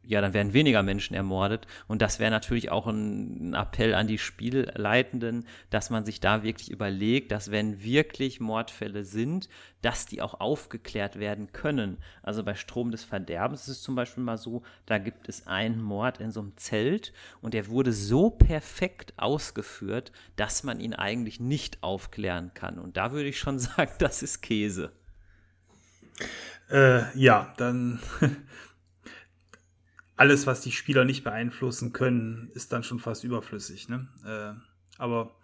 ja, 0.05 0.21
dann 0.21 0.35
werden 0.35 0.53
weniger 0.53 0.83
Menschen 0.83 1.15
ermordet. 1.15 1.67
Und 1.87 2.03
das 2.03 2.19
wäre 2.19 2.31
natürlich 2.31 2.71
auch 2.71 2.87
ein, 2.87 3.55
Appell 3.55 3.95
an 3.95 4.07
die 4.07 4.19
Spielleitenden, 4.19 5.47
dass 5.71 5.91
man 5.91 6.05
sich 6.05 6.21
da 6.21 6.43
wirklich 6.43 6.71
überlegt, 6.71 7.31
dass 7.31 7.51
wenn 7.51 7.83
wirklich 7.83 8.41
Mordfälle 8.41 9.05
sind, 9.05 9.49
dass 9.81 10.07
die 10.07 10.23
auch 10.23 10.41
aufgeklärt 10.41 11.19
werden 11.19 11.53
können. 11.53 11.99
Also 12.23 12.43
bei 12.43 12.55
Strom 12.55 12.91
des 12.91 13.05
Verderbens 13.05 13.63
ist 13.63 13.69
es 13.69 13.83
zum 13.83 13.95
Beispiel 13.95 14.25
mal 14.25 14.39
so, 14.39 14.63
da 14.87 14.99
gibt 14.99 15.29
es 15.29 15.47
einen 15.47 15.81
Mord 15.81 16.19
in 16.19 16.31
so 16.31 16.41
einem 16.41 16.57
Zelt 16.57 17.13
und 17.41 17.55
der 17.55 17.69
wurde 17.69 17.93
so 17.93 18.31
perfekt 18.31 19.15
ausgeführt, 19.17 20.13
dass 20.37 20.63
man 20.63 20.81
ihn 20.81 20.95
eigentlich 20.95 21.41
nicht 21.41 21.83
aufklären 21.83 22.53
kann. 22.55 22.79
Und 22.79 22.97
da 22.97 23.13
würde 23.13 23.29
ich 23.29 23.39
schon 23.39 23.59
sagen, 23.61 23.93
das 23.99 24.23
ist 24.23 24.41
Käse. 24.41 24.93
Äh, 26.71 27.17
ja, 27.19 27.53
dann 27.57 28.01
alles, 30.17 30.47
was 30.47 30.61
die 30.61 30.73
Spieler 30.73 31.05
nicht 31.05 31.25
beeinflussen 31.25 31.93
können, 31.93 32.51
ist 32.55 32.73
dann 32.73 32.83
schon 32.83 32.99
fast 32.99 33.25
überflüssig. 33.25 33.89
Ne? 33.89 34.09
Äh, 34.25 35.01
aber 35.01 35.35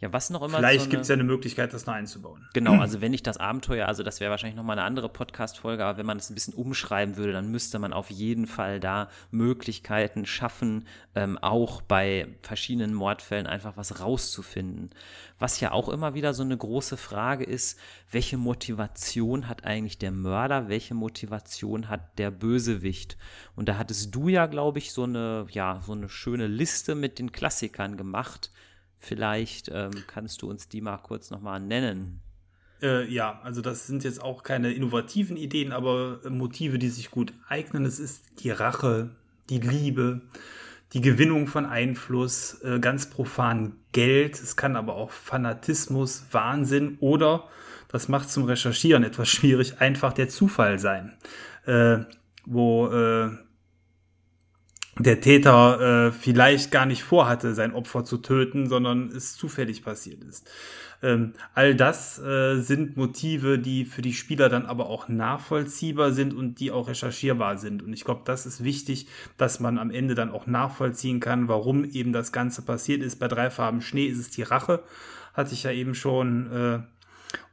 ja, 0.00 0.10
was 0.14 0.30
noch 0.30 0.40
immer. 0.40 0.56
Vielleicht 0.56 0.84
so 0.84 0.90
gibt 0.90 1.02
es 1.02 1.08
ja 1.08 1.14
eine 1.14 1.24
Möglichkeit, 1.24 1.74
das 1.74 1.84
noch 1.84 1.92
einzubauen. 1.92 2.48
Genau, 2.54 2.72
also 2.80 3.02
wenn 3.02 3.12
ich 3.12 3.22
das 3.22 3.36
Abenteuer, 3.36 3.86
also 3.86 4.02
das 4.02 4.18
wäre 4.18 4.30
wahrscheinlich 4.30 4.56
nochmal 4.56 4.78
eine 4.78 4.86
andere 4.86 5.10
Podcast-Folge, 5.10 5.84
aber 5.84 5.98
wenn 5.98 6.06
man 6.06 6.16
es 6.16 6.30
ein 6.30 6.34
bisschen 6.34 6.54
umschreiben 6.54 7.18
würde, 7.18 7.34
dann 7.34 7.50
müsste 7.50 7.78
man 7.78 7.92
auf 7.92 8.10
jeden 8.10 8.46
Fall 8.46 8.80
da 8.80 9.10
Möglichkeiten 9.30 10.24
schaffen, 10.24 10.86
ähm, 11.14 11.36
auch 11.36 11.82
bei 11.82 12.28
verschiedenen 12.40 12.94
Mordfällen 12.94 13.46
einfach 13.46 13.76
was 13.76 14.00
rauszufinden. 14.00 14.90
Was 15.38 15.60
ja 15.60 15.72
auch 15.72 15.90
immer 15.90 16.14
wieder 16.14 16.32
so 16.32 16.42
eine 16.42 16.56
große 16.56 16.96
Frage 16.96 17.44
ist, 17.44 17.78
welche 18.10 18.38
Motivation 18.38 19.48
hat 19.48 19.64
eigentlich 19.64 19.98
der 19.98 20.12
Mörder, 20.12 20.68
welche 20.68 20.94
Motivation 20.94 21.90
hat 21.90 22.18
der 22.18 22.30
Bösewicht? 22.30 23.18
Und 23.54 23.68
da 23.68 23.76
hattest 23.76 24.14
du 24.14 24.28
ja, 24.28 24.46
glaube 24.46 24.78
ich, 24.78 24.92
so 24.92 25.04
eine, 25.04 25.46
ja, 25.50 25.82
so 25.84 25.92
eine 25.92 26.08
schöne 26.08 26.46
Liste 26.46 26.94
mit 26.94 27.18
den 27.18 27.32
Klassikern 27.32 27.98
gemacht 27.98 28.50
Vielleicht 29.00 29.70
ähm, 29.72 29.90
kannst 30.06 30.42
du 30.42 30.50
uns 30.50 30.68
die 30.68 30.80
mal 30.80 30.98
kurz 30.98 31.30
nochmal 31.30 31.58
nennen. 31.58 32.20
Äh, 32.82 33.10
ja, 33.12 33.40
also 33.42 33.60
das 33.60 33.86
sind 33.86 34.04
jetzt 34.04 34.22
auch 34.22 34.42
keine 34.42 34.72
innovativen 34.72 35.36
Ideen, 35.36 35.72
aber 35.72 36.20
Motive, 36.28 36.78
die 36.78 36.88
sich 36.88 37.10
gut 37.10 37.32
eignen. 37.48 37.84
Es 37.84 37.98
ist 37.98 38.40
die 38.40 38.50
Rache, 38.50 39.10
die 39.48 39.58
Liebe, 39.58 40.20
die 40.92 41.00
Gewinnung 41.00 41.46
von 41.46 41.66
Einfluss, 41.66 42.60
äh, 42.62 42.78
ganz 42.78 43.08
profan 43.08 43.76
Geld. 43.92 44.34
Es 44.34 44.56
kann 44.56 44.76
aber 44.76 44.94
auch 44.94 45.10
Fanatismus, 45.10 46.26
Wahnsinn 46.30 46.98
oder, 47.00 47.48
das 47.88 48.08
macht 48.08 48.30
zum 48.30 48.44
Recherchieren 48.44 49.02
etwas 49.02 49.28
schwierig, 49.28 49.80
einfach 49.80 50.12
der 50.12 50.28
Zufall 50.28 50.78
sein. 50.78 51.16
Äh, 51.66 51.98
wo 52.46 52.88
äh, 52.88 53.30
der 55.02 55.20
Täter 55.20 56.08
äh, 56.08 56.12
vielleicht 56.12 56.70
gar 56.70 56.86
nicht 56.86 57.02
vorhatte, 57.02 57.54
sein 57.54 57.74
Opfer 57.74 58.04
zu 58.04 58.18
töten, 58.18 58.68
sondern 58.68 59.08
es 59.08 59.36
zufällig 59.36 59.84
passiert 59.84 60.24
ist. 60.24 60.50
Ähm, 61.02 61.32
all 61.54 61.74
das 61.74 62.18
äh, 62.18 62.60
sind 62.60 62.96
Motive, 62.96 63.58
die 63.58 63.86
für 63.86 64.02
die 64.02 64.12
Spieler 64.12 64.48
dann 64.48 64.66
aber 64.66 64.90
auch 64.90 65.08
nachvollziehbar 65.08 66.12
sind 66.12 66.34
und 66.34 66.60
die 66.60 66.70
auch 66.70 66.88
recherchierbar 66.88 67.56
sind. 67.56 67.82
Und 67.82 67.92
ich 67.92 68.04
glaube, 68.04 68.22
das 68.24 68.44
ist 68.44 68.62
wichtig, 68.62 69.06
dass 69.38 69.60
man 69.60 69.78
am 69.78 69.90
Ende 69.90 70.14
dann 70.14 70.30
auch 70.30 70.46
nachvollziehen 70.46 71.20
kann, 71.20 71.48
warum 71.48 71.84
eben 71.84 72.12
das 72.12 72.32
Ganze 72.32 72.62
passiert 72.62 73.02
ist. 73.02 73.16
Bei 73.16 73.28
drei 73.28 73.50
Farben 73.50 73.80
Schnee 73.80 74.06
ist 74.06 74.18
es 74.18 74.30
die 74.30 74.42
Rache, 74.42 74.82
hatte 75.32 75.54
ich 75.54 75.62
ja 75.62 75.72
eben 75.72 75.94
schon 75.94 76.52
äh, 76.52 76.78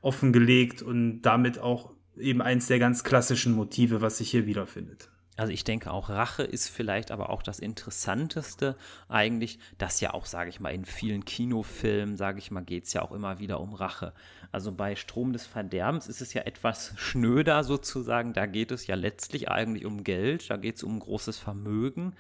offengelegt 0.02 0.82
und 0.82 1.22
damit 1.22 1.60
auch 1.60 1.94
eben 2.18 2.42
eins 2.42 2.68
der 2.68 2.80
ganz 2.80 3.04
klassischen 3.04 3.54
Motive, 3.54 4.02
was 4.02 4.18
sich 4.18 4.32
hier 4.32 4.46
wiederfindet. 4.46 5.10
Also 5.38 5.54
ich 5.54 5.64
denke 5.64 5.92
auch 5.92 6.10
Rache 6.10 6.42
ist 6.42 6.68
vielleicht 6.68 7.12
aber 7.12 7.30
auch 7.30 7.44
das 7.44 7.60
Interessanteste 7.60 8.76
eigentlich, 9.08 9.60
das 9.78 10.02
ja 10.02 10.16
auch, 10.16 10.26
sage 10.26 10.50
ich 10.50 10.60
mal, 10.60 10.74
in 10.74 10.84
vielen 10.84 11.26
Kinofilmen, 11.26 12.18
sage 12.18 12.40
ich 12.40 12.50
mal, 12.50 12.64
geht 12.64 12.86
es 12.86 12.94
ja 12.94 13.04
auch 13.04 13.12
immer 13.12 13.38
wieder 13.38 13.62
um 13.62 13.76
Rache. 13.76 14.14
Also 14.52 14.72
bei 14.72 14.96
Strom 14.96 15.34
des 15.34 15.46
Verderbens 15.46 16.08
ist 16.08 16.22
es 16.22 16.34
ja 16.34 16.42
etwas 16.42 16.94
schnöder 16.98 17.64
sozusagen, 17.64 18.34
da 18.34 18.48
geht 18.48 18.72
es 18.72 18.88
ja 18.88 18.96
letztlich 18.96 19.50
eigentlich 19.50 19.86
um 19.86 20.04
Geld, 20.04 20.50
da 20.50 20.58
geht 20.58 20.78
es 20.78 20.84
um 20.84 21.00
großes 21.00 21.38
Vermögen. 21.38 22.16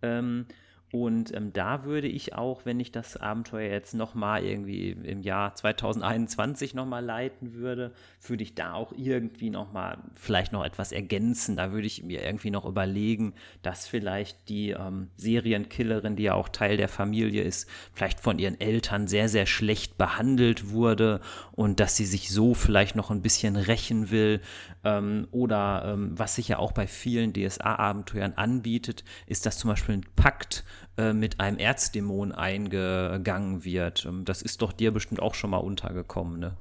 Ähm, 0.00 0.46
und 0.92 1.34
ähm, 1.34 1.54
da 1.54 1.84
würde 1.84 2.06
ich 2.06 2.34
auch, 2.34 2.66
wenn 2.66 2.78
ich 2.78 2.92
das 2.92 3.16
Abenteuer 3.16 3.70
jetzt 3.70 3.94
nochmal 3.94 4.44
irgendwie 4.44 4.90
im 4.90 5.22
Jahr 5.22 5.54
2021 5.54 6.74
nochmal 6.74 7.02
leiten 7.02 7.54
würde, 7.54 7.92
würde 8.26 8.42
ich 8.42 8.54
da 8.54 8.74
auch 8.74 8.92
irgendwie 8.94 9.48
nochmal 9.48 9.96
vielleicht 10.16 10.52
noch 10.52 10.62
etwas 10.62 10.92
ergänzen. 10.92 11.56
Da 11.56 11.72
würde 11.72 11.86
ich 11.86 12.02
mir 12.02 12.22
irgendwie 12.22 12.50
noch 12.50 12.66
überlegen, 12.66 13.32
dass 13.62 13.88
vielleicht 13.88 14.50
die 14.50 14.72
ähm, 14.72 15.08
Serienkillerin, 15.16 16.14
die 16.14 16.24
ja 16.24 16.34
auch 16.34 16.50
Teil 16.50 16.76
der 16.76 16.88
Familie 16.88 17.42
ist, 17.42 17.70
vielleicht 17.94 18.20
von 18.20 18.38
ihren 18.38 18.60
Eltern 18.60 19.06
sehr, 19.06 19.30
sehr 19.30 19.46
schlecht 19.46 19.96
behandelt 19.96 20.72
wurde 20.72 21.22
und 21.52 21.80
dass 21.80 21.96
sie 21.96 22.04
sich 22.04 22.28
so 22.28 22.52
vielleicht 22.52 22.96
noch 22.96 23.10
ein 23.10 23.22
bisschen 23.22 23.56
rächen 23.56 24.10
will. 24.10 24.42
Ähm, 24.84 25.28
oder 25.30 25.84
ähm, 25.86 26.18
was 26.18 26.34
sich 26.34 26.48
ja 26.48 26.58
auch 26.58 26.72
bei 26.72 26.86
vielen 26.86 27.32
DSA-Abenteuern 27.32 28.34
anbietet, 28.34 29.04
ist, 29.26 29.46
dass 29.46 29.58
zum 29.58 29.70
Beispiel 29.70 29.96
ein 29.96 30.06
Pakt 30.16 30.64
äh, 30.96 31.12
mit 31.12 31.40
einem 31.40 31.58
Erzdämon 31.58 32.32
eingegangen 32.32 33.64
wird. 33.64 34.04
Ähm, 34.06 34.24
das 34.24 34.42
ist 34.42 34.62
doch 34.62 34.72
dir 34.72 34.92
bestimmt 34.92 35.22
auch 35.22 35.34
schon 35.34 35.50
mal 35.50 35.58
untergekommen, 35.58 36.40
ne? 36.40 36.56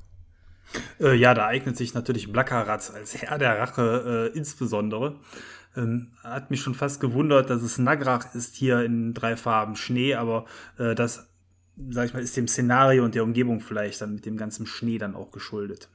Äh, 1.00 1.16
ja, 1.16 1.34
da 1.34 1.48
eignet 1.48 1.76
sich 1.78 1.94
natürlich 1.94 2.32
Blackeratz 2.32 2.92
als 2.92 3.22
Herr 3.22 3.38
der 3.38 3.60
Rache 3.60 4.32
äh, 4.34 4.38
insbesondere. 4.38 5.18
Ähm, 5.76 6.12
hat 6.24 6.52
mich 6.52 6.62
schon 6.62 6.76
fast 6.76 7.00
gewundert, 7.00 7.50
dass 7.50 7.62
es 7.62 7.78
Nagrach 7.78 8.36
ist 8.36 8.56
hier 8.56 8.84
in 8.84 9.14
drei 9.14 9.38
Farben 9.38 9.76
Schnee, 9.76 10.16
aber 10.16 10.46
äh, 10.78 10.96
das, 10.96 11.28
sag 11.90 12.06
ich 12.06 12.14
mal, 12.14 12.22
ist 12.22 12.36
dem 12.36 12.48
Szenario 12.48 13.06
und 13.06 13.16
der 13.16 13.24
Umgebung 13.24 13.62
vielleicht 13.62 14.02
dann 14.02 14.16
mit 14.16 14.26
dem 14.26 14.38
ganzen 14.38 14.66
Schnee 14.66 14.98
dann 14.98 15.16
auch 15.16 15.32
geschuldet. 15.32 15.90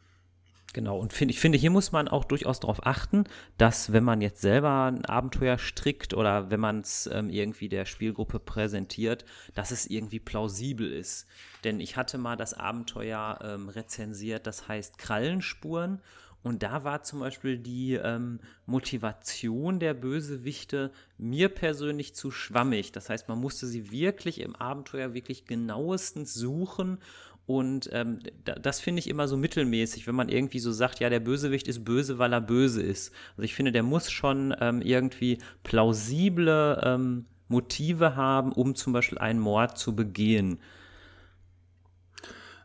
Genau, 0.77 0.99
und 0.99 1.15
find, 1.15 1.31
ich 1.31 1.41
finde, 1.41 1.57
hier 1.57 1.71
muss 1.71 1.91
man 1.91 2.07
auch 2.07 2.25
durchaus 2.25 2.61
darauf 2.61 2.87
achten, 2.87 3.25
dass 3.57 3.95
wenn 3.95 4.05
man 4.05 4.21
jetzt 4.21 4.43
selber 4.43 4.85
ein 4.93 5.07
Abenteuer 5.07 5.57
strickt 5.57 6.13
oder 6.13 6.51
wenn 6.51 6.61
man 6.61 6.81
es 6.81 7.09
ähm, 7.11 7.31
irgendwie 7.31 7.71
der 7.71 7.87
Spielgruppe 7.87 8.39
präsentiert, 8.39 9.25
dass 9.55 9.71
es 9.71 9.87
irgendwie 9.87 10.21
plausibel 10.21 10.93
ist. 10.93 11.29
Denn 11.65 11.81
ich 11.81 11.97
hatte 11.97 12.19
mal 12.19 12.37
das 12.37 12.53
Abenteuer 12.53 13.39
ähm, 13.43 13.71
rezensiert, 13.71 14.47
das 14.47 14.69
heißt 14.69 14.99
Krallenspuren. 14.99 16.03
Und 16.43 16.63
da 16.63 16.85
war 16.85 17.03
zum 17.03 17.21
Beispiel 17.21 17.57
die 17.57 17.95
ähm, 17.95 18.41
Motivation 18.67 19.81
der 19.81 19.95
Bösewichte 19.95 20.93
mir 21.17 21.49
persönlich 21.49 22.15
zu 22.15 22.31
schwammig. 22.31 22.93
Das 22.93 23.09
heißt, 23.09 23.31
man 23.31 23.41
musste 23.41 23.67
sie 23.67 23.91
wirklich 23.91 24.43
im 24.43 24.55
Abenteuer 24.55 25.15
wirklich 25.15 25.47
genauestens 25.47 26.35
suchen 26.35 26.99
und 27.47 27.89
ähm, 27.93 28.19
das 28.45 28.81
finde 28.81 28.99
ich 28.99 29.09
immer 29.09 29.29
so 29.29 29.37
mittelmäßig, 29.37 30.09
wenn 30.09 30.17
man 30.17 30.29
irgendwie 30.29 30.59
so 30.59 30.73
sagt, 30.73 30.99
ja, 30.99 31.09
der 31.09 31.21
Bösewicht 31.21 31.69
ist 31.69 31.85
böse, 31.85 32.19
weil 32.19 32.33
er 32.33 32.41
böse 32.41 32.83
ist. 32.83 33.15
Also 33.37 33.43
ich 33.43 33.55
finde, 33.55 33.71
der 33.71 33.85
muss 33.85 34.11
schon 34.11 34.55
ähm, 34.61 34.83
irgendwie 34.83 35.39
plausible 35.63 36.81
ähm, 36.85 37.27
Motive 37.47 38.17
haben, 38.17 38.51
um 38.51 38.75
zum 38.75 38.93
Beispiel 38.93 39.19
einen 39.19 39.39
Mord 39.39 39.79
zu 39.79 39.95
begehen. 39.95 40.59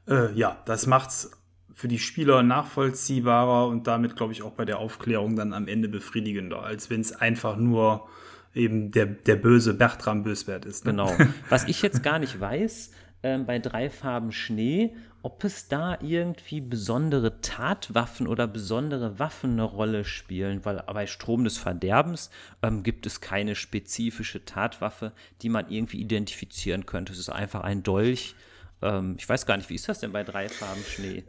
Äh, 0.07 0.33
ja, 0.33 0.57
das 0.65 0.87
macht's 0.87 1.29
für 1.71 1.87
die 1.87 1.99
Spieler 1.99 2.41
nachvollziehbarer 2.41 3.67
und 3.67 3.85
damit, 3.85 4.15
glaube 4.15 4.33
ich, 4.33 4.41
auch 4.41 4.53
bei 4.53 4.65
der 4.65 4.79
Aufklärung 4.79 5.35
dann 5.35 5.53
am 5.53 5.67
Ende 5.67 5.89
befriedigender, 5.89 6.63
als 6.63 6.89
wenn 6.89 7.01
es 7.01 7.11
einfach 7.13 7.55
nur 7.55 8.07
eben 8.53 8.91
der, 8.91 9.05
der 9.05 9.35
böse 9.35 9.75
Bertram 9.75 10.23
Böswert 10.23 10.65
ist. 10.65 10.85
Ne? 10.85 10.91
Genau. 10.91 11.15
Was 11.49 11.67
ich 11.67 11.81
jetzt 11.81 12.03
gar 12.03 12.19
nicht 12.19 12.39
weiß, 12.39 12.91
ähm, 13.23 13.45
bei 13.45 13.59
drei 13.59 13.89
Farben 13.89 14.31
Schnee, 14.31 14.95
ob 15.23 15.43
es 15.43 15.67
da 15.67 15.99
irgendwie 16.01 16.61
besondere 16.61 17.41
Tatwaffen 17.41 18.27
oder 18.27 18.47
besondere 18.47 19.19
Waffen 19.19 19.51
eine 19.51 19.63
Rolle 19.63 20.03
spielen, 20.03 20.65
weil 20.65 20.83
bei 20.87 21.05
Strom 21.05 21.43
des 21.43 21.57
Verderbens 21.57 22.31
ähm, 22.63 22.83
gibt 22.83 23.05
es 23.05 23.21
keine 23.21 23.55
spezifische 23.55 24.45
Tatwaffe, 24.45 25.11
die 25.41 25.49
man 25.49 25.69
irgendwie 25.69 26.01
identifizieren 26.01 26.85
könnte. 26.85 27.13
Es 27.13 27.19
ist 27.19 27.29
einfach 27.29 27.61
ein 27.61 27.83
Dolch. 27.83 28.35
Ähm, 28.81 29.15
ich 29.17 29.29
weiß 29.29 29.45
gar 29.45 29.57
nicht, 29.57 29.69
wie 29.69 29.75
ist 29.75 29.87
das 29.89 29.99
denn 29.99 30.11
bei 30.11 30.23
drei 30.23 30.49
Farben 30.49 30.83
Schnee? 30.83 31.23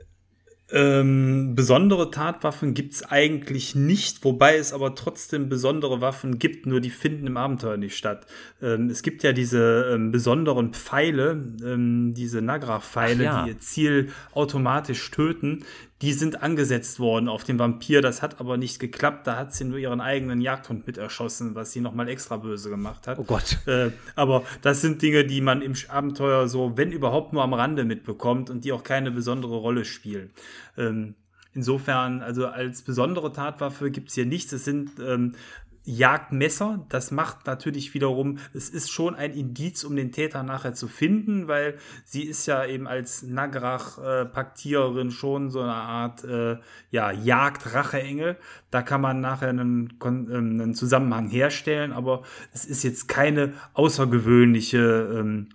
Ähm, 0.75 1.55
besondere 1.55 2.11
Tatwaffen 2.11 2.73
gibt's 2.73 3.05
eigentlich 3.05 3.75
nicht, 3.75 4.25
wobei 4.25 4.57
es 4.57 4.73
aber 4.73 4.95
trotzdem 4.95 5.51
besondere 5.51 6.01
Waffen 6.01 6.39
gibt, 6.39 6.65
nur 6.65 6.81
die 6.81 6.89
finden 6.89 7.27
im 7.27 7.37
Abenteuer 7.37 7.77
nicht 7.77 7.95
statt. 7.95 8.27
Ähm, 8.63 8.89
es 8.89 9.03
gibt 9.03 9.23
ja 9.23 9.33
diese 9.33 9.93
ähm, 9.93 10.13
besonderen 10.13 10.73
Pfeile, 10.73 11.33
ähm, 11.63 12.15
diese 12.15 12.41
Nagra-Pfeile, 12.41 13.25
ja. 13.25 13.45
die 13.45 13.51
ihr 13.51 13.59
Ziel 13.59 14.09
automatisch 14.33 15.11
töten. 15.11 15.65
Die 16.03 16.13
sind 16.13 16.43
angesetzt 16.43 16.99
worden 16.99 17.29
auf 17.29 17.45
den 17.45 17.61
Vampir, 17.61 18.03
das 18.03 18.23
hat 18.23 18.41
aber 18.41 18.57
nicht 18.57 18.81
geklappt. 18.81 19.27
Da 19.27 19.37
hat 19.37 19.55
sie 19.55 19.65
nur 19.65 19.79
ihren 19.79 20.01
eigenen 20.01 20.41
Jagdhund 20.41 20.85
mit 20.85 20.99
erschossen, 20.99 21.55
was 21.55 21.71
sie 21.71 21.81
nochmal 21.81 22.09
extra 22.09 22.37
böse 22.39 22.71
gemacht 22.71 23.07
hat. 23.07 23.21
Oh 23.21 23.25
Gott. 23.25 23.59
Äh, 23.67 23.93
aber 24.17 24.43
das 24.61 24.81
sind 24.81 25.01
Dinge, 25.01 25.25
die 25.25 25.41
man 25.41 25.63
im 25.63 25.75
Abenteuer 25.89 26.49
so, 26.49 26.77
wenn 26.77 26.91
überhaupt, 26.91 27.33
nur 27.33 27.45
am 27.45 27.55
Rande 27.55 27.85
mitbekommt 27.85 28.51
und 28.51 28.65
die 28.65 28.73
auch 28.73 28.83
keine 28.83 29.13
besondere 29.13 29.55
Rolle 29.55 29.85
spielen. 29.85 30.31
Ähm, 30.77 31.15
insofern, 31.55 32.21
also 32.21 32.49
als 32.49 32.83
besondere 32.83 33.33
Tatwaffe 33.33 33.93
gibt's 33.93 34.15
hier 34.15 34.27
nichts. 34.27 34.53
Es 34.53 34.65
sind 34.65 34.91
ähm, 34.99 35.37
Jagdmesser. 35.85 36.85
Das 36.89 37.11
macht 37.11 37.47
natürlich 37.47 37.95
wiederum, 37.95 38.39
es 38.55 38.69
ist 38.69 38.91
schon 38.91 39.15
ein 39.15 39.33
Indiz, 39.33 39.85
um 39.85 39.97
den 39.97 40.13
Täter 40.13 40.43
nachher 40.43 40.75
zu 40.75 40.89
finden, 40.89 41.49
weil 41.49 41.77
sie 42.05 42.23
ist 42.23 42.47
ja 42.47 42.65
eben 42.65 42.87
als 42.87 43.23
Nagrach-Paktiererin 43.23 45.11
schon 45.11 45.51
so 45.51 45.61
eine 45.61 45.75
Art 45.75 46.25
äh, 46.25 46.59
ja, 46.91 47.11
Jagd-Racheengel. 47.11 48.37
Da 48.71 48.83
kann 48.83 49.01
man 49.01 49.21
nachher 49.21 49.49
einen, 49.49 49.99
ähm, 50.05 50.29
einen 50.31 50.75
Zusammenhang 50.75 51.29
herstellen, 51.29 51.93
aber 51.93 52.23
es 52.53 52.65
ist 52.65 52.83
jetzt 52.83 53.09
keine 53.09 53.55
außergewöhnliche 53.75 55.17
ähm, 55.19 55.49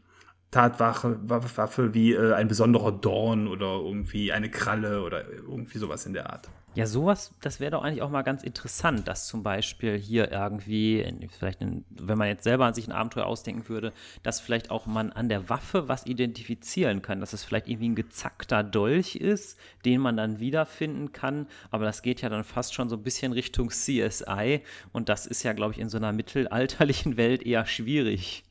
Tatwaffe 0.51 1.19
Waffe 1.23 1.93
wie 1.93 2.13
äh, 2.13 2.33
ein 2.33 2.47
besonderer 2.47 2.91
Dorn 2.91 3.47
oder 3.47 3.79
irgendwie 3.81 4.31
eine 4.31 4.49
Kralle 4.49 5.03
oder 5.03 5.29
irgendwie 5.29 5.77
sowas 5.77 6.05
in 6.05 6.13
der 6.13 6.31
Art. 6.31 6.49
Ja, 6.77 6.85
sowas, 6.85 7.33
das 7.41 7.59
wäre 7.59 7.71
doch 7.71 7.81
eigentlich 7.81 8.03
auch 8.03 8.11
mal 8.11 8.21
ganz 8.21 8.43
interessant, 8.43 9.07
dass 9.07 9.25
zum 9.25 9.41
Beispiel 9.41 9.97
hier 9.97 10.31
irgendwie, 10.31 11.03
vielleicht, 11.35 11.59
in, 11.59 11.85
wenn 11.89 12.19
man 12.19 12.27
jetzt 12.27 12.43
selber 12.43 12.67
an 12.67 12.75
sich 12.75 12.87
ein 12.87 12.91
Abenteuer 12.91 13.25
ausdenken 13.25 13.67
würde, 13.67 13.93
dass 14.21 14.39
vielleicht 14.39 14.69
auch 14.69 14.85
man 14.85 15.11
an 15.11 15.27
der 15.27 15.49
Waffe 15.49 15.87
was 15.87 16.05
identifizieren 16.05 17.01
kann, 17.01 17.19
dass 17.19 17.33
es 17.33 17.43
vielleicht 17.43 17.67
irgendwie 17.67 17.89
ein 17.89 17.95
gezackter 17.95 18.63
Dolch 18.63 19.15
ist, 19.15 19.57
den 19.85 20.01
man 20.01 20.17
dann 20.17 20.39
wiederfinden 20.39 21.13
kann, 21.13 21.47
aber 21.71 21.85
das 21.85 22.03
geht 22.03 22.21
ja 22.21 22.29
dann 22.29 22.43
fast 22.43 22.75
schon 22.75 22.89
so 22.89 22.95
ein 22.95 23.01
bisschen 23.01 23.33
Richtung 23.33 23.71
CSI 23.71 24.61
und 24.93 25.09
das 25.09 25.25
ist 25.25 25.41
ja, 25.41 25.53
glaube 25.53 25.73
ich, 25.73 25.79
in 25.79 25.89
so 25.89 25.97
einer 25.97 26.13
mittelalterlichen 26.13 27.17
Welt 27.17 27.41
eher 27.41 27.65
schwierig. 27.65 28.43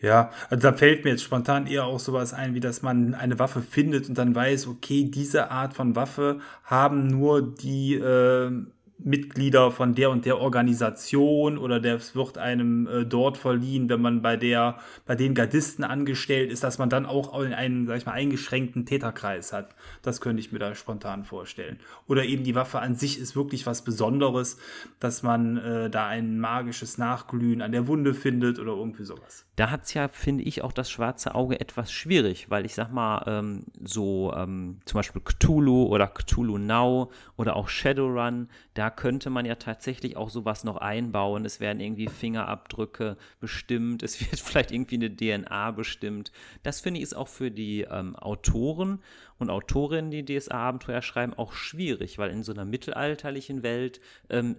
Ja, 0.00 0.30
also 0.50 0.62
da 0.62 0.76
fällt 0.76 1.04
mir 1.04 1.10
jetzt 1.10 1.22
spontan 1.22 1.66
eher 1.66 1.84
auch 1.86 1.98
sowas 1.98 2.34
ein, 2.34 2.54
wie 2.54 2.60
dass 2.60 2.82
man 2.82 3.14
eine 3.14 3.38
Waffe 3.38 3.62
findet 3.62 4.08
und 4.08 4.18
dann 4.18 4.34
weiß, 4.34 4.66
okay, 4.66 5.04
diese 5.04 5.50
Art 5.50 5.74
von 5.74 5.96
Waffe 5.96 6.40
haben 6.64 7.06
nur 7.06 7.42
die 7.42 7.94
äh, 7.94 8.50
Mitglieder 8.98 9.70
von 9.70 9.94
der 9.94 10.10
und 10.10 10.24
der 10.24 10.40
Organisation 10.40 11.58
oder 11.58 11.80
das 11.80 12.14
wird 12.14 12.38
einem 12.38 12.86
äh, 12.86 13.04
dort 13.04 13.36
verliehen, 13.36 13.88
wenn 13.88 14.00
man 14.00 14.22
bei 14.22 14.36
der, 14.36 14.78
bei 15.04 15.14
den 15.14 15.34
Gardisten 15.34 15.84
angestellt 15.84 16.50
ist, 16.50 16.64
dass 16.64 16.78
man 16.78 16.88
dann 16.88 17.04
auch 17.04 17.38
in 17.40 17.52
einen, 17.52 17.86
sag 17.86 17.98
ich 17.98 18.06
mal, 18.06 18.12
eingeschränkten 18.12 18.86
Täterkreis 18.86 19.52
hat. 19.52 19.74
Das 20.02 20.20
könnte 20.20 20.40
ich 20.40 20.50
mir 20.50 20.58
da 20.58 20.74
spontan 20.74 21.24
vorstellen. 21.24 21.78
Oder 22.06 22.24
eben 22.24 22.42
die 22.42 22.54
Waffe 22.54 22.80
an 22.80 22.94
sich 22.94 23.20
ist 23.20 23.36
wirklich 23.36 23.66
was 23.66 23.82
Besonderes, 23.82 24.56
dass 24.98 25.22
man 25.22 25.58
äh, 25.58 25.90
da 25.90 26.06
ein 26.06 26.40
magisches 26.40 26.96
Nachglühen 26.96 27.60
an 27.60 27.72
der 27.72 27.86
Wunde 27.86 28.14
findet 28.14 28.58
oder 28.58 28.72
irgendwie 28.72 29.04
sowas. 29.04 29.46
Da 29.56 29.70
hat 29.70 29.84
es 29.84 29.94
ja, 29.94 30.08
finde 30.08 30.44
ich, 30.44 30.62
auch 30.62 30.72
das 30.72 30.90
schwarze 30.90 31.34
Auge 31.34 31.60
etwas 31.60 31.92
schwierig, 31.92 32.50
weil 32.50 32.64
ich 32.66 32.74
sag 32.74 32.92
mal, 32.92 33.22
ähm, 33.26 33.64
so 33.82 34.32
ähm, 34.34 34.80
zum 34.84 34.98
Beispiel 34.98 35.22
Cthulhu 35.22 35.84
oder 35.84 36.06
Cthulhu 36.08 36.58
Now 36.58 37.10
oder 37.36 37.56
auch 37.56 37.68
Shadowrun, 37.68 38.48
da 38.74 38.85
könnte 38.90 39.30
man 39.30 39.46
ja 39.46 39.54
tatsächlich 39.56 40.16
auch 40.16 40.30
sowas 40.30 40.64
noch 40.64 40.76
einbauen. 40.76 41.44
Es 41.44 41.60
werden 41.60 41.80
irgendwie 41.80 42.08
Fingerabdrücke 42.08 43.16
bestimmt, 43.40 44.02
es 44.02 44.20
wird 44.20 44.40
vielleicht 44.40 44.70
irgendwie 44.70 44.96
eine 44.96 45.14
DNA 45.14 45.70
bestimmt. 45.72 46.32
Das 46.62 46.80
finde 46.80 46.98
ich 46.98 47.04
ist 47.04 47.14
auch 47.14 47.28
für 47.28 47.50
die 47.50 47.82
ähm, 47.82 48.16
Autoren 48.16 49.00
und 49.38 49.50
Autorinnen, 49.50 50.10
die 50.10 50.24
DSA-Abenteuer 50.24 51.02
schreiben, 51.02 51.34
auch 51.34 51.52
schwierig, 51.52 52.18
weil 52.18 52.30
in 52.30 52.42
so 52.42 52.52
einer 52.52 52.64
mittelalterlichen 52.64 53.62
Welt 53.62 54.00
ähm, 54.30 54.56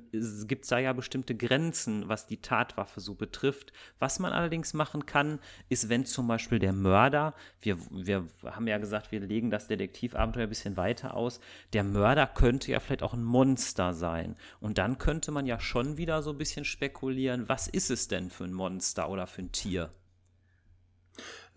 gibt 0.47 0.63
es 0.63 0.69
da 0.69 0.80
ja 0.80 0.93
bestimmte 0.93 1.36
Grenzen, 1.36 2.07
was 2.09 2.28
die 2.28 2.41
Tatwaffe 2.41 2.99
so 2.99 3.15
betrifft. 3.15 3.73
Was 3.99 4.19
man 4.19 4.34
allerdings 4.34 4.73
machen 4.73 5.05
kann, 5.05 5.39
ist, 5.69 5.89
wenn 5.89 6.05
zum 6.05 6.28
Beispiel 6.28 6.59
der 6.59 6.73
Mörder, 6.73 7.34
wir, 7.61 7.78
wir 7.91 8.28
haben 8.43 8.67
ja 8.67 8.78
gesagt, 8.78 9.11
wir 9.11 9.19
legen 9.19 9.49
das 9.49 9.67
Detektivabenteuer 9.67 10.43
ein 10.43 10.49
bisschen 10.49 10.78
weiter 10.78 11.15
aus, 11.15 11.39
der 11.73 11.84
Mörder 11.84 12.28
könnte 12.28 12.71
ja 12.71 12.80
vielleicht 12.80 13.03
auch 13.03 13.13
ein 13.13 13.23
Monster 13.23 13.93
sein. 13.93 14.36
Und 14.59 14.78
dann 14.78 14.97
könnte 14.97 15.32
man 15.32 15.45
ja 15.45 15.59
schon 15.59 15.97
wieder 15.97 16.21
so 16.21 16.32
ein 16.32 16.38
bisschen 16.38 16.65
spekulieren, 16.65 17.49
was 17.49 17.67
ist 17.67 17.89
es 17.89 18.07
denn 18.07 18.30
für 18.30 18.43
ein 18.43 18.53
Monster 18.53 19.09
oder 19.09 19.28
für 19.28 19.41
ein 19.41 19.51
Tier? 19.51 19.91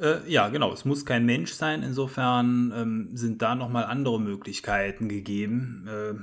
Äh, 0.00 0.18
ja, 0.26 0.48
genau. 0.48 0.72
Es 0.72 0.84
muss 0.84 1.04
kein 1.04 1.26
Mensch 1.26 1.52
sein. 1.52 1.82
Insofern 1.82 2.72
ähm, 2.74 3.08
sind 3.16 3.42
da 3.42 3.54
nochmal 3.54 3.84
andere 3.84 4.20
Möglichkeiten 4.20 5.08
gegeben. 5.08 5.88
Äh, 5.88 6.14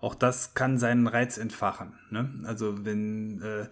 auch 0.00 0.14
das 0.14 0.54
kann 0.54 0.78
seinen 0.78 1.06
Reiz 1.06 1.38
entfachen. 1.38 1.92
Ne? 2.10 2.30
Also 2.44 2.84
wenn, 2.84 3.42
äh, 3.42 3.66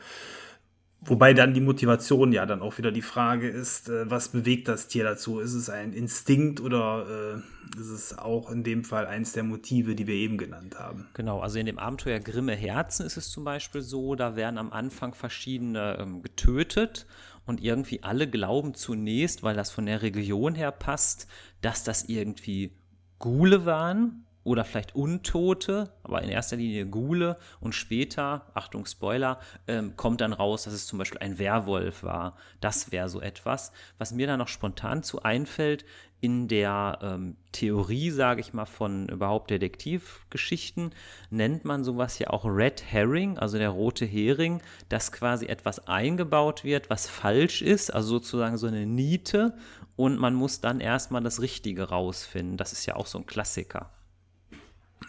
wobei 1.01 1.33
dann 1.33 1.55
die 1.55 1.61
Motivation 1.61 2.33
ja 2.33 2.45
dann 2.45 2.61
auch 2.61 2.77
wieder 2.79 2.93
die 2.93 3.03
Frage 3.03 3.49
ist, 3.49 3.89
äh, 3.89 4.11
was 4.11 4.29
bewegt 4.29 4.69
das 4.69 4.89
Tier 4.89 5.05
dazu? 5.05 5.41
Ist 5.41 5.55
es 5.55 5.71
ein 5.71 5.93
Instinkt 5.93 6.61
oder 6.61 7.07
äh, 7.37 7.79
ist 7.81 7.89
es 7.89 8.19
auch 8.19 8.51
in 8.51 8.63
dem 8.63 8.85
Fall 8.85 9.07
eins 9.07 9.33
der 9.33 9.43
Motive, 9.43 9.95
die 9.95 10.07
wir 10.07 10.15
eben 10.15 10.37
genannt 10.37 10.79
haben? 10.79 11.09
Genau, 11.15 11.41
also 11.41 11.59
in 11.59 11.67
dem 11.67 11.79
Abenteuer 11.79 12.21
Grimme 12.21 12.55
Herzen 12.55 13.07
ist 13.07 13.17
es 13.17 13.31
zum 13.31 13.45
Beispiel 13.45 13.81
so, 13.83 14.15
da 14.15 14.37
werden 14.37 14.59
am 14.59 14.73
Anfang 14.73 15.15
verschiedene 15.15 15.99
ähm, 15.99 16.23
getötet 16.23 17.07
und 17.49 17.63
irgendwie 17.63 18.03
alle 18.03 18.29
glauben 18.29 18.75
zunächst, 18.75 19.43
weil 19.43 19.57
das 19.57 19.71
von 19.71 19.87
der 19.87 20.03
Region 20.03 20.55
her 20.55 20.71
passt, 20.71 21.27
dass 21.63 21.83
das 21.83 22.05
irgendwie 22.05 22.73
Gule 23.19 23.65
waren 23.65 24.27
oder 24.45 24.65
vielleicht 24.65 24.95
Untote, 24.95 25.91
aber 26.03 26.23
in 26.23 26.29
erster 26.29 26.57
Linie 26.57 26.87
Gule 26.87 27.39
und 27.61 27.75
später, 27.75 28.51
Achtung 28.55 28.85
Spoiler, 28.85 29.41
ähm, 29.67 29.97
kommt 29.97 30.21
dann 30.21 30.35
raus, 30.35 30.65
dass 30.65 30.75
es 30.75 30.87
zum 30.87 30.99
Beispiel 30.99 31.21
ein 31.21 31.39
Werwolf 31.39 32.03
war. 32.03 32.37
Das 32.61 32.93
wäre 32.93 33.09
so 33.09 33.21
etwas. 33.21 33.73
Was 33.97 34.13
mir 34.13 34.27
da 34.27 34.37
noch 34.37 34.49
spontan 34.49 35.03
zu 35.03 35.23
einfällt, 35.23 35.87
in 36.21 36.49
der 36.49 36.99
ähm, 37.03 37.37
Theorie, 37.53 38.11
sage 38.11 38.41
ich 38.41 38.53
mal, 38.53 38.65
von 38.65 39.09
überhaupt 39.09 39.51
Detektivgeschichten 39.51 40.93
nennt 41.31 41.65
man 41.65 41.85
sowas 41.85 42.19
ja 42.19 42.31
auch 42.31 42.45
Red 42.45 42.83
Herring, 42.87 43.39
also 43.39 43.59
der 43.59 43.71
rote 43.71 44.05
Hering, 44.05 44.61
dass 44.89 45.13
quasi 45.13 45.47
etwas 45.47 45.87
eingebaut 45.87 46.65
wird, 46.65 46.91
was 46.91 47.09
falsch 47.09 47.63
ist, 47.63 47.95
also 47.95 48.09
sozusagen 48.09 48.57
so 48.57 48.67
eine 48.67 48.87
Niete 48.87 49.55
und 49.97 50.19
man 50.19 50.35
muss 50.35 50.61
dann 50.61 50.81
erstmal 50.81 51.23
das 51.23 51.41
Richtige 51.41 51.89
rausfinden. 51.89 52.57
Das 52.57 52.73
ist 52.73 52.87
ja 52.87 52.97
auch 52.97 53.07
so 53.07 53.19
ein 53.19 53.27
Klassiker. 53.27 53.91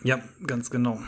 Ja, 0.03 0.19
ganz 0.45 0.69
genau. 0.69 0.99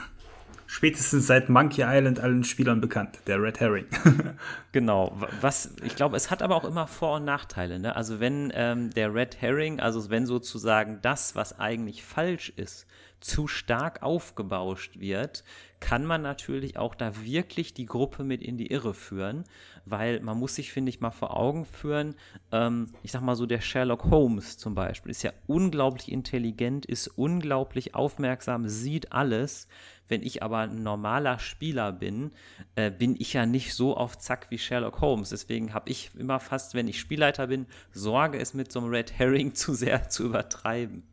Spätestens 0.74 1.28
seit 1.28 1.50
Monkey 1.50 1.84
Island 1.86 2.22
allen 2.22 2.46
Spielern 2.46 2.80
bekannt, 2.80 3.20
der 3.28 3.44
Red 3.44 3.60
Herring. 3.60 3.88
genau, 4.72 5.18
was 5.42 5.76
ich 5.84 5.98
glaube, 5.98 6.16
es 6.16 6.32
hat 6.32 6.42
aber 6.42 6.56
auch 6.56 6.64
immer 6.64 6.88
Vor- 6.88 7.18
und 7.18 7.26
Nachteile. 7.26 7.78
Ne? 7.78 7.94
Also 7.94 8.22
wenn 8.22 8.54
ähm, 8.56 8.90
der 8.92 9.14
Red 9.14 9.42
Herring, 9.42 9.82
also 9.82 10.10
wenn 10.10 10.26
sozusagen 10.26 11.00
das, 11.02 11.36
was 11.36 11.60
eigentlich 11.60 12.06
falsch 12.06 12.54
ist, 12.56 12.88
zu 13.22 13.48
stark 13.48 14.04
aufgebauscht 14.04 15.00
wird, 15.00 15.44
kann 15.80 16.06
man 16.06 16.22
natürlich 16.22 16.78
auch 16.78 16.94
da 16.94 17.24
wirklich 17.24 17.74
die 17.74 17.86
Gruppe 17.86 18.24
mit 18.24 18.42
in 18.42 18.58
die 18.58 18.68
Irre 18.68 18.94
führen, 18.94 19.44
weil 19.86 20.20
man 20.20 20.38
muss 20.38 20.56
sich, 20.56 20.72
finde 20.72 20.90
ich, 20.90 21.02
mal 21.02 21.12
vor 21.12 21.36
Augen 21.36 21.66
führen, 21.66 22.16
ähm, 22.52 22.94
ich 23.04 23.12
sag 23.12 23.22
mal 23.22 23.36
so, 23.36 23.46
der 23.46 23.62
Sherlock 23.62 24.06
Holmes 24.06 24.58
zum 24.58 24.76
Beispiel 24.76 25.12
ist 25.12 25.24
ja 25.24 25.34
unglaublich 25.48 26.12
intelligent, 26.12 26.86
ist 26.86 27.08
unglaublich 27.08 27.96
aufmerksam, 27.96 28.68
sieht 28.68 29.12
alles. 29.12 29.68
Wenn 30.08 30.24
ich 30.24 30.44
aber 30.44 30.60
ein 30.60 30.84
normaler 30.84 31.40
Spieler 31.40 31.94
bin, 31.94 32.32
äh, 32.76 32.92
bin 32.92 33.16
ich 33.18 33.34
ja 33.34 33.46
nicht 33.46 33.74
so 33.74 33.96
auf 33.96 34.18
Zack 34.18 34.48
wie 34.50 34.58
Sherlock 34.58 35.00
Holmes. 35.00 35.30
Deswegen 35.30 35.74
habe 35.74 35.90
ich 35.90 36.12
immer 36.18 36.42
fast, 36.42 36.74
wenn 36.74 36.90
ich 36.90 37.00
Spielleiter 37.00 37.48
bin, 37.48 37.66
Sorge, 37.94 38.38
es 38.38 38.54
mit 38.54 38.72
so 38.72 38.80
einem 38.80 38.90
Red 38.90 39.18
Herring 39.18 39.54
zu 39.56 39.74
sehr 39.74 40.10
zu 40.10 40.26
übertreiben. 40.26 41.11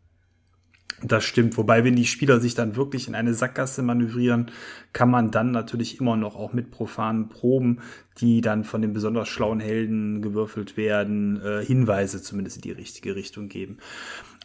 Das 1.03 1.25
stimmt. 1.25 1.57
Wobei, 1.57 1.85
wenn 1.85 1.95
die 1.95 2.07
Spieler 2.07 2.41
sich 2.41 2.55
dann 2.55 2.75
wirklich 2.75 3.07
in 3.07 3.15
eine 3.15 3.33
Sackgasse 3.33 3.83
manövrieren, 3.83 4.51
kann 4.93 5.11
man 5.11 5.31
dann 5.31 5.53
natürlich 5.53 6.01
immer 6.01 6.17
noch 6.17 6.35
auch 6.35 6.53
mit 6.53 6.73
profanen 6.73 7.29
Proben, 7.29 7.79
die 8.21 8.41
dann 8.41 8.65
von 8.65 8.83
den 8.83 8.93
besonders 8.93 9.29
schlauen 9.29 9.61
Helden 9.61 10.23
gewürfelt 10.23 10.77
werden, 10.77 11.41
äh, 11.41 11.65
Hinweise 11.65 12.21
zumindest 12.21 12.57
in 12.57 12.63
die 12.63 12.73
richtige 12.73 13.15
Richtung 13.15 13.49
geben. 13.49 13.79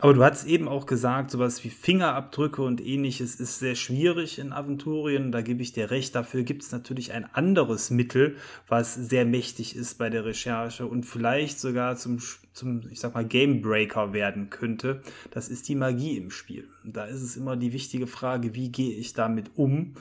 Aber 0.03 0.13
du 0.13 0.21
hast 0.21 0.43
eben 0.43 0.67
auch 0.67 0.85
gesagt, 0.85 1.31
sowas 1.31 1.63
wie 1.63 1.69
Fingerabdrücke 1.69 2.61
und 2.61 2.85
ähnliches 2.85 3.35
ist 3.35 3.59
sehr 3.59 3.75
schwierig 3.75 4.37
in 4.37 4.51
Aventurien. 4.51 5.31
Da 5.31 5.39
gebe 5.39 5.61
ich 5.61 5.71
dir 5.71 5.91
recht. 5.91 6.13
Dafür 6.13 6.43
gibt 6.43 6.63
es 6.63 6.73
natürlich 6.73 7.13
ein 7.13 7.23
anderes 7.33 7.89
Mittel, 7.89 8.35
was 8.67 8.95
sehr 8.95 9.23
mächtig 9.23 9.77
ist 9.77 9.97
bei 9.97 10.09
der 10.09 10.25
Recherche 10.25 10.85
und 10.87 11.05
vielleicht 11.05 11.57
sogar 11.57 11.95
zum, 11.95 12.19
zum 12.51 12.81
ich 12.91 12.99
sag 12.99 13.13
mal, 13.13 13.25
Gamebreaker 13.25 14.11
werden 14.11 14.49
könnte. 14.49 15.01
Das 15.31 15.47
ist 15.47 15.69
die 15.69 15.75
Magie 15.75 16.17
im 16.17 16.31
Spiel. 16.31 16.67
Da 16.83 17.05
ist 17.05 17.21
es 17.21 17.37
immer 17.37 17.55
die 17.55 17.71
wichtige 17.71 18.05
Frage, 18.05 18.55
wie 18.55 18.73
gehe 18.73 18.97
ich 18.97 19.13
damit 19.13 19.51
um? 19.55 19.93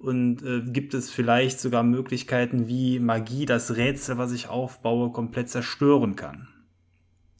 Und 0.00 0.42
äh, 0.42 0.62
gibt 0.62 0.94
es 0.94 1.12
vielleicht 1.12 1.60
sogar 1.60 1.84
Möglichkeiten, 1.84 2.66
wie 2.66 2.98
Magie 2.98 3.46
das 3.46 3.76
Rätsel, 3.76 4.18
was 4.18 4.32
ich 4.32 4.48
aufbaue, 4.48 5.12
komplett 5.12 5.48
zerstören 5.48 6.16
kann? 6.16 6.48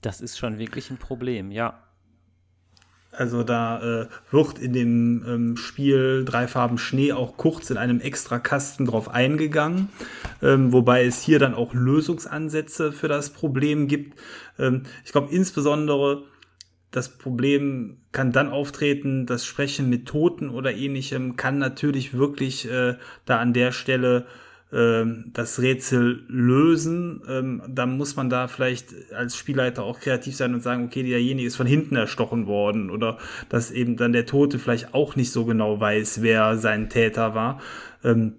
Das 0.00 0.20
ist 0.20 0.38
schon 0.38 0.58
wirklich 0.58 0.90
ein 0.90 0.98
Problem, 0.98 1.50
ja. 1.50 1.80
Also 3.16 3.42
da 3.42 4.02
äh, 4.02 4.06
wird 4.30 4.58
in 4.58 4.72
dem 4.72 5.24
ähm, 5.26 5.56
Spiel 5.56 6.24
Drei 6.24 6.46
Farben 6.46 6.78
Schnee 6.78 7.12
auch 7.12 7.36
kurz 7.36 7.70
in 7.70 7.76
einem 7.76 8.00
extra 8.00 8.38
Kasten 8.38 8.86
drauf 8.86 9.08
eingegangen, 9.08 9.88
ähm, 10.42 10.72
wobei 10.72 11.04
es 11.04 11.22
hier 11.22 11.38
dann 11.38 11.54
auch 11.54 11.74
Lösungsansätze 11.74 12.92
für 12.92 13.08
das 13.08 13.30
Problem 13.30 13.88
gibt. 13.88 14.18
Ähm, 14.58 14.82
ich 15.04 15.12
glaube 15.12 15.34
insbesondere 15.34 16.24
das 16.90 17.08
Problem 17.08 17.98
kann 18.12 18.30
dann 18.30 18.50
auftreten, 18.50 19.26
das 19.26 19.44
Sprechen 19.44 19.90
mit 19.90 20.06
Toten 20.06 20.48
oder 20.48 20.72
ähnlichem 20.72 21.34
kann 21.34 21.58
natürlich 21.58 22.14
wirklich 22.14 22.70
äh, 22.70 22.94
da 23.24 23.38
an 23.38 23.52
der 23.52 23.72
Stelle 23.72 24.26
das 25.32 25.60
Rätsel 25.60 26.24
lösen, 26.26 27.22
ähm, 27.28 27.62
dann 27.68 27.96
muss 27.96 28.16
man 28.16 28.28
da 28.28 28.48
vielleicht 28.48 29.12
als 29.12 29.36
Spielleiter 29.36 29.84
auch 29.84 30.00
kreativ 30.00 30.34
sein 30.34 30.52
und 30.52 30.62
sagen, 30.62 30.86
okay, 30.86 31.04
derjenige 31.04 31.46
ist 31.46 31.54
von 31.54 31.66
hinten 31.66 31.94
erstochen 31.94 32.46
worden 32.46 32.90
oder 32.90 33.18
dass 33.48 33.70
eben 33.70 33.96
dann 33.96 34.12
der 34.12 34.26
Tote 34.26 34.58
vielleicht 34.58 34.92
auch 34.92 35.14
nicht 35.14 35.30
so 35.30 35.44
genau 35.44 35.78
weiß, 35.78 36.22
wer 36.22 36.58
sein 36.58 36.90
Täter 36.90 37.36
war. 37.36 37.60
Ähm, 38.02 38.34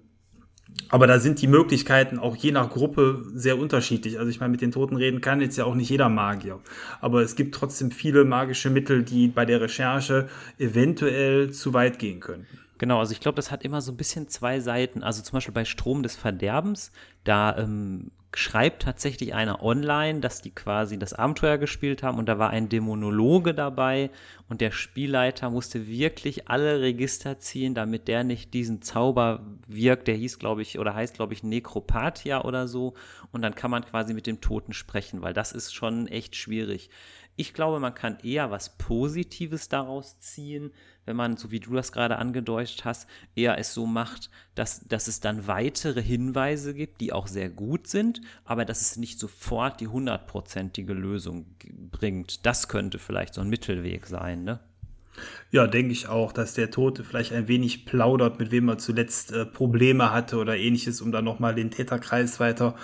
aber 0.90 1.06
da 1.06 1.18
sind 1.18 1.40
die 1.40 1.48
Möglichkeiten 1.48 2.18
auch 2.18 2.36
je 2.36 2.52
nach 2.52 2.70
Gruppe 2.70 3.24
sehr 3.32 3.58
unterschiedlich. 3.58 4.18
Also 4.18 4.30
ich 4.30 4.38
meine, 4.38 4.50
mit 4.50 4.60
den 4.60 4.72
Toten 4.72 4.96
reden 4.96 5.20
kann 5.20 5.40
jetzt 5.40 5.56
ja 5.56 5.64
auch 5.64 5.74
nicht 5.74 5.88
jeder 5.88 6.08
Magier. 6.08 6.60
Aber 7.00 7.22
es 7.22 7.34
gibt 7.34 7.54
trotzdem 7.54 7.90
viele 7.90 8.24
magische 8.24 8.70
Mittel, 8.70 9.02
die 9.02 9.28
bei 9.28 9.46
der 9.46 9.60
Recherche 9.60 10.28
eventuell 10.58 11.50
zu 11.50 11.72
weit 11.72 11.98
gehen 11.98 12.20
könnten. 12.20 12.65
Genau, 12.78 12.98
also 12.98 13.12
ich 13.12 13.20
glaube, 13.20 13.36
das 13.36 13.50
hat 13.50 13.64
immer 13.64 13.80
so 13.80 13.92
ein 13.92 13.96
bisschen 13.96 14.28
zwei 14.28 14.60
Seiten. 14.60 15.02
Also 15.02 15.22
zum 15.22 15.36
Beispiel 15.36 15.54
bei 15.54 15.64
Strom 15.64 16.02
des 16.02 16.14
Verderbens, 16.14 16.92
da 17.24 17.56
ähm, 17.56 18.10
schreibt 18.34 18.82
tatsächlich 18.82 19.32
einer 19.32 19.62
online, 19.62 20.20
dass 20.20 20.42
die 20.42 20.54
quasi 20.54 20.98
das 20.98 21.14
Abenteuer 21.14 21.56
gespielt 21.56 22.02
haben 22.02 22.18
und 22.18 22.26
da 22.26 22.38
war 22.38 22.50
ein 22.50 22.68
Dämonologe 22.68 23.54
dabei 23.54 24.10
und 24.50 24.60
der 24.60 24.72
Spielleiter 24.72 25.48
musste 25.48 25.86
wirklich 25.88 26.50
alle 26.50 26.82
Register 26.82 27.38
ziehen, 27.38 27.74
damit 27.74 28.08
der 28.08 28.24
nicht 28.24 28.52
diesen 28.52 28.82
Zauber 28.82 29.40
wirkt. 29.66 30.06
Der 30.06 30.16
hieß, 30.16 30.38
glaube 30.38 30.60
ich, 30.60 30.78
oder 30.78 30.94
heißt, 30.94 31.14
glaube 31.14 31.32
ich, 31.32 31.42
Necropathia 31.42 32.44
oder 32.44 32.68
so. 32.68 32.92
Und 33.32 33.40
dann 33.40 33.54
kann 33.54 33.70
man 33.70 33.86
quasi 33.86 34.12
mit 34.12 34.26
dem 34.26 34.42
Toten 34.42 34.74
sprechen, 34.74 35.22
weil 35.22 35.32
das 35.32 35.52
ist 35.52 35.74
schon 35.74 36.06
echt 36.06 36.36
schwierig. 36.36 36.90
Ich 37.36 37.54
glaube, 37.54 37.80
man 37.80 37.94
kann 37.94 38.18
eher 38.22 38.50
was 38.50 38.76
Positives 38.76 39.68
daraus 39.70 40.20
ziehen, 40.20 40.72
wenn 41.06 41.16
man, 41.16 41.36
so 41.36 41.50
wie 41.50 41.60
du 41.60 41.72
das 41.72 41.92
gerade 41.92 42.18
angedeutet 42.18 42.84
hast, 42.84 43.08
eher 43.34 43.58
es 43.58 43.72
so 43.72 43.86
macht, 43.86 44.30
dass, 44.54 44.86
dass 44.86 45.08
es 45.08 45.20
dann 45.20 45.46
weitere 45.46 46.02
Hinweise 46.02 46.74
gibt, 46.74 47.00
die 47.00 47.12
auch 47.12 47.28
sehr 47.28 47.48
gut 47.48 47.86
sind, 47.86 48.20
aber 48.44 48.64
dass 48.64 48.80
es 48.80 48.96
nicht 48.96 49.18
sofort 49.18 49.80
die 49.80 49.88
hundertprozentige 49.88 50.92
Lösung 50.92 51.46
bringt. 51.90 52.44
Das 52.44 52.68
könnte 52.68 52.98
vielleicht 52.98 53.34
so 53.34 53.40
ein 53.40 53.48
Mittelweg 53.48 54.06
sein, 54.06 54.44
ne? 54.44 54.60
Ja, 55.50 55.66
denke 55.66 55.92
ich 55.92 56.08
auch, 56.08 56.32
dass 56.32 56.52
der 56.52 56.70
Tote 56.70 57.02
vielleicht 57.02 57.32
ein 57.32 57.48
wenig 57.48 57.86
plaudert, 57.86 58.38
mit 58.38 58.50
wem 58.50 58.68
er 58.68 58.76
zuletzt 58.76 59.32
äh, 59.32 59.46
Probleme 59.46 60.12
hatte 60.12 60.36
oder 60.36 60.56
ähnliches, 60.56 61.00
um 61.00 61.10
dann 61.10 61.24
nochmal 61.24 61.54
den 61.54 61.70
Täterkreis 61.70 62.38
weiter 62.38 62.74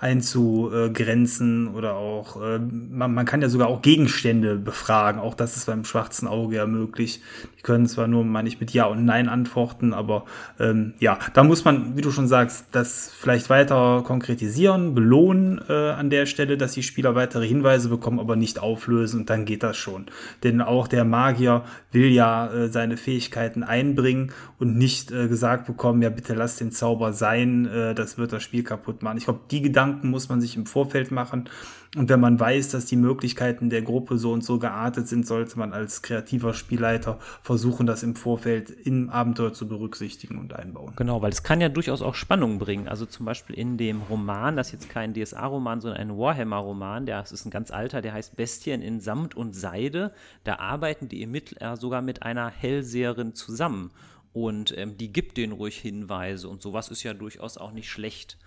einzugrenzen 0.00 1.68
oder 1.74 1.94
auch, 1.94 2.42
äh, 2.42 2.58
man, 2.58 3.12
man 3.12 3.26
kann 3.26 3.42
ja 3.42 3.50
sogar 3.50 3.68
auch 3.68 3.82
Gegenstände 3.82 4.56
befragen. 4.56 5.20
Auch 5.20 5.34
das 5.34 5.58
ist 5.58 5.66
beim 5.66 5.84
schwarzen 5.84 6.26
Auge 6.26 6.56
ja 6.56 6.66
möglich. 6.66 7.20
Die 7.58 7.62
können 7.62 7.86
zwar 7.86 8.08
nur 8.08 8.24
mal 8.24 8.42
nicht 8.42 8.60
mit 8.60 8.70
Ja 8.72 8.86
und 8.86 9.04
Nein 9.04 9.28
antworten, 9.28 9.92
aber 9.92 10.24
ähm, 10.58 10.94
ja, 11.00 11.18
da 11.34 11.44
muss 11.44 11.66
man, 11.66 11.98
wie 11.98 12.00
du 12.00 12.10
schon 12.10 12.28
sagst, 12.28 12.68
das 12.72 13.12
vielleicht 13.14 13.50
weiter 13.50 14.02
konkretisieren, 14.02 14.94
belohnen 14.94 15.60
äh, 15.68 15.90
an 15.90 16.08
der 16.08 16.24
Stelle, 16.24 16.56
dass 16.56 16.72
die 16.72 16.82
Spieler 16.82 17.14
weitere 17.14 17.46
Hinweise 17.46 17.90
bekommen, 17.90 18.20
aber 18.20 18.36
nicht 18.36 18.58
auflösen 18.58 19.20
und 19.20 19.30
dann 19.30 19.44
geht 19.44 19.62
das 19.62 19.76
schon. 19.76 20.06
Denn 20.42 20.62
auch 20.62 20.88
der 20.88 21.04
Magier 21.04 21.64
will 21.92 22.10
ja 22.10 22.50
äh, 22.50 22.68
seine 22.68 22.96
Fähigkeiten 22.96 23.62
einbringen 23.62 24.32
und 24.58 24.78
nicht 24.78 25.12
äh, 25.12 25.28
gesagt 25.28 25.66
bekommen, 25.66 26.00
ja 26.00 26.08
bitte 26.08 26.32
lass 26.32 26.56
den 26.56 26.72
Zauber 26.72 27.12
sein, 27.12 27.66
äh, 27.66 27.94
das 27.94 28.16
wird 28.16 28.32
das 28.32 28.42
Spiel 28.42 28.62
kaputt 28.62 29.02
machen. 29.02 29.18
Ich 29.18 29.24
glaube, 29.24 29.40
die 29.50 29.60
Gedanken 29.60 29.89
Gedanken 29.90 30.10
muss 30.10 30.28
man 30.28 30.40
sich 30.40 30.56
im 30.56 30.66
Vorfeld 30.66 31.10
machen. 31.10 31.48
Und 31.96 32.08
wenn 32.08 32.20
man 32.20 32.38
weiß, 32.38 32.68
dass 32.68 32.86
die 32.86 32.94
Möglichkeiten 32.94 33.68
der 33.68 33.82
Gruppe 33.82 34.16
so 34.16 34.30
und 34.30 34.44
so 34.44 34.60
geartet 34.60 35.08
sind, 35.08 35.26
sollte 35.26 35.58
man 35.58 35.72
als 35.72 36.02
kreativer 36.02 36.54
Spielleiter 36.54 37.18
versuchen, 37.42 37.84
das 37.84 38.04
im 38.04 38.14
Vorfeld 38.14 38.70
im 38.70 39.10
Abenteuer 39.10 39.52
zu 39.52 39.66
berücksichtigen 39.66 40.38
und 40.38 40.52
einbauen. 40.52 40.92
Genau, 40.94 41.20
weil 41.20 41.32
es 41.32 41.42
kann 41.42 41.60
ja 41.60 41.68
durchaus 41.68 42.00
auch 42.00 42.14
Spannung 42.14 42.60
bringen. 42.60 42.86
Also 42.86 43.06
zum 43.06 43.26
Beispiel 43.26 43.56
in 43.56 43.76
dem 43.76 44.02
Roman, 44.02 44.56
das 44.56 44.68
ist 44.68 44.72
jetzt 44.74 44.88
kein 44.88 45.14
DSA-Roman, 45.14 45.80
sondern 45.80 46.00
ein 46.00 46.16
Warhammer-Roman, 46.16 47.06
der 47.06 47.22
ist 47.22 47.44
ein 47.44 47.50
ganz 47.50 47.72
alter, 47.72 48.00
der 48.00 48.12
heißt 48.12 48.36
Bestien 48.36 48.82
in 48.82 49.00
Samt 49.00 49.36
und 49.36 49.56
Seide. 49.56 50.12
Da 50.44 50.60
arbeiten 50.60 51.08
die 51.08 51.22
Ermittler 51.22 51.76
sogar 51.76 52.02
mit 52.02 52.22
einer 52.22 52.50
Hellseherin 52.50 53.34
zusammen. 53.34 53.90
Und 54.32 54.78
ähm, 54.78 54.96
die 54.96 55.12
gibt 55.12 55.36
denen 55.38 55.52
ruhig 55.52 55.76
Hinweise 55.76 56.48
und 56.48 56.62
sowas 56.62 56.88
ist 56.88 57.02
ja 57.02 57.14
durchaus 57.14 57.58
auch 57.58 57.72
nicht 57.72 57.90
schlecht. 57.90 58.38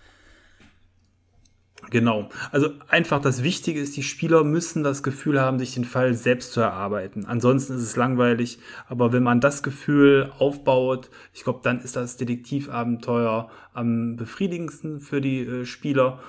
Genau. 1.90 2.28
Also 2.50 2.70
einfach 2.88 3.20
das 3.20 3.42
Wichtige 3.42 3.80
ist, 3.80 3.96
die 3.96 4.02
Spieler 4.02 4.44
müssen 4.44 4.82
das 4.82 5.02
Gefühl 5.02 5.40
haben, 5.40 5.58
sich 5.58 5.74
den 5.74 5.84
Fall 5.84 6.14
selbst 6.14 6.52
zu 6.52 6.60
erarbeiten. 6.60 7.26
Ansonsten 7.26 7.74
ist 7.74 7.82
es 7.82 7.96
langweilig. 7.96 8.58
Aber 8.88 9.12
wenn 9.12 9.22
man 9.22 9.40
das 9.40 9.62
Gefühl 9.62 10.32
aufbaut, 10.38 11.10
ich 11.32 11.44
glaube, 11.44 11.60
dann 11.62 11.80
ist 11.80 11.96
das 11.96 12.16
Detektivabenteuer 12.16 13.50
am 13.72 14.16
befriedigendsten 14.16 15.00
für 15.00 15.20
die 15.20 15.40
äh, 15.40 15.64
Spieler. 15.64 16.20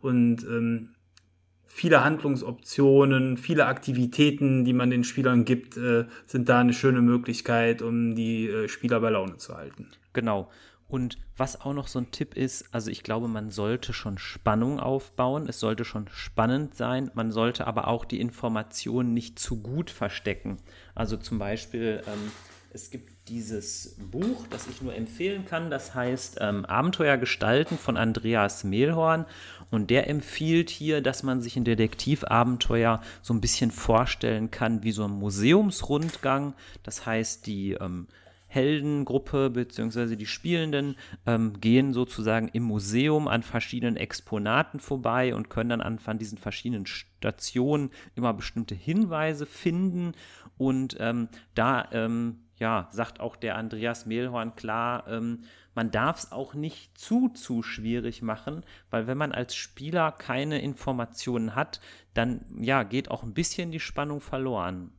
Und 0.00 0.44
ähm, 0.44 0.90
viele 1.66 2.04
Handlungsoptionen, 2.04 3.36
viele 3.36 3.66
Aktivitäten, 3.66 4.64
die 4.64 4.72
man 4.72 4.90
den 4.90 5.04
Spielern 5.04 5.44
gibt, 5.44 5.76
äh, 5.76 6.04
sind 6.26 6.48
da 6.48 6.60
eine 6.60 6.72
schöne 6.74 7.00
Möglichkeit, 7.00 7.82
um 7.82 8.14
die 8.14 8.48
äh, 8.48 8.68
Spieler 8.68 9.00
bei 9.00 9.10
Laune 9.10 9.36
zu 9.38 9.56
halten. 9.56 9.88
Genau. 10.12 10.50
Und 10.92 11.16
was 11.38 11.58
auch 11.58 11.72
noch 11.72 11.88
so 11.88 12.00
ein 12.00 12.10
Tipp 12.10 12.36
ist, 12.36 12.66
also 12.74 12.90
ich 12.90 13.02
glaube, 13.02 13.26
man 13.26 13.48
sollte 13.48 13.94
schon 13.94 14.18
Spannung 14.18 14.78
aufbauen, 14.78 15.48
es 15.48 15.58
sollte 15.58 15.86
schon 15.86 16.06
spannend 16.12 16.74
sein, 16.74 17.10
man 17.14 17.32
sollte 17.32 17.66
aber 17.66 17.88
auch 17.88 18.04
die 18.04 18.20
Informationen 18.20 19.14
nicht 19.14 19.38
zu 19.38 19.62
gut 19.62 19.88
verstecken. 19.88 20.58
Also 20.94 21.16
zum 21.16 21.38
Beispiel, 21.38 22.02
ähm, 22.06 22.30
es 22.74 22.90
gibt 22.90 23.30
dieses 23.30 23.96
Buch, 24.10 24.46
das 24.50 24.66
ich 24.66 24.82
nur 24.82 24.94
empfehlen 24.94 25.46
kann, 25.46 25.70
das 25.70 25.94
heißt 25.94 26.36
ähm, 26.42 26.66
Abenteuer 26.66 27.16
gestalten 27.16 27.78
von 27.78 27.96
Andreas 27.96 28.62
Mehlhorn 28.62 29.24
und 29.70 29.88
der 29.88 30.10
empfiehlt 30.10 30.68
hier, 30.68 31.00
dass 31.00 31.22
man 31.22 31.40
sich 31.40 31.56
ein 31.56 31.64
Detektivabenteuer 31.64 33.00
so 33.22 33.32
ein 33.32 33.40
bisschen 33.40 33.70
vorstellen 33.70 34.50
kann 34.50 34.82
wie 34.82 34.92
so 34.92 35.04
ein 35.04 35.12
Museumsrundgang. 35.12 36.52
Das 36.82 37.06
heißt, 37.06 37.46
die 37.46 37.72
ähm, 37.80 38.08
Heldengruppe 38.52 39.48
bzw. 39.48 40.16
die 40.16 40.26
Spielenden 40.26 40.96
ähm, 41.26 41.58
gehen 41.58 41.94
sozusagen 41.94 42.48
im 42.48 42.64
Museum 42.64 43.26
an 43.26 43.42
verschiedenen 43.42 43.96
Exponaten 43.96 44.78
vorbei 44.78 45.34
und 45.34 45.48
können 45.48 45.70
dann 45.70 45.80
an, 45.80 45.98
an 46.04 46.18
diesen 46.18 46.36
verschiedenen 46.36 46.84
Stationen 46.84 47.90
immer 48.14 48.34
bestimmte 48.34 48.74
Hinweise 48.74 49.46
finden. 49.46 50.12
Und 50.58 50.98
ähm, 51.00 51.28
da 51.54 51.88
ähm, 51.92 52.40
ja, 52.58 52.88
sagt 52.92 53.20
auch 53.20 53.36
der 53.36 53.56
Andreas 53.56 54.04
Mehlhorn 54.04 54.54
klar, 54.54 55.08
ähm, 55.08 55.44
man 55.74 55.90
darf 55.90 56.18
es 56.18 56.32
auch 56.32 56.52
nicht 56.52 56.98
zu, 56.98 57.30
zu 57.30 57.62
schwierig 57.62 58.20
machen, 58.20 58.64
weil 58.90 59.06
wenn 59.06 59.16
man 59.16 59.32
als 59.32 59.54
Spieler 59.54 60.12
keine 60.12 60.60
Informationen 60.60 61.54
hat, 61.54 61.80
dann 62.12 62.44
ja, 62.60 62.82
geht 62.82 63.10
auch 63.10 63.22
ein 63.22 63.32
bisschen 63.32 63.70
die 63.70 63.80
Spannung 63.80 64.20
verloren. 64.20 64.92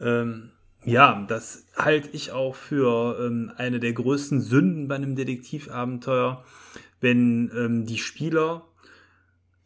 Ähm, 0.00 0.52
ja, 0.84 1.24
das 1.28 1.66
halte 1.76 2.08
ich 2.12 2.32
auch 2.32 2.54
für 2.54 3.18
ähm, 3.20 3.52
eine 3.56 3.80
der 3.80 3.92
größten 3.92 4.40
Sünden 4.40 4.88
bei 4.88 4.94
einem 4.96 5.14
Detektivabenteuer, 5.14 6.44
wenn 7.00 7.50
ähm, 7.54 7.86
die 7.86 7.98
Spieler 7.98 8.66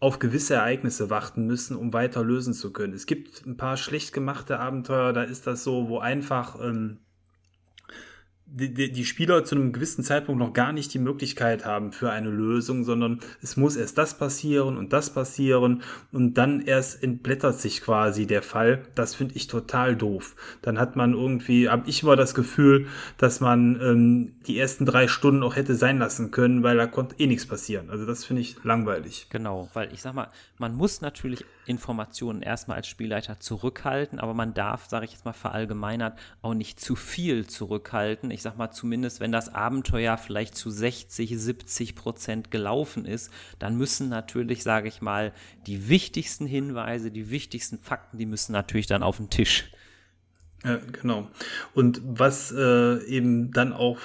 auf 0.01 0.19
gewisse 0.19 0.55
Ereignisse 0.55 1.09
warten 1.11 1.47
müssen, 1.47 1.77
um 1.77 1.93
weiter 1.93 2.23
lösen 2.23 2.53
zu 2.53 2.73
können. 2.73 2.93
Es 2.93 3.07
gibt 3.07 3.47
ein 3.47 3.57
paar 3.57 3.77
schlecht 3.77 4.13
gemachte 4.13 4.59
Abenteuer, 4.59 5.13
da 5.13 5.23
ist 5.23 5.47
das 5.47 5.65
so, 5.65 5.89
wo 5.89 5.99
einfach 5.99 6.61
ähm, 6.61 6.99
die, 8.47 8.93
die, 8.93 9.05
Spieler 9.05 9.45
zu 9.45 9.55
einem 9.55 9.73
gewissen 9.73 10.05
Zeitpunkt 10.05 10.39
noch 10.39 10.53
gar 10.53 10.73
nicht 10.73 10.93
die 10.93 10.99
Möglichkeit 10.99 11.65
haben 11.65 11.93
für 11.93 12.11
eine 12.11 12.29
Lösung, 12.29 12.85
sondern 12.85 13.21
es 13.43 13.57
muss 13.57 13.75
erst 13.75 13.97
das 13.99 14.19
passieren 14.19 14.77
und 14.77 14.93
das 14.93 15.11
passieren 15.11 15.83
und 16.13 16.35
dann 16.35 16.61
erst 16.61 17.03
entblättert 17.03 17.59
sich 17.59 17.81
quasi 17.81 18.27
der 18.27 18.43
Fall. 18.43 18.83
Das 18.95 19.15
finde 19.15 19.35
ich 19.35 19.47
total 19.47 19.97
doof. 19.97 20.37
Dann 20.63 20.79
hat 20.79 20.95
man 20.95 21.15
irgendwie, 21.15 21.69
habe 21.69 21.89
ich 21.89 22.03
immer 22.03 22.17
das 22.17 22.35
Gefühl, 22.35 22.87
dass 23.17 23.41
man 23.41 23.81
ähm, 23.81 24.35
die 24.47 24.59
ersten 24.59 24.85
drei 24.85 25.09
Stunden 25.09 25.43
auch 25.43 25.57
hätte 25.57 25.75
sein 25.75 25.99
lassen 25.99 26.31
können, 26.31 26.63
weil 26.63 26.77
da 26.77 26.87
konnte 26.87 27.17
eh 27.19 27.27
nichts 27.27 27.47
passieren. 27.47 27.89
Also 27.89 28.05
das 28.05 28.25
finde 28.25 28.43
ich 28.43 28.63
langweilig. 28.63 29.27
Genau, 29.31 29.69
weil 29.73 29.93
ich 29.93 30.03
sag 30.03 30.15
mal, 30.15 30.29
man 30.59 30.75
muss 30.75 31.01
natürlich 31.01 31.45
Informationen 31.67 32.43
erstmal 32.43 32.77
als 32.77 32.89
Spielleiter 32.89 33.41
zurückhalten, 33.41 34.19
aber 34.19 34.35
man 34.35 34.55
darf, 34.55 34.87
sage 34.87 35.07
ich 35.07 35.13
jetzt 35.13 35.25
mal 35.25 35.33
verallgemeinert, 35.33 36.19
auch 36.43 36.55
nicht 36.55 36.79
zu 36.79 36.95
viel 36.95 37.47
zurückhalten. 37.47 38.31
Ich 38.35 38.43
sag 38.43 38.59
mal, 38.59 38.73
zumindest 38.73 39.21
wenn 39.21 39.31
das 39.31 39.55
Abenteuer 39.55 40.19
vielleicht 40.19 40.57
zu 40.57 40.69
60, 40.69 41.39
70 41.39 41.95
Prozent 41.95 42.51
gelaufen 42.51 43.05
ist, 43.05 43.31
dann 43.61 43.77
müssen 43.77 44.09
natürlich, 44.09 44.65
sage 44.65 44.89
ich 44.89 45.01
mal, 45.01 45.33
die 45.69 45.89
wichtigsten 45.89 46.45
Hinweise, 46.45 47.13
die 47.13 47.31
wichtigsten 47.31 47.79
Fakten, 47.79 48.19
die 48.19 48.27
müssen 48.27 48.51
natürlich 48.51 48.89
dann 48.89 49.05
auf 49.05 49.19
den 49.19 49.31
Tisch. 49.31 49.71
Ja, 50.65 50.81
genau. 51.01 51.29
Und 51.75 52.01
was 52.05 52.51
äh, 52.51 53.05
eben 53.05 53.53
dann 53.53 53.73
auch 53.73 53.99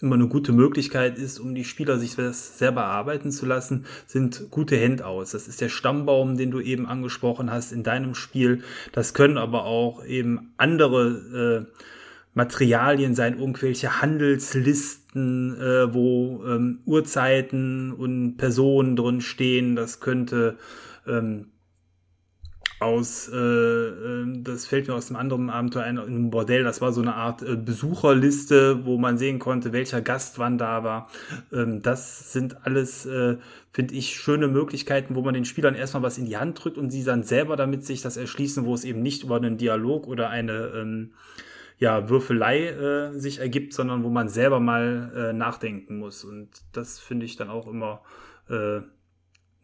immer 0.00 0.14
eine 0.14 0.28
gute 0.28 0.52
Möglichkeit 0.52 1.18
ist, 1.18 1.40
um 1.40 1.54
die 1.54 1.64
Spieler 1.64 1.98
sich 1.98 2.14
das 2.14 2.58
selber 2.58 2.84
arbeiten 2.84 3.32
zu 3.32 3.46
lassen, 3.46 3.86
sind 4.06 4.50
gute 4.50 4.80
Handouts. 4.80 5.32
Das 5.32 5.48
ist 5.48 5.60
der 5.60 5.68
Stammbaum, 5.68 6.36
den 6.36 6.52
du 6.52 6.60
eben 6.60 6.86
angesprochen 6.86 7.50
hast 7.50 7.72
in 7.72 7.82
deinem 7.82 8.14
Spiel. 8.14 8.62
Das 8.92 9.14
können 9.14 9.38
aber 9.38 9.64
auch 9.64 10.04
eben 10.04 10.52
andere 10.58 11.66
äh, 11.72 11.93
Materialien 12.34 13.14
sein, 13.14 13.38
irgendwelche 13.38 14.02
Handelslisten, 14.02 15.56
äh, 15.60 15.94
wo 15.94 16.44
ähm, 16.46 16.80
Uhrzeiten 16.84 17.92
und 17.92 18.36
Personen 18.36 18.96
drin 18.96 19.20
stehen. 19.20 19.76
Das 19.76 20.00
könnte 20.00 20.58
ähm, 21.06 21.46
aus, 22.80 23.28
äh, 23.32 23.36
äh, 23.36 24.42
das 24.42 24.66
fällt 24.66 24.88
mir 24.88 24.94
aus 24.94 25.10
einem 25.10 25.18
anderen 25.18 25.50
Abenteuer 25.50 25.84
ein, 25.84 25.98
ein 25.98 26.30
Bordell, 26.30 26.64
das 26.64 26.80
war 26.80 26.92
so 26.92 27.00
eine 27.00 27.14
Art 27.14 27.42
äh, 27.42 27.56
Besucherliste, 27.56 28.84
wo 28.84 28.98
man 28.98 29.16
sehen 29.16 29.38
konnte, 29.38 29.72
welcher 29.72 30.02
Gast 30.02 30.38
wann 30.38 30.58
da 30.58 30.84
war. 30.84 31.08
Ähm, 31.52 31.82
das 31.82 32.32
sind 32.32 32.66
alles, 32.66 33.06
äh, 33.06 33.36
finde 33.72 33.94
ich, 33.94 34.16
schöne 34.16 34.48
Möglichkeiten, 34.48 35.14
wo 35.14 35.22
man 35.22 35.34
den 35.34 35.44
Spielern 35.44 35.74
erstmal 35.74 36.02
was 36.02 36.18
in 36.18 36.26
die 36.26 36.36
Hand 36.36 36.62
drückt 36.62 36.76
und 36.76 36.90
sie 36.90 37.04
dann 37.04 37.22
selber 37.22 37.56
damit 37.56 37.84
sich 37.84 38.02
das 38.02 38.16
erschließen, 38.16 38.64
wo 38.64 38.74
es 38.74 38.84
eben 38.84 39.02
nicht 39.02 39.22
über 39.22 39.36
einen 39.36 39.56
Dialog 39.56 40.06
oder 40.06 40.28
eine 40.30 40.72
ähm, 40.74 41.12
ja, 41.78 42.08
Würfelei 42.08 42.68
äh, 42.68 43.18
sich 43.18 43.38
ergibt, 43.40 43.72
sondern 43.72 44.04
wo 44.04 44.08
man 44.08 44.28
selber 44.28 44.60
mal 44.60 45.12
äh, 45.14 45.32
nachdenken 45.32 45.98
muss. 45.98 46.24
Und 46.24 46.48
das 46.72 46.98
finde 46.98 47.26
ich 47.26 47.36
dann 47.36 47.50
auch 47.50 47.66
immer 47.66 48.02
äh, 48.48 48.80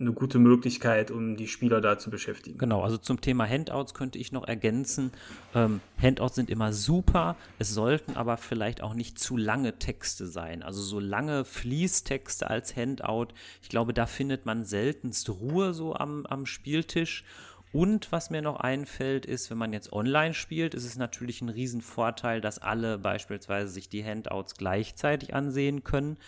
eine 0.01 0.13
gute 0.13 0.39
Möglichkeit, 0.39 1.11
um 1.11 1.37
die 1.37 1.47
Spieler 1.47 1.81
da 1.81 1.99
zu 1.99 2.11
beschäftigen. 2.11 2.59
Genau, 2.59 2.83
also 2.83 2.97
zum 2.97 3.21
Thema 3.21 3.47
Handouts 3.47 3.93
könnte 3.93 4.19
ich 4.19 4.33
noch 4.33 4.49
ergänzen. 4.49 5.13
Ähm, 5.55 5.81
Handouts 6.01 6.37
sind 6.37 6.49
immer 6.49 6.73
super, 6.73 7.37
es 7.59 7.75
sollten 7.75 8.17
aber 8.17 8.39
vielleicht 8.39 8.83
auch 8.83 8.95
nicht 8.95 9.19
zu 9.19 9.37
lange 9.37 9.79
Texte 9.79 10.27
sein. 10.27 10.63
Also 10.63 10.81
so 10.81 11.01
lange 11.01 11.45
Fließtexte 11.45 12.49
als 12.49 12.75
Handout, 12.77 13.29
ich 13.63 13.69
glaube, 13.69 13.93
da 13.93 14.07
findet 14.07 14.47
man 14.47 14.65
seltenst 14.65 15.29
Ruhe 15.29 15.75
so 15.75 15.95
am, 15.95 16.25
am 16.27 16.47
Spieltisch. 16.47 17.25
Und 17.73 18.11
was 18.11 18.31
mir 18.31 18.43
noch 18.43 18.59
einfällt, 18.59 19.27
ist, 19.27 19.49
wenn 19.51 19.59
man 19.59 19.73
jetzt 19.73 19.93
online 19.93 20.35
spielt, 20.35 20.75
ist 20.75 20.85
es 20.85 20.97
natürlich 20.97 21.41
ein 21.41 21.49
Riesenvorteil, 21.49 22.41
dass 22.41 22.59
alle 22.59 22.99
beispielsweise 22.99 23.69
sich 23.69 23.89
die 23.89 24.05
Handouts 24.05 24.57
gleichzeitig 24.57 25.35
ansehen 25.35 25.85
können. 25.85 26.19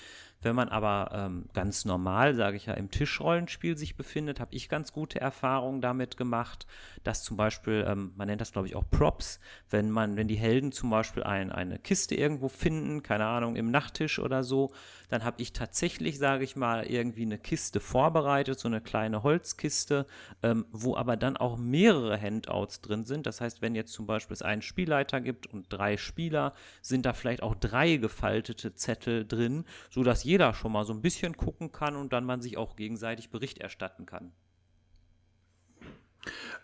Wenn 0.43 0.57
man 0.57 0.69
aber 0.69 1.11
ähm, 1.13 1.47
ganz 1.53 1.85
normal, 1.85 2.35
sage 2.35 2.57
ich 2.57 2.67
ja, 2.67 2.75
im 2.75 2.91
Tischrollenspiel 2.91 3.77
sich 3.77 3.97
befindet, 3.97 4.41
habe 4.41 4.55
ich 4.55 4.69
ganz 4.69 4.93
gute 4.93 5.21
Erfahrungen 5.21 5.81
damit 5.81 6.17
gemacht, 6.17 6.67
dass 7.05 7.23
zum 7.23 7.37
Beispiel, 7.37 7.85
ähm, 7.87 8.13
man 8.17 8.29
nennt 8.29 8.41
das 8.41 8.53
glaube 8.53 8.67
ich 8.67 8.77
auch 8.77 8.85
Props, 8.91 9.41
wenn 9.71 9.91
man, 9.91 10.17
wenn 10.17 10.29
die 10.29 10.37
Helden 10.37 10.73
zum 10.73 10.91
Beispiel 10.91 11.23
ein, 11.23 11.53
eine 11.53 11.79
Kiste 11.79 12.15
irgendwo 12.15 12.49
finden, 12.49 13.03
keine 13.03 13.27
Ahnung, 13.27 13.57
im 13.57 13.71
Nachttisch 13.71 14.19
oder 14.19 14.43
so, 14.43 14.73
dann 15.13 15.25
habe 15.25 15.43
ich 15.43 15.53
tatsächlich, 15.53 16.19
sage 16.19 16.43
ich 16.43 16.57
mal, 16.57 16.87
irgendwie 16.87 17.23
eine 17.23 17.39
Kiste 17.39 17.81
vorbereitet, 17.81 18.59
so 18.59 18.67
eine 18.67 18.81
kleine 18.81 19.23
Holzkiste, 19.23 20.07
ähm, 20.43 20.65
wo 20.73 20.97
aber 20.97 21.17
dann 21.19 21.37
auch 21.37 21.59
mehrere 21.59 22.19
Handouts 22.21 22.81
drin 22.81 23.05
sind. 23.05 23.27
Das 23.27 23.41
heißt, 23.41 23.61
wenn 23.61 23.75
jetzt 23.75 23.93
zum 23.93 24.07
Beispiel 24.07 24.35
es 24.35 24.43
einen 24.43 24.63
Spielleiter 24.63 25.21
gibt 25.21 25.47
und 25.47 25.67
drei 25.69 25.99
Spieler, 25.99 26.55
sind 26.81 27.05
da 27.05 27.13
vielleicht 27.13 27.43
auch 27.43 27.55
drei 27.55 27.97
gefaltete 27.97 28.75
Zettel 28.75 29.27
drin, 29.27 29.67
sodass 29.91 30.25
jeder 30.25 30.32
schon 30.55 30.73
mal 30.73 30.85
so 30.85 30.93
ein 30.93 31.03
bisschen 31.03 31.37
gucken 31.37 31.73
kann 31.73 31.97
und 31.97 32.13
dann 32.13 32.25
man 32.25 32.41
sich 32.41 32.57
auch 32.57 32.77
gegenseitig 32.77 33.31
Bericht 33.31 33.59
erstatten 33.59 34.07
kann. 34.07 34.33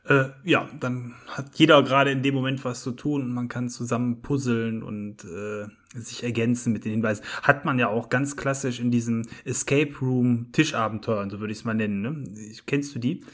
Äh, 0.09 0.31
ja, 0.45 0.69
dann 0.79 1.15
hat 1.27 1.57
jeder 1.57 1.83
gerade 1.83 2.11
in 2.13 2.23
dem 2.23 2.35
Moment 2.35 2.65
was 2.65 2.83
zu 2.83 2.93
tun 2.93 3.23
und 3.23 3.33
man 3.35 3.49
kann 3.49 3.69
zusammen 3.69 4.23
puzzeln 4.23 4.83
und 4.83 5.25
äh, 5.25 5.67
sich 5.99 6.23
ergänzen 6.23 6.73
mit 6.73 6.85
den 6.85 6.93
Hinweisen. 6.93 7.25
Hat 7.43 7.65
man 7.65 7.79
ja 7.79 7.89
auch 7.89 8.09
ganz 8.09 8.37
klassisch 8.37 8.81
in 8.81 8.91
diesem 8.91 9.23
Escape 9.45 9.93
Room 10.01 10.53
Tischabenteuern, 10.53 11.29
so 11.29 11.41
würde 11.41 11.53
ich 11.53 11.59
es 11.59 11.65
mal 11.65 11.75
nennen. 11.75 12.01
Ne? 12.01 12.55
Kennst 12.67 12.95
du 12.95 12.99
die? 12.99 13.25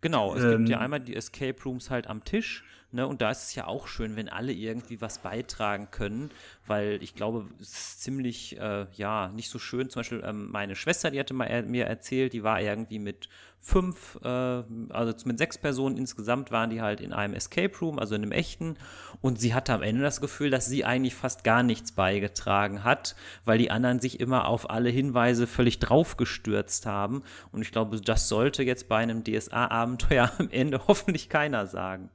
Genau, 0.00 0.34
es 0.34 0.42
ähm, 0.42 0.58
gibt 0.58 0.70
ja 0.70 0.80
einmal 0.80 1.00
die 1.00 1.14
Escape 1.14 1.56
Rooms 1.64 1.90
halt 1.90 2.06
am 2.08 2.24
Tisch. 2.24 2.64
Ne, 2.94 3.08
und 3.08 3.20
da 3.22 3.32
ist 3.32 3.42
es 3.42 3.54
ja 3.56 3.66
auch 3.66 3.88
schön, 3.88 4.14
wenn 4.14 4.28
alle 4.28 4.52
irgendwie 4.52 5.00
was 5.00 5.18
beitragen 5.18 5.88
können, 5.90 6.30
weil 6.64 7.02
ich 7.02 7.16
glaube, 7.16 7.44
es 7.60 7.72
ist 7.72 8.02
ziemlich, 8.04 8.56
äh, 8.60 8.86
ja, 8.92 9.32
nicht 9.34 9.50
so 9.50 9.58
schön. 9.58 9.90
Zum 9.90 9.98
Beispiel 9.98 10.22
ähm, 10.24 10.52
meine 10.52 10.76
Schwester, 10.76 11.10
die 11.10 11.18
hatte 11.18 11.34
mal 11.34 11.46
er 11.46 11.64
mir 11.64 11.86
erzählt, 11.86 12.34
die 12.34 12.44
war 12.44 12.60
irgendwie 12.60 13.00
mit 13.00 13.28
fünf, 13.58 14.16
äh, 14.22 14.28
also 14.28 15.12
mit 15.24 15.38
sechs 15.38 15.58
Personen 15.58 15.96
insgesamt 15.96 16.52
waren 16.52 16.70
die 16.70 16.82
halt 16.82 17.00
in 17.00 17.12
einem 17.12 17.34
Escape 17.34 17.76
Room, 17.80 17.98
also 17.98 18.14
in 18.14 18.22
einem 18.22 18.30
echten. 18.30 18.76
Und 19.20 19.40
sie 19.40 19.54
hatte 19.54 19.72
am 19.74 19.82
Ende 19.82 20.02
das 20.02 20.20
Gefühl, 20.20 20.50
dass 20.50 20.66
sie 20.66 20.84
eigentlich 20.84 21.16
fast 21.16 21.42
gar 21.42 21.64
nichts 21.64 21.90
beigetragen 21.90 22.84
hat, 22.84 23.16
weil 23.44 23.58
die 23.58 23.72
anderen 23.72 23.98
sich 23.98 24.20
immer 24.20 24.46
auf 24.46 24.70
alle 24.70 24.90
Hinweise 24.90 25.48
völlig 25.48 25.80
draufgestürzt 25.80 26.86
haben. 26.86 27.24
Und 27.50 27.62
ich 27.62 27.72
glaube, 27.72 28.00
das 28.00 28.28
sollte 28.28 28.62
jetzt 28.62 28.88
bei 28.88 28.98
einem 28.98 29.24
DSA-Abenteuer 29.24 30.30
am 30.38 30.48
Ende 30.50 30.86
hoffentlich 30.86 31.28
keiner 31.28 31.66
sagen. 31.66 32.08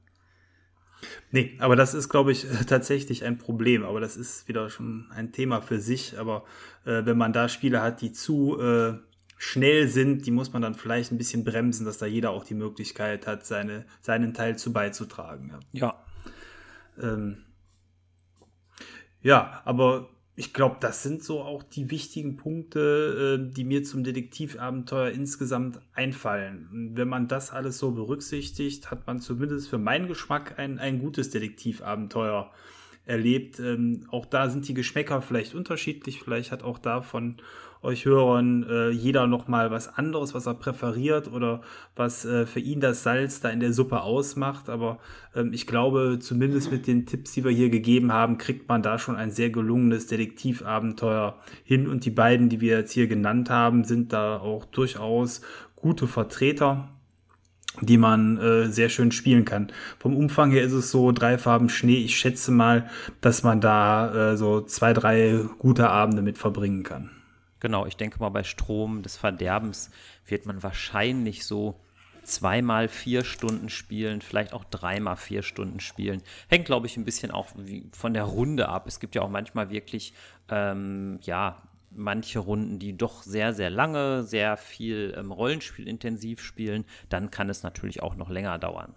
Nee, 1.30 1.56
aber 1.58 1.76
das 1.76 1.94
ist, 1.94 2.08
glaube 2.08 2.32
ich, 2.32 2.46
tatsächlich 2.66 3.24
ein 3.24 3.38
Problem. 3.38 3.84
Aber 3.84 4.00
das 4.00 4.16
ist 4.16 4.48
wieder 4.48 4.70
schon 4.70 5.06
ein 5.14 5.32
Thema 5.32 5.60
für 5.60 5.80
sich. 5.80 6.18
Aber 6.18 6.44
äh, 6.84 7.04
wenn 7.04 7.16
man 7.16 7.32
da 7.32 7.48
Spiele 7.48 7.82
hat, 7.82 8.00
die 8.00 8.12
zu 8.12 8.60
äh, 8.60 8.94
schnell 9.36 9.88
sind, 9.88 10.26
die 10.26 10.30
muss 10.30 10.52
man 10.52 10.62
dann 10.62 10.74
vielleicht 10.74 11.12
ein 11.12 11.18
bisschen 11.18 11.44
bremsen, 11.44 11.86
dass 11.86 11.98
da 11.98 12.06
jeder 12.06 12.30
auch 12.30 12.44
die 12.44 12.54
Möglichkeit 12.54 13.26
hat, 13.26 13.46
seine, 13.46 13.86
seinen 14.02 14.34
Teil 14.34 14.58
zu 14.58 14.72
beizutragen. 14.72 15.54
Ja. 15.72 15.80
Ja, 15.80 16.04
ähm, 17.02 17.44
ja 19.22 19.62
aber 19.64 20.10
ich 20.40 20.54
glaube, 20.54 20.78
das 20.80 21.02
sind 21.02 21.22
so 21.22 21.42
auch 21.42 21.62
die 21.62 21.90
wichtigen 21.90 22.38
Punkte, 22.38 23.38
äh, 23.38 23.52
die 23.52 23.62
mir 23.62 23.84
zum 23.84 24.04
Detektivabenteuer 24.04 25.10
insgesamt 25.10 25.80
einfallen. 25.92 26.92
Wenn 26.94 27.08
man 27.08 27.28
das 27.28 27.50
alles 27.50 27.76
so 27.76 27.90
berücksichtigt, 27.90 28.90
hat 28.90 29.06
man 29.06 29.20
zumindest 29.20 29.68
für 29.68 29.76
meinen 29.76 30.08
Geschmack 30.08 30.58
ein, 30.58 30.78
ein 30.78 30.98
gutes 30.98 31.28
Detektivabenteuer 31.28 32.50
erlebt. 33.04 33.60
Ähm, 33.60 34.06
auch 34.10 34.24
da 34.24 34.48
sind 34.48 34.66
die 34.66 34.72
Geschmäcker 34.72 35.20
vielleicht 35.20 35.54
unterschiedlich. 35.54 36.22
Vielleicht 36.22 36.52
hat 36.52 36.62
auch 36.62 36.78
da 36.78 37.02
von 37.02 37.36
euch 37.82 38.04
Hörern 38.04 38.64
äh, 38.68 38.90
jeder 38.90 39.26
noch 39.26 39.48
mal 39.48 39.70
was 39.70 39.88
anderes, 39.96 40.34
was 40.34 40.46
er 40.46 40.54
präferiert 40.54 41.32
oder 41.32 41.62
was 41.96 42.24
äh, 42.24 42.46
für 42.46 42.60
ihn 42.60 42.80
das 42.80 43.02
Salz 43.02 43.40
da 43.40 43.48
in 43.48 43.60
der 43.60 43.72
Suppe 43.72 44.02
ausmacht. 44.02 44.68
Aber 44.68 44.98
ähm, 45.34 45.52
ich 45.52 45.66
glaube, 45.66 46.18
zumindest 46.20 46.70
mit 46.70 46.86
den 46.86 47.06
Tipps, 47.06 47.32
die 47.32 47.44
wir 47.44 47.50
hier 47.50 47.70
gegeben 47.70 48.12
haben, 48.12 48.38
kriegt 48.38 48.68
man 48.68 48.82
da 48.82 48.98
schon 48.98 49.16
ein 49.16 49.30
sehr 49.30 49.50
gelungenes 49.50 50.06
Detektivabenteuer 50.06 51.38
hin. 51.64 51.88
Und 51.88 52.04
die 52.04 52.10
beiden, 52.10 52.48
die 52.48 52.60
wir 52.60 52.78
jetzt 52.78 52.92
hier 52.92 53.06
genannt 53.06 53.48
haben, 53.48 53.84
sind 53.84 54.12
da 54.12 54.38
auch 54.38 54.64
durchaus 54.66 55.40
gute 55.76 56.06
Vertreter 56.06 56.88
die 57.80 57.98
man 57.98 58.36
äh, 58.38 58.66
sehr 58.66 58.88
schön 58.88 59.12
spielen 59.12 59.44
kann. 59.44 59.72
Vom 59.98 60.16
Umfang 60.16 60.50
her 60.50 60.64
ist 60.64 60.72
es 60.72 60.90
so 60.90 61.12
drei 61.12 61.38
Farben 61.38 61.68
Schnee. 61.68 61.98
Ich 61.98 62.16
schätze 62.16 62.50
mal, 62.50 62.90
dass 63.20 63.42
man 63.42 63.60
da 63.60 64.32
äh, 64.32 64.36
so 64.36 64.60
zwei, 64.60 64.92
drei 64.92 65.38
gute 65.58 65.88
Abende 65.88 66.20
mit 66.20 66.36
verbringen 66.36 66.82
kann. 66.82 67.10
Genau, 67.60 67.86
ich 67.86 67.96
denke 67.96 68.18
mal, 68.20 68.30
bei 68.30 68.42
Strom 68.42 69.02
des 69.02 69.16
Verderbens 69.16 69.90
wird 70.26 70.46
man 70.46 70.62
wahrscheinlich 70.62 71.44
so 71.44 71.78
zweimal 72.24 72.88
vier 72.88 73.24
Stunden 73.24 73.68
spielen, 73.68 74.20
vielleicht 74.20 74.52
auch 74.52 74.64
dreimal 74.64 75.16
vier 75.16 75.42
Stunden 75.42 75.80
spielen. 75.80 76.22
Hängt, 76.48 76.66
glaube 76.66 76.86
ich, 76.86 76.96
ein 76.96 77.04
bisschen 77.04 77.30
auch 77.30 77.48
von 77.92 78.14
der 78.14 78.24
Runde 78.24 78.68
ab. 78.68 78.86
Es 78.86 79.00
gibt 79.00 79.14
ja 79.14 79.22
auch 79.22 79.28
manchmal 79.28 79.70
wirklich, 79.70 80.14
ähm, 80.48 81.18
ja, 81.22 81.62
manche 81.90 82.38
Runden, 82.38 82.78
die 82.78 82.96
doch 82.96 83.22
sehr, 83.22 83.52
sehr 83.52 83.70
lange, 83.70 84.22
sehr 84.22 84.56
viel 84.56 85.14
ähm, 85.16 85.32
Rollenspiel 85.32 85.88
intensiv 85.88 86.40
spielen. 86.40 86.84
Dann 87.08 87.30
kann 87.30 87.50
es 87.50 87.62
natürlich 87.62 88.02
auch 88.02 88.14
noch 88.14 88.30
länger 88.30 88.58
dauern. 88.58 88.94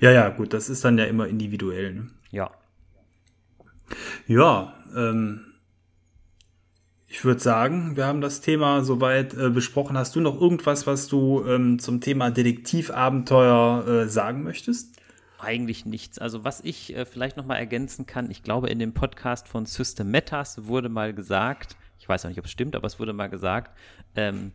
Ja, 0.00 0.10
ja, 0.10 0.30
gut, 0.30 0.54
das 0.54 0.70
ist 0.70 0.84
dann 0.84 0.96
ja 0.96 1.04
immer 1.04 1.26
individuell. 1.26 1.92
Ne? 1.92 2.10
Ja. 2.30 2.50
Ja, 4.26 4.74
ähm, 4.96 5.47
ich 7.10 7.24
würde 7.24 7.40
sagen, 7.40 7.96
wir 7.96 8.06
haben 8.06 8.20
das 8.20 8.42
Thema 8.42 8.84
soweit 8.84 9.32
äh, 9.34 9.48
besprochen. 9.48 9.96
Hast 9.96 10.14
du 10.14 10.20
noch 10.20 10.38
irgendwas, 10.38 10.86
was 10.86 11.08
du 11.08 11.42
ähm, 11.46 11.78
zum 11.78 12.02
Thema 12.02 12.30
Detektivabenteuer 12.30 13.86
äh, 13.88 14.08
sagen 14.08 14.42
möchtest? 14.42 15.00
Eigentlich 15.38 15.86
nichts. 15.86 16.18
Also 16.18 16.44
was 16.44 16.60
ich 16.60 16.94
äh, 16.94 17.06
vielleicht 17.06 17.38
noch 17.38 17.46
mal 17.46 17.56
ergänzen 17.56 18.04
kann, 18.04 18.30
ich 18.30 18.42
glaube 18.42 18.68
in 18.68 18.78
dem 18.78 18.92
Podcast 18.92 19.48
von 19.48 19.64
System 19.64 20.10
Metas 20.10 20.66
wurde 20.66 20.90
mal 20.90 21.14
gesagt, 21.14 21.76
ich 21.98 22.08
weiß 22.08 22.24
auch 22.24 22.28
nicht, 22.28 22.38
ob 22.38 22.44
es 22.44 22.50
stimmt, 22.50 22.76
aber 22.76 22.86
es 22.86 23.00
wurde 23.00 23.14
mal 23.14 23.28
gesagt, 23.28 23.76
ähm, 24.14 24.52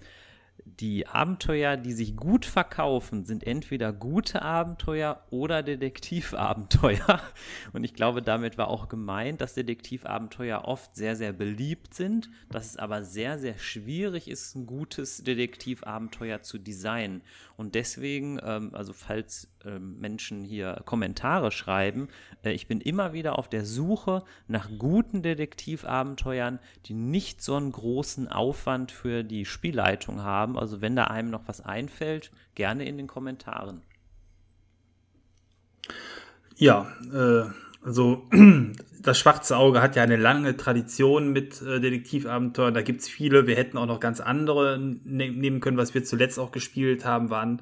die 0.66 1.08
Abenteuer, 1.08 1.78
die 1.78 1.92
sich 1.92 2.16
gut 2.16 2.46
verkaufen, 2.46 3.26
sind 3.26 3.46
entweder 3.46 3.92
gute 3.92 4.42
Abenteuer 4.42 5.24
oder 5.30 5.62
Detektivabenteuer. 5.62 7.22
Und 7.74 7.84
ich 7.84 7.94
glaube, 7.94 8.22
damit 8.22 8.58
war 8.58 8.70
auch 8.70 8.88
gemeint, 8.88 9.42
dass 9.42 9.54
Detektivabenteuer 9.54 10.64
oft 10.66 10.96
sehr, 10.96 11.16
sehr 11.16 11.34
beliebt 11.34 11.94
sind, 11.94 12.30
dass 12.50 12.72
es 12.72 12.78
aber 12.78 13.04
sehr, 13.04 13.38
sehr 13.40 13.58
schwierig 13.58 14.30
ist, 14.30 14.56
ein 14.56 14.66
gutes 14.66 15.24
Detektivabenteuer 15.24 16.42
zu 16.42 16.58
designen. 16.58 17.22
Und 17.58 17.76
deswegen, 17.76 18.40
ähm, 18.44 18.72
also 18.74 18.94
falls 18.94 19.53
Menschen 19.80 20.44
hier 20.44 20.82
Kommentare 20.86 21.52
schreiben, 21.52 22.10
äh, 22.44 22.52
ich 22.52 22.68
bin 22.68 22.82
immer 22.82 23.14
wieder 23.14 23.38
auf 23.38 23.50
der 23.50 23.66
Suche 23.66 24.24
nach 24.48 24.70
guten 24.78 25.22
Detektivabenteuern, 25.22 26.60
die 26.86 26.94
nicht 26.94 27.42
so 27.42 27.56
einen 27.56 27.72
großen 27.72 28.28
Aufwand 28.28 28.92
für 28.92 29.24
die 29.24 29.46
Spielleitung 29.46 30.22
haben. 30.22 30.58
Also 30.58 30.82
wenn 30.82 30.96
da 30.96 31.06
einem 31.06 31.30
noch 31.30 31.48
was 31.48 31.62
einfällt, 31.62 32.32
gerne 32.56 32.86
in 32.86 32.98
den 32.98 33.08
Kommentaren. 33.08 33.82
Ja, 36.56 36.88
äh, 37.14 37.50
also 37.84 38.24
das 39.02 39.18
schwarze 39.18 39.58
Auge 39.58 39.82
hat 39.82 39.96
ja 39.96 40.04
eine 40.04 40.16
lange 40.16 40.56
Tradition 40.56 41.34
mit 41.34 41.62
äh, 41.62 41.80
Detektivabenteuern. 41.80 42.74
Da 42.74 42.82
gibt 42.82 43.02
es 43.02 43.10
viele. 43.10 43.48
Wir 43.48 43.56
hätten 43.56 43.78
auch 43.78 43.86
noch 43.86 44.00
ganz 44.00 44.22
andere 44.22 44.80
ne 44.80 45.32
nehmen 45.32 45.60
können. 45.60 45.78
Was 45.78 45.94
wir 45.94 46.04
zuletzt 46.04 46.40
auch 46.40 46.52
gespielt 46.52 47.06
haben, 47.06 47.30
waren 47.30 47.62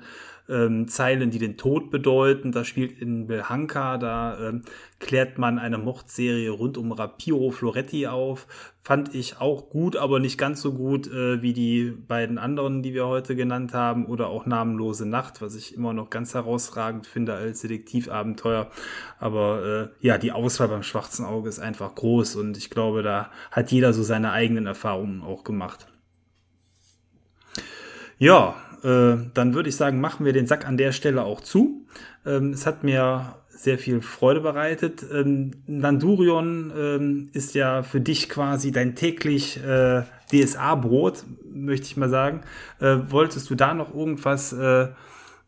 ähm, 0.49 0.87
Zeilen, 0.87 1.31
die 1.31 1.39
den 1.39 1.57
Tod 1.57 1.91
bedeuten. 1.91 2.51
Das 2.51 2.67
spielt 2.67 2.99
in 2.99 3.27
Belhanka, 3.27 3.97
da 3.97 4.49
ähm, 4.49 4.63
klärt 4.99 5.37
man 5.37 5.59
eine 5.59 5.77
Mordserie 5.77 6.51
rund 6.51 6.77
um 6.77 6.91
Rapiro 6.91 7.51
Floretti 7.51 8.07
auf. 8.07 8.47
Fand 8.83 9.13
ich 9.13 9.39
auch 9.39 9.69
gut, 9.69 9.95
aber 9.95 10.19
nicht 10.19 10.39
ganz 10.39 10.61
so 10.61 10.73
gut 10.73 11.07
äh, 11.07 11.41
wie 11.41 11.53
die 11.53 11.91
beiden 11.91 12.37
anderen, 12.39 12.81
die 12.81 12.93
wir 12.93 13.07
heute 13.07 13.35
genannt 13.35 13.73
haben, 13.73 14.07
oder 14.07 14.27
auch 14.27 14.45
Namenlose 14.47 15.07
Nacht, 15.07 15.41
was 15.41 15.55
ich 15.55 15.75
immer 15.75 15.93
noch 15.93 16.09
ganz 16.09 16.33
herausragend 16.33 17.05
finde 17.05 17.33
als 17.33 17.61
Detektivabenteuer. 17.61 18.71
Aber 19.19 19.91
äh, 20.01 20.05
ja, 20.05 20.17
die 20.17 20.31
Auswahl 20.31 20.67
beim 20.67 20.83
Schwarzen 20.83 21.25
Auge 21.25 21.47
ist 21.49 21.59
einfach 21.59 21.93
groß 21.93 22.35
und 22.37 22.57
ich 22.57 22.69
glaube, 22.69 23.03
da 23.03 23.29
hat 23.51 23.71
jeder 23.71 23.93
so 23.93 24.01
seine 24.01 24.31
eigenen 24.31 24.65
Erfahrungen 24.65 25.21
auch 25.21 25.43
gemacht. 25.43 25.87
Ja, 28.17 28.55
äh, 28.83 29.17
dann 29.33 29.53
würde 29.53 29.69
ich 29.69 29.75
sagen, 29.75 30.01
machen 30.01 30.25
wir 30.25 30.33
den 30.33 30.47
Sack 30.47 30.67
an 30.67 30.77
der 30.77 30.91
Stelle 30.91 31.23
auch 31.23 31.41
zu. 31.41 31.85
Ähm, 32.25 32.51
es 32.51 32.65
hat 32.65 32.83
mir 32.83 33.35
sehr 33.49 33.77
viel 33.77 34.01
Freude 34.01 34.41
bereitet. 34.41 35.05
Ähm, 35.11 35.51
Nandurion 35.67 36.73
ähm, 36.75 37.29
ist 37.33 37.53
ja 37.53 37.83
für 37.83 38.01
dich 38.01 38.27
quasi 38.27 38.71
dein 38.71 38.95
täglich 38.95 39.63
äh, 39.63 40.03
DSA-Brot, 40.31 41.23
möchte 41.53 41.85
ich 41.85 41.97
mal 41.97 42.09
sagen. 42.09 42.41
Äh, 42.79 42.97
wolltest 43.09 43.49
du 43.49 43.55
da 43.55 43.73
noch 43.73 43.93
irgendwas 43.93 44.51
äh, 44.53 44.87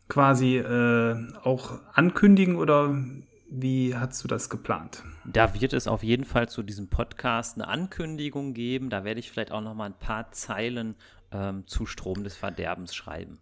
quasi 0.08 0.58
äh, 0.58 1.16
auch 1.42 1.80
ankündigen 1.92 2.56
oder 2.56 2.94
wie 3.50 3.96
hast 3.96 4.22
du 4.22 4.28
das 4.28 4.50
geplant? 4.50 5.02
Da 5.24 5.60
wird 5.60 5.72
es 5.72 5.86
auf 5.86 6.02
jeden 6.02 6.24
Fall 6.24 6.48
zu 6.48 6.62
diesem 6.62 6.88
Podcast 6.88 7.56
eine 7.56 7.68
Ankündigung 7.68 8.52
geben. 8.54 8.90
Da 8.90 9.04
werde 9.04 9.20
ich 9.20 9.30
vielleicht 9.30 9.52
auch 9.52 9.60
noch 9.60 9.74
mal 9.74 9.86
ein 9.86 9.98
paar 9.98 10.30
Zeilen 10.32 10.96
ähm, 11.34 11.66
zu 11.66 11.84
Strom 11.84 12.24
des 12.24 12.36
Verderbens 12.36 12.94
schreiben. 12.94 13.38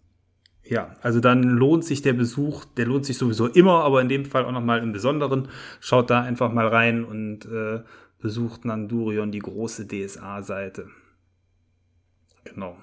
Ja, 0.65 0.95
also 1.03 1.21
dann 1.21 1.43
lohnt 1.43 1.85
sich 1.85 2.03
der 2.03 2.13
Besuch, 2.13 2.65
der 2.65 2.87
lohnt 2.87 3.05
sich 3.05 3.19
sowieso 3.19 3.47
immer, 3.47 3.83
aber 3.85 4.01
in 4.01 4.09
dem 4.09 4.25
Fall 4.25 4.45
auch 4.45 4.53
nochmal 4.53 4.81
im 4.81 4.93
Besonderen. 4.93 5.49
Schaut 5.81 6.09
da 6.11 6.23
einfach 6.23 6.53
mal 6.53 6.69
rein 6.69 7.05
und 7.05 7.45
äh, 7.47 7.83
besucht 8.21 8.65
Nandurion 8.65 9.33
die 9.33 9.41
große 9.41 9.89
DSA-Seite. 9.89 10.89
Genau. 12.45 12.77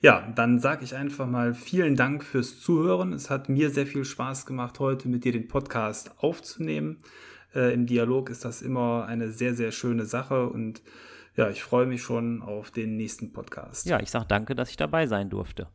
Ja, 0.00 0.32
dann 0.34 0.58
sage 0.58 0.84
ich 0.84 0.96
einfach 0.96 1.26
mal 1.26 1.52
vielen 1.52 1.94
Dank 1.94 2.24
fürs 2.24 2.60
Zuhören. 2.60 3.12
Es 3.12 3.28
hat 3.28 3.50
mir 3.50 3.70
sehr 3.70 3.86
viel 3.86 4.06
Spaß 4.06 4.46
gemacht, 4.46 4.80
heute 4.80 5.08
mit 5.08 5.24
dir 5.24 5.32
den 5.32 5.48
Podcast 5.48 6.12
aufzunehmen. 6.18 6.98
Äh, 7.54 7.74
Im 7.74 7.86
Dialog 7.86 8.30
ist 8.30 8.46
das 8.46 8.62
immer 8.62 9.04
eine 9.06 9.30
sehr, 9.30 9.54
sehr 9.54 9.72
schöne 9.72 10.06
Sache 10.06 10.48
und 10.48 10.82
ja, 11.36 11.48
ich 11.48 11.62
freue 11.62 11.86
mich 11.86 12.02
schon 12.02 12.42
auf 12.42 12.70
den 12.70 12.96
nächsten 12.96 13.32
Podcast. 13.32 13.86
Ja, 13.86 14.00
ich 14.00 14.10
sage 14.10 14.26
danke, 14.28 14.54
dass 14.54 14.70
ich 14.70 14.76
dabei 14.76 15.06
sein 15.06 15.30
durfte. 15.30 15.68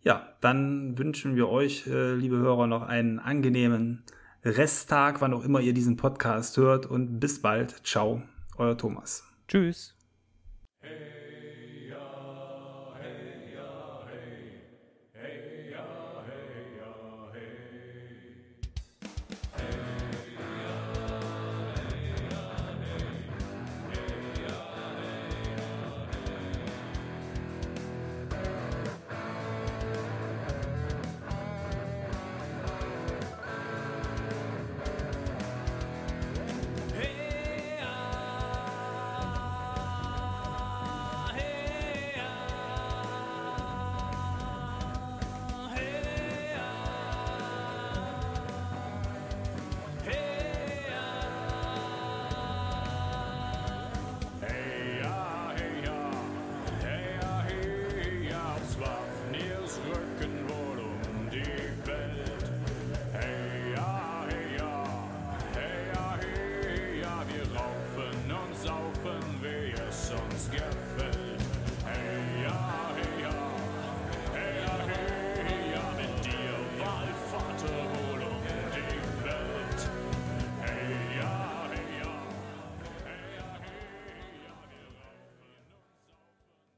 Ja, 0.00 0.34
dann 0.40 0.96
wünschen 0.96 1.34
wir 1.34 1.48
euch, 1.48 1.86
äh, 1.86 2.14
liebe 2.14 2.36
Hörer, 2.36 2.66
noch 2.66 2.82
einen 2.82 3.18
angenehmen 3.18 4.04
Resttag, 4.44 5.20
wann 5.20 5.34
auch 5.34 5.44
immer 5.44 5.60
ihr 5.60 5.74
diesen 5.74 5.96
Podcast 5.96 6.56
hört 6.56 6.86
und 6.86 7.18
bis 7.18 7.42
bald. 7.42 7.84
Ciao, 7.84 8.22
euer 8.56 8.78
Thomas. 8.78 9.24
Tschüss. 9.48 9.94
Hey. 10.80 11.17